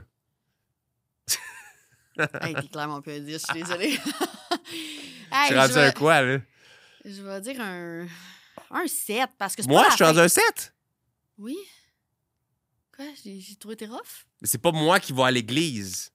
[2.41, 3.91] hey, t'es clairement pas un 10, je suis désolée.
[3.91, 6.39] Je hey, suis je, rendu vais, un quoi, là?
[7.05, 8.07] je vais dire un,
[8.71, 10.73] un 7 parce que c'est Moi, pas je suis rendu un 7.
[11.37, 11.57] Oui?
[12.95, 13.05] Quoi?
[13.23, 14.25] J'ai j'ai trouvé tes rough?
[14.41, 16.11] Mais c'est pas moi qui vais à l'église.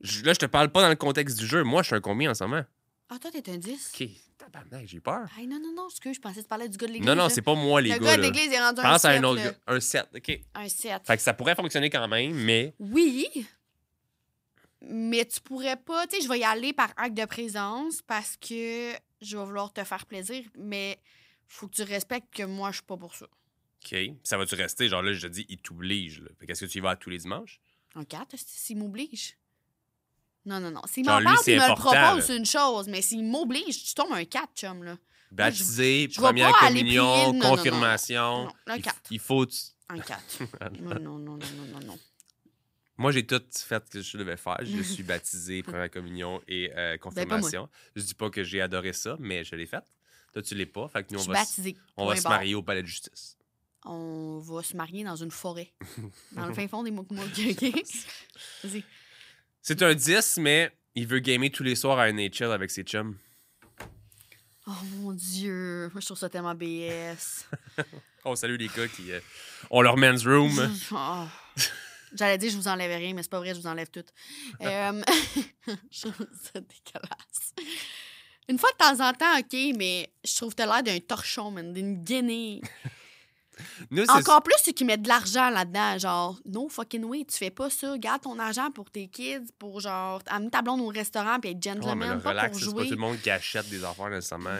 [0.00, 1.62] Je- Là, je te parle pas dans le contexte du jeu.
[1.62, 2.64] Moi, je suis un combien en ce moment?
[3.10, 3.92] Ah, toi, t'es un 10?
[3.94, 4.08] OK.
[4.50, 5.26] Tabarnak, j'ai peur.
[5.38, 7.06] Hey, non, non, non, excuse, je pensais que tu parlais du gars de l'église.
[7.08, 8.04] Non, non, c'est pas moi, les Le gars.
[8.06, 9.10] gars de l'église est rendu un Pense 7.
[9.10, 9.54] à un autre gars.
[9.66, 10.40] Un 7, OK.
[10.54, 11.02] Un 7.
[11.06, 13.28] Fait que ça pourrait fonctionner quand même, mais Oui,
[14.82, 16.06] mais tu pourrais pas.
[16.06, 19.72] Tu sais, je vais y aller par acte de présence parce que je vais vouloir
[19.72, 20.98] te faire plaisir, mais
[21.46, 23.26] faut que tu respectes que moi, je suis pas pour ça.
[23.26, 23.96] OK.
[24.24, 24.88] Ça va-tu rester?
[24.88, 26.22] Genre là, je te dis, il t'oblige.
[26.38, 27.60] Fait qu'est-ce que tu y vas à tous les dimanches?
[27.94, 29.36] Un 4, s'il m'oblige.
[30.46, 30.80] Non, non, non.
[30.86, 34.12] S'il m'en parle et me le propose, c'est une chose, mais s'il m'oblige, tu tombes
[34.12, 34.96] un 4, chum, là.
[35.30, 38.44] Baptisé, je première communion, non, non, confirmation.
[38.44, 38.44] non.
[38.46, 39.00] Non, un Il- quatre.
[39.10, 39.46] Il faut...
[39.88, 40.22] Un 4.
[40.80, 41.98] non, non, non, non, non, non.
[42.96, 44.58] Moi, j'ai tout fait ce que je devais faire.
[44.62, 47.68] Je suis baptisé, première communion et euh, Ben, confirmation.
[47.96, 49.84] je dis pas que j'ai adoré ça, mais je l'ai fait.
[50.32, 50.88] Toi, tu l'es pas.
[50.88, 53.36] Fait que nous, on suis va, on va se marier au palais de justice.
[53.84, 55.72] On va se marier dans une forêt.
[56.32, 57.62] dans le fin fond des Moukmouk, OK?
[58.64, 58.84] Vas-y.
[59.62, 63.16] C'est un 10, mais il veut gamer tous les soirs à NHL avec ses chums.
[64.66, 67.46] Oh mon Dieu, moi je trouve ça tellement BS.
[68.22, 69.20] Oh, salut les gars qui euh,
[69.70, 70.52] ont leur men's room.
[70.92, 71.24] Oh.
[72.12, 74.04] J'allais dire je vous enlève rien, mais c'est pas vrai, je vous enlève tout.
[74.60, 75.02] Euh,
[75.90, 77.54] je trouve ça dégueulasse.
[78.48, 81.50] Une fois de temps en temps, OK, mais je trouve que t'as l'air d'un torchon,
[81.50, 82.60] d'une guinée.
[83.90, 87.50] Nous, Encore plus ceux qui mettent de l'argent là-dedans, genre, no fucking way, tu fais
[87.50, 87.96] pas ça.
[87.98, 91.66] Garde ton argent pour tes kids, pour genre, amener ta blonde au restaurant puis être
[91.66, 94.10] Ouais, mais gentleman, pas relax, pour c'est pas tout le monde qui achète des affaires
[94.10, 94.56] nécessairement.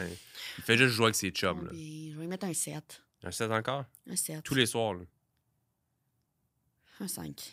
[0.57, 1.65] Il fait juste jouer avec ses chums.
[1.65, 1.71] Là.
[1.71, 3.01] je vais y mettre un 7.
[3.23, 3.85] Un 7 encore?
[4.09, 4.43] Un 7.
[4.43, 4.93] Tous les soirs.
[4.93, 5.01] Là.
[6.99, 7.51] Un 5.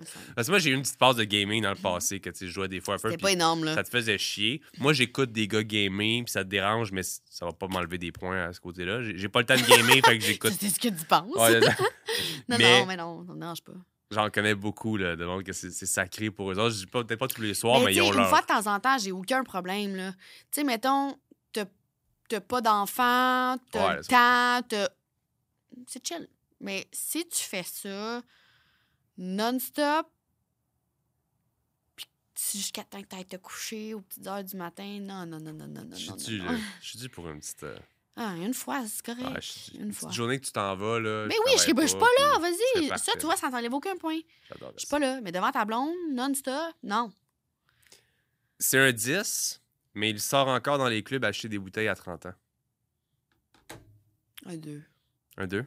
[0.00, 0.18] Un 5.
[0.34, 2.46] Parce que moi, j'ai eu une petite phase de gaming dans le passé que je
[2.46, 3.10] jouais des fois un peu.
[3.10, 3.74] C'était pas énorme, là.
[3.74, 4.60] Ça te faisait chier.
[4.78, 8.10] Moi, j'écoute des gars gamer, puis ça te dérange, mais ça va pas m'enlever des
[8.12, 9.02] points à ce côté-là.
[9.02, 10.52] J'ai pas le temps de gamer, fait que j'écoute.
[10.60, 11.34] C'est ce que tu penses.
[11.36, 11.74] Ouais, là,
[12.48, 13.72] non, mais- non, mais non, ça me dérange pas.
[14.10, 16.74] J'en connais beaucoup, là, de monde que c'est sacré pour eux autres.
[16.74, 18.28] Je dis pas, peut-être pas tous les soirs, mais mais, ils ont une leur.
[18.28, 20.12] fois de temps en temps, j'ai aucun problème, là.
[20.12, 21.16] Tu sais, mettons,
[22.28, 24.88] t'as pas d'enfant, t'as Ouais, le temps, t'as...
[25.86, 26.28] C'est chill.
[26.60, 28.22] Mais si tu fais ça
[29.18, 30.06] non-stop,
[31.96, 32.06] puis
[32.52, 35.66] jusqu'à temps que t'ailles te coucher aux petites heures du matin, non, non, non, non,
[35.68, 36.12] non, non, Je
[36.80, 37.62] suis dû pour une petite.
[37.64, 37.78] euh,
[38.16, 39.42] Ah, une fois, c'est correct.
[39.72, 40.08] je une une fois.
[40.08, 41.26] petite journée que tu t'en vas, là.
[41.28, 42.98] Mais je oui, je pas- suis pas là, vas-y.
[42.98, 44.18] Ça, tu vois, ça t'enlève aucun point.
[44.50, 47.12] Je suis pas là, mais devant ta blonde, non-stop, non.
[48.58, 49.60] C'est un 10,
[49.94, 52.34] mais il sort encore dans les clubs acheter des bouteilles à 30 ans.
[54.46, 54.82] Un deux.
[55.36, 55.64] Un 2.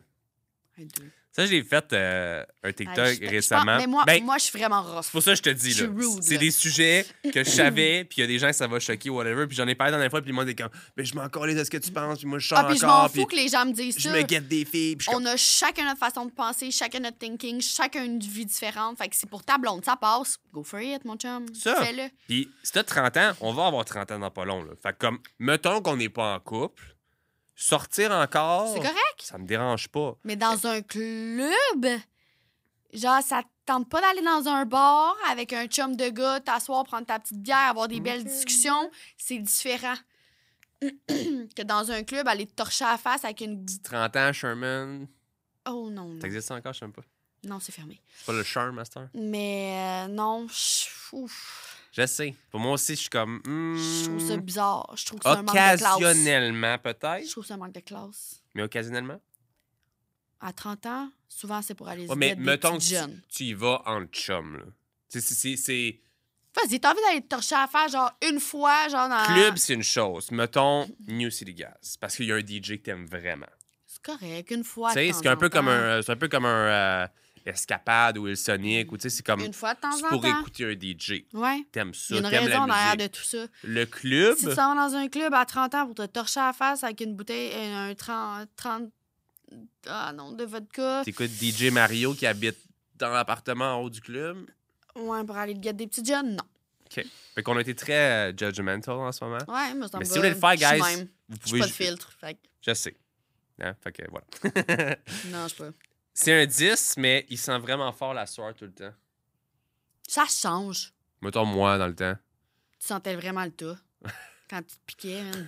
[0.80, 1.12] Un deux.
[1.38, 3.66] Ça, j'ai fait euh, un TikTok je- je récemment.
[3.74, 5.04] pense- mais moi, Ben, moi, je suis vraiment rough.
[5.04, 5.92] C'est pour ça que je te dis, Je là.
[5.92, 8.56] suis rude, C'est des sujets que je savais, puis il y a des gens que
[8.56, 9.46] ça va choquer, whatever.
[9.46, 11.30] Puis j'en ai parlé dans la fois, puis le monde est comme, mais je m'en
[11.30, 13.26] calais de ce que tu penses, puis moi, je sors Ah, puis je m'en fous
[13.28, 14.12] que les gens me disent je ça.
[14.12, 17.20] me guette des filles, puis je On a chacun notre façon de penser, chacun notre
[17.20, 18.98] thinking, chacun une vie différente.
[18.98, 20.40] Fait que c'est pour ta blonde, ça passe.
[20.52, 21.46] Go for it, mon chum.
[21.54, 21.76] Ça.
[21.84, 22.10] Fais-le.
[22.28, 24.72] Puis si t'as 30 ans, on va avoir 30 ans dans pas long, là.
[24.82, 26.84] Fait que comme, mettons qu'on n'est pas en couple,
[27.60, 29.22] sortir encore, C'est correct.
[29.22, 30.16] ça me dérange pas.
[30.24, 31.88] Mais dans un club,
[32.93, 36.84] genre, ça te tente pas d'aller dans un bar avec un chum de gars, t'asseoir,
[36.86, 39.95] prendre ta petite bière, avoir des belles discussions, c'est différent.
[40.82, 43.66] que dans un club, aller te torcher à la face avec une.
[43.84, 45.08] 30 ans, Sherman,
[45.68, 46.20] Oh non, non.
[46.20, 47.01] t'existes encore, je sais pas.
[47.43, 47.99] Non, c'est fermé.
[48.16, 49.10] C'est pas le Charm, Master?
[49.16, 50.86] Mais euh, non, je
[51.16, 52.36] ouf, Je sais.
[52.52, 53.42] Pour moi aussi, je suis comme.
[53.46, 54.94] hmm, je trouve ça bizarre.
[54.96, 55.96] Je trouve que c'est un manque de classe.
[55.98, 58.42] Occasionnellement, Je peut-être, trouve que c'est un manque de classe.
[58.54, 59.20] mais occasionnellement?
[60.40, 63.54] À 30 ans, souvent, c'est pour aller se Ouais, mais des mettons que tu, y
[63.54, 64.64] vas en chum, là.
[65.10, 66.00] C'est-
[66.56, 69.24] Vas-y, t'as envie d'aller te torcher à faire, genre, une fois, genre, dans...
[69.26, 70.32] Club, c'est une chose.
[70.32, 71.98] Mettons New City Gas.
[72.00, 73.46] Parce qu'il y a un DJ que t'aimes vraiment.
[73.86, 76.46] C'est correct, une fois Tu sais, c'est un peu comme un, c'est un peu comme
[76.46, 77.08] un euh,
[77.48, 78.91] Escapade ou Il Sonic.
[78.91, 79.39] Ou tu sais, c'est comme.
[79.41, 80.39] Une fois de temps C'est en pour temps.
[80.41, 81.26] écouter un DJ.
[81.34, 81.66] Ouais.
[81.72, 83.00] T'aimes Il ça, y a une t'aimes raison la derrière musique.
[83.00, 83.45] de tout ça.
[83.64, 86.39] Le club, Si tu s'en vas dans un club à 30 ans pour te torcher
[86.39, 88.91] à la face avec une bouteille, euh, un 30, 30
[89.88, 92.58] ah non, de vodka, t'écoutes DJ Mario qui habite
[92.98, 94.45] dans l'appartement en haut du club?
[94.95, 96.43] ouais, pour aller te guetter des petits jeunes, non.
[97.36, 99.38] Fait qu'on a été très euh, judgmental en ce moment.
[99.48, 101.08] Ouais, mais me Mais si vous voulez le faire, guys.
[101.30, 101.60] Vous J'ai pouvez.
[101.60, 102.12] pas de filtre.
[102.20, 102.95] Fait Je sais.
[103.62, 103.74] Hein?
[103.84, 104.26] Fait que voilà.
[105.32, 105.70] non, je pas.
[106.20, 108.93] C'est un 10, mais il sent vraiment fort la soirée tout le temps.
[110.07, 110.91] Ça change.
[111.22, 112.15] Mettons moi dans le temps.
[112.80, 113.78] Tu sentais vraiment le tas.
[114.49, 115.47] Quand tu te piquais, man.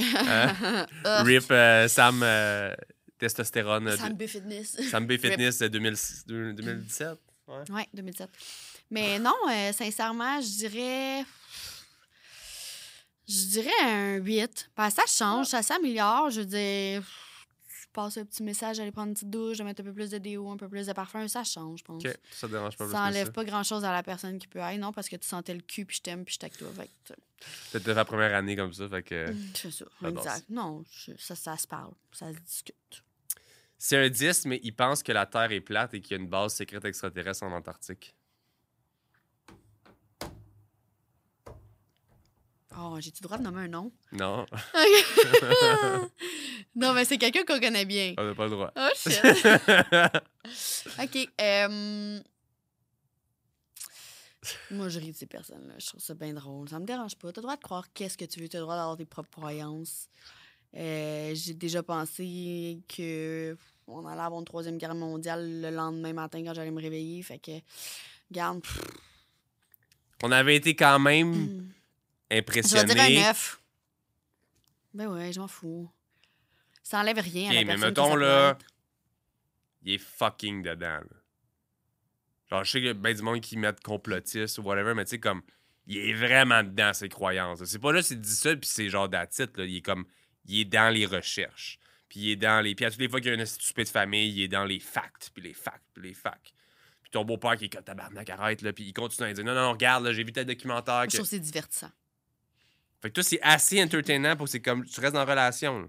[0.00, 0.86] Hein?
[1.24, 2.74] Rip euh, Sam euh,
[3.18, 3.94] Testostérone.
[3.98, 4.80] Sam B Fitness.
[4.90, 5.94] Sam B Fitness de 2000
[6.26, 7.18] de 2017.
[7.48, 7.70] Ouais.
[7.70, 8.30] Ouais, 2007.
[8.90, 11.24] Mais non, euh, sincèrement, je dirais.
[13.28, 14.70] Je dirais un 8.
[14.74, 16.30] Parce que ça change, ça s'améliore.
[16.30, 17.02] Je veux dire,
[17.96, 20.10] je passe un petit message, aller prendre une petite douche, de mettre un peu plus
[20.10, 22.04] de déo, un peu plus de parfum, ça change, je pense.
[22.04, 24.78] Ok, ça dérange pas Ça enlève pas grand chose à la personne qui peut être,
[24.78, 27.16] non, parce que tu sentais le cul, puis je t'aime, puis je avec toi.
[27.40, 28.88] Fait la première année comme ça.
[28.88, 29.30] Fait que...
[29.30, 30.44] mm, c'est ça, exact.
[30.50, 33.02] Non, je- ça, ça se parle, ça se discute.
[33.78, 36.22] C'est un 10, mais il pense que la Terre est plate et qu'il y a
[36.22, 38.14] une base secrète extraterrestre en Antarctique.
[42.78, 43.90] Oh, j'ai-tu le droit de nommer un nom?
[44.12, 44.44] Non,
[46.74, 48.14] non, mais c'est quelqu'un qu'on connaît bien.
[48.18, 48.70] on n'a pas le droit.
[48.76, 49.22] Oh shit!
[51.02, 51.28] OK.
[51.40, 52.20] euh,
[54.70, 55.74] Moi, je ris de ces personnes-là.
[55.78, 56.68] Je trouve ça bien drôle.
[56.68, 57.32] Ça me dérange pas.
[57.32, 58.48] T'as le droit de croire qu'est-ce que tu veux.
[58.48, 60.08] T'as le droit d'avoir tes propres croyances.
[60.76, 63.56] Euh, J'ai déjà pensé que
[63.86, 67.22] on allait avoir une troisième guerre mondiale le lendemain matin quand j'allais me réveiller.
[67.22, 67.52] Fait que,
[68.30, 68.60] garde,
[70.22, 71.70] On avait été quand même
[72.30, 73.20] je vais dire un impressionnés.
[73.22, 73.60] 9.
[74.94, 75.90] Ben ouais, je m'en fous.
[76.82, 78.58] Ça enlève rien à la mais personne que mettons, ça là.
[79.82, 81.00] Il est fucking dedans.
[81.00, 81.16] là.
[82.50, 85.04] Genre, je sais qu'il y a ben du monde qui mettent complotiste ou whatever, mais
[85.04, 85.42] tu sais, comme,
[85.86, 87.62] il est vraiment dedans ses croyances.
[87.64, 89.64] C'est pas là, c'est dit ça, puis c'est genre d'attitude, là.
[89.64, 90.06] Il est comme,
[90.46, 91.78] il est dans les recherches.
[92.08, 92.74] Puis il est dans les.
[92.76, 94.64] Puis à toutes les fois qu'il y a une stupide de famille, il est dans
[94.64, 96.52] les facts, puis les facts, puis les facts.
[97.02, 98.72] Puis ton beau-père qui est comme tabarnak, arrête, là.
[98.72, 101.02] Puis il continue à dire non, non, regarde, là, j'ai vu tel documentaire.
[101.02, 101.12] Je Que...
[101.16, 101.90] trouve que c'est divertissant.
[103.02, 105.80] Fait que toi, c'est assez entertainant pour que c'est comme, tu restes en relation.
[105.80, 105.86] là.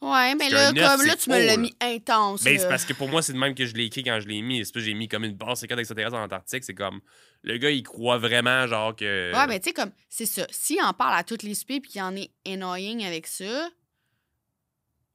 [0.00, 2.44] Ouais, mais là, comme là, tu me l'as mis intense.
[2.44, 4.28] Ben, c'est parce que pour moi, c'est de même que je l'ai écrit quand je
[4.28, 4.64] l'ai mis.
[4.64, 6.62] C'est j'ai mis comme une base secrète extraterrestre en Antarctique.
[6.62, 7.00] C'est comme,
[7.42, 9.32] le gars, il croit vraiment, genre, que.
[9.32, 10.46] Ouais, mais tu sais, comme, c'est ça.
[10.50, 13.70] S'il en parle à toutes les spies puis qu'il en est annoying avec ça,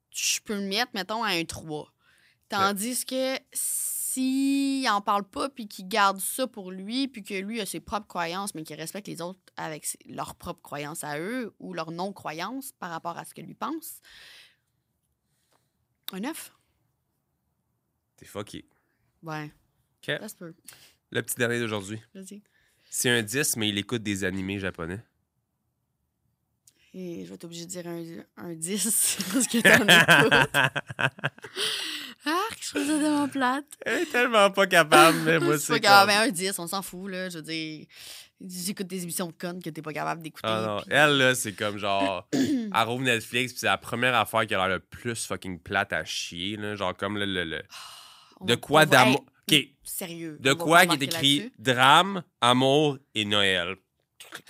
[0.09, 1.93] je peux le mettre, mettons, à un 3.
[2.49, 7.61] Tandis que s'il en parle pas puis qu'il garde ça pour lui puis que lui
[7.61, 11.53] a ses propres croyances mais qu'il respecte les autres avec leurs propres croyances à eux
[11.59, 14.01] ou leurs non-croyances par rapport à ce que lui pense,
[16.11, 16.51] un 9.
[18.17, 18.65] T'es fucké.
[19.21, 19.51] Ouais,
[20.01, 20.17] OK.
[20.19, 20.55] ça se peut.
[21.11, 22.01] Le petit dernier d'aujourd'hui.
[22.13, 22.41] Vas-y.
[22.89, 25.03] C'est un 10, mais il écoute des animés japonais.
[26.93, 28.03] Et je vais être obligée de dire un,
[28.37, 31.11] un 10 parce que t'en écoutes.
[32.25, 33.65] Ah, je trouve ça tellement plate.
[33.85, 36.81] Elle est tellement pas capable, mais moi, c'est pas grave, mais un 10, on s'en
[36.81, 37.29] fout, là.
[37.29, 37.87] Je veux dire,
[38.45, 40.47] j'écoute des émissions de connes que t'es pas capable d'écouter.
[40.47, 42.27] Ah non, elle, là, c'est comme genre.
[42.33, 45.93] elle rouvre Netflix, puis c'est la première affaire qui a l'air le plus fucking plate
[45.93, 46.75] à chier, là.
[46.75, 47.25] Genre, comme le.
[47.25, 47.63] le- le-
[48.41, 49.25] On De quoi va- d'amour.
[49.51, 49.69] Hey, OK.
[49.83, 50.37] Sérieux.
[50.39, 53.75] De quoi qui est écrit drame, amour et Noël.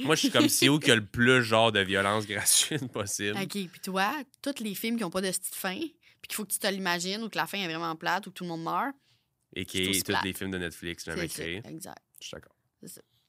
[0.00, 3.38] Moi, je suis comme CEO qui a le plus genre de violence gratuite possible?
[3.40, 4.12] OK, puis toi,
[4.42, 6.66] tous les films qui ont pas de petite fin, puis qu'il faut que tu te
[6.66, 8.94] l'imagines, ou que la fin est vraiment plate, ou que tout le monde meurt,
[9.54, 11.26] Et qui C'est est tous les films de Netflix c'est ça.
[11.28, 11.62] créés.
[11.66, 11.98] Exact.
[12.24, 12.54] Je suis d'accord.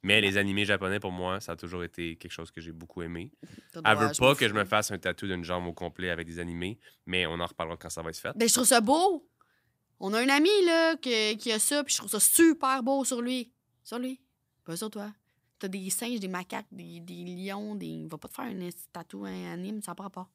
[0.03, 3.01] Mais les animés japonais, pour moi, ça a toujours été quelque chose que j'ai beaucoup
[3.01, 3.31] aimé.
[3.73, 6.39] Elle veut pas que je me fasse un tatou d'une jambe au complet avec des
[6.39, 8.31] animés, mais on en reparlera quand ça va être fait.
[8.37, 9.29] Ben, je trouve ça beau.
[9.99, 13.21] On a un ami, là, qui a ça, puis je trouve ça super beau sur
[13.21, 13.51] lui.
[13.83, 14.21] Sur lui.
[14.63, 15.13] Pas sur toi.
[15.59, 17.87] T'as des singes, des macaques, des, des lions, des...
[17.87, 20.29] Il va pas te faire un tatou un anime, ça n'a pas.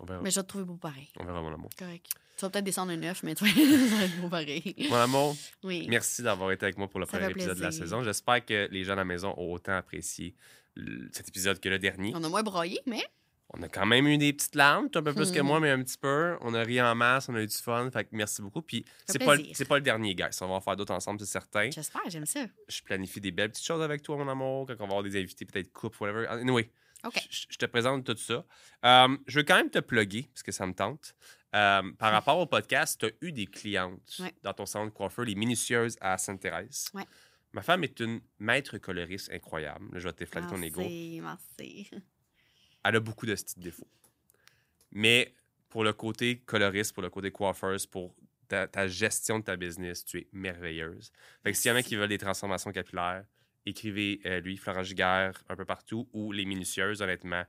[0.00, 0.20] On verra.
[0.22, 1.08] Mais je vais te trouver beau pareil.
[1.18, 1.70] On verra, mon amour.
[1.78, 2.06] Correct.
[2.36, 4.74] Tu vas peut-être descendre un 9, mais toi, ça va être beau pareil.
[4.88, 5.86] Mon amour, Oui.
[5.90, 8.02] merci d'avoir été avec moi pour le Ça premier épisode de la saison.
[8.02, 10.34] J'espère que les gens à la maison ont autant apprécié
[11.12, 12.12] cet épisode que le dernier.
[12.16, 13.02] On a moins broyé, mais
[13.52, 15.46] On a quand même eu des petites larmes, un peu plus que Mhm.
[15.46, 16.36] moi, mais un petit peu.
[16.40, 17.90] On a ri en masse, on a eu du fun.
[17.92, 18.62] Fait que merci beaucoup.
[18.62, 20.26] Puis c'est pas, le- pas le dernier, guys.
[20.40, 21.68] On va en faire d'autres ensemble, c'est certain.
[21.68, 22.46] j'espère, j'aime ça.
[22.68, 25.18] Je planifie des belles petites choses avec toi, mon amour, quand on va avoir des
[25.20, 26.26] invités, peut-être couple, whatever.
[26.28, 26.70] Anyway,
[27.30, 28.44] Je, je te présente tout ça.
[28.84, 31.14] Euh, je veux quand même te plugger, parce que ça me tente.
[31.54, 34.32] Euh, par rapport au podcast, tu as eu des clientes Ouais.
[34.42, 36.90] dans ton salon de coiffeur, les minutieuses à Sainte-Thérèse.
[36.94, 37.04] Ouais.
[37.52, 39.86] Ma femme est une maître coloriste incroyable.
[39.92, 40.80] Là, je vais te flatter ton ego.
[40.80, 41.90] Merci, merci.
[42.84, 43.88] Elle a beaucoup de petits défauts.
[44.92, 45.34] Mais
[45.68, 48.14] pour le côté coloriste, pour le côté coiffeuse, pour
[48.48, 51.10] ta, ta gestion de ta business, tu es merveilleuse.
[51.42, 53.24] Fait que s'il y en a qui veulent des transformations capillaires,
[53.66, 57.44] écrivez euh, lui, Florent Giguère, un peu partout, ou les minutieuses, honnêtement.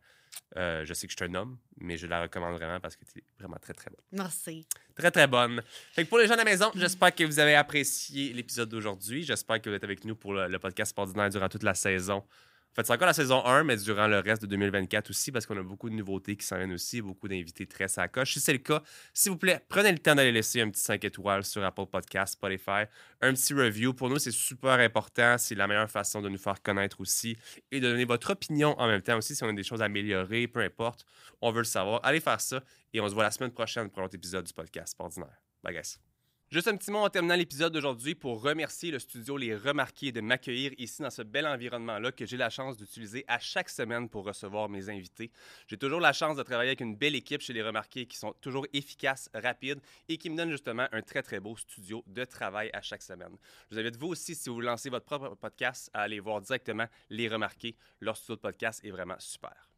[0.55, 3.03] euh, je sais que je suis un homme, mais je la recommande vraiment parce que
[3.05, 3.99] tu es vraiment très, très bonne.
[4.13, 4.65] Merci.
[4.95, 5.61] Très, très bonne.
[5.91, 9.23] Fait que pour les gens à la maison, j'espère que vous avez apprécié l'épisode d'aujourd'hui.
[9.23, 12.23] J'espère que vous êtes avec nous pour le, le podcast ordinaire durant toute la saison.
[12.73, 15.57] Fait, c'est encore la saison 1, mais durant le reste de 2024 aussi, parce qu'on
[15.57, 18.33] a beaucoup de nouveautés qui s'en viennent aussi, beaucoup d'invités très sacoches.
[18.33, 18.81] Si c'est le cas,
[19.13, 22.33] s'il vous plaît, prenez le temps d'aller laisser un petit 5 étoiles sur Apple Podcast,
[22.33, 22.83] Spotify,
[23.21, 23.93] un petit review.
[23.93, 25.37] Pour nous, c'est super important.
[25.37, 27.37] C'est la meilleure façon de nous faire connaître aussi
[27.71, 29.35] et de donner votre opinion en même temps aussi.
[29.35, 31.05] Si on a des choses à améliorer, peu importe,
[31.41, 31.99] on veut le savoir.
[32.03, 34.53] Allez faire ça et on se voit la semaine prochaine pour un autre épisode du
[34.53, 35.41] podcast Ordinaire.
[35.63, 36.10] Bye, guys.
[36.51, 40.19] Juste un petit mot en terminant l'épisode d'aujourd'hui pour remercier le studio Les Remarqués de
[40.19, 44.25] m'accueillir ici dans ce bel environnement-là que j'ai la chance d'utiliser à chaque semaine pour
[44.25, 45.31] recevoir mes invités.
[45.69, 48.33] J'ai toujours la chance de travailler avec une belle équipe chez Les Remarqués qui sont
[48.41, 49.79] toujours efficaces, rapides
[50.09, 53.37] et qui me donnent justement un très très beau studio de travail à chaque semaine.
[53.69, 56.87] Je vous invite vous aussi, si vous lancez votre propre podcast, à aller voir directement
[57.09, 57.77] Les Remarqués.
[58.01, 59.70] Leur studio de podcast est vraiment super.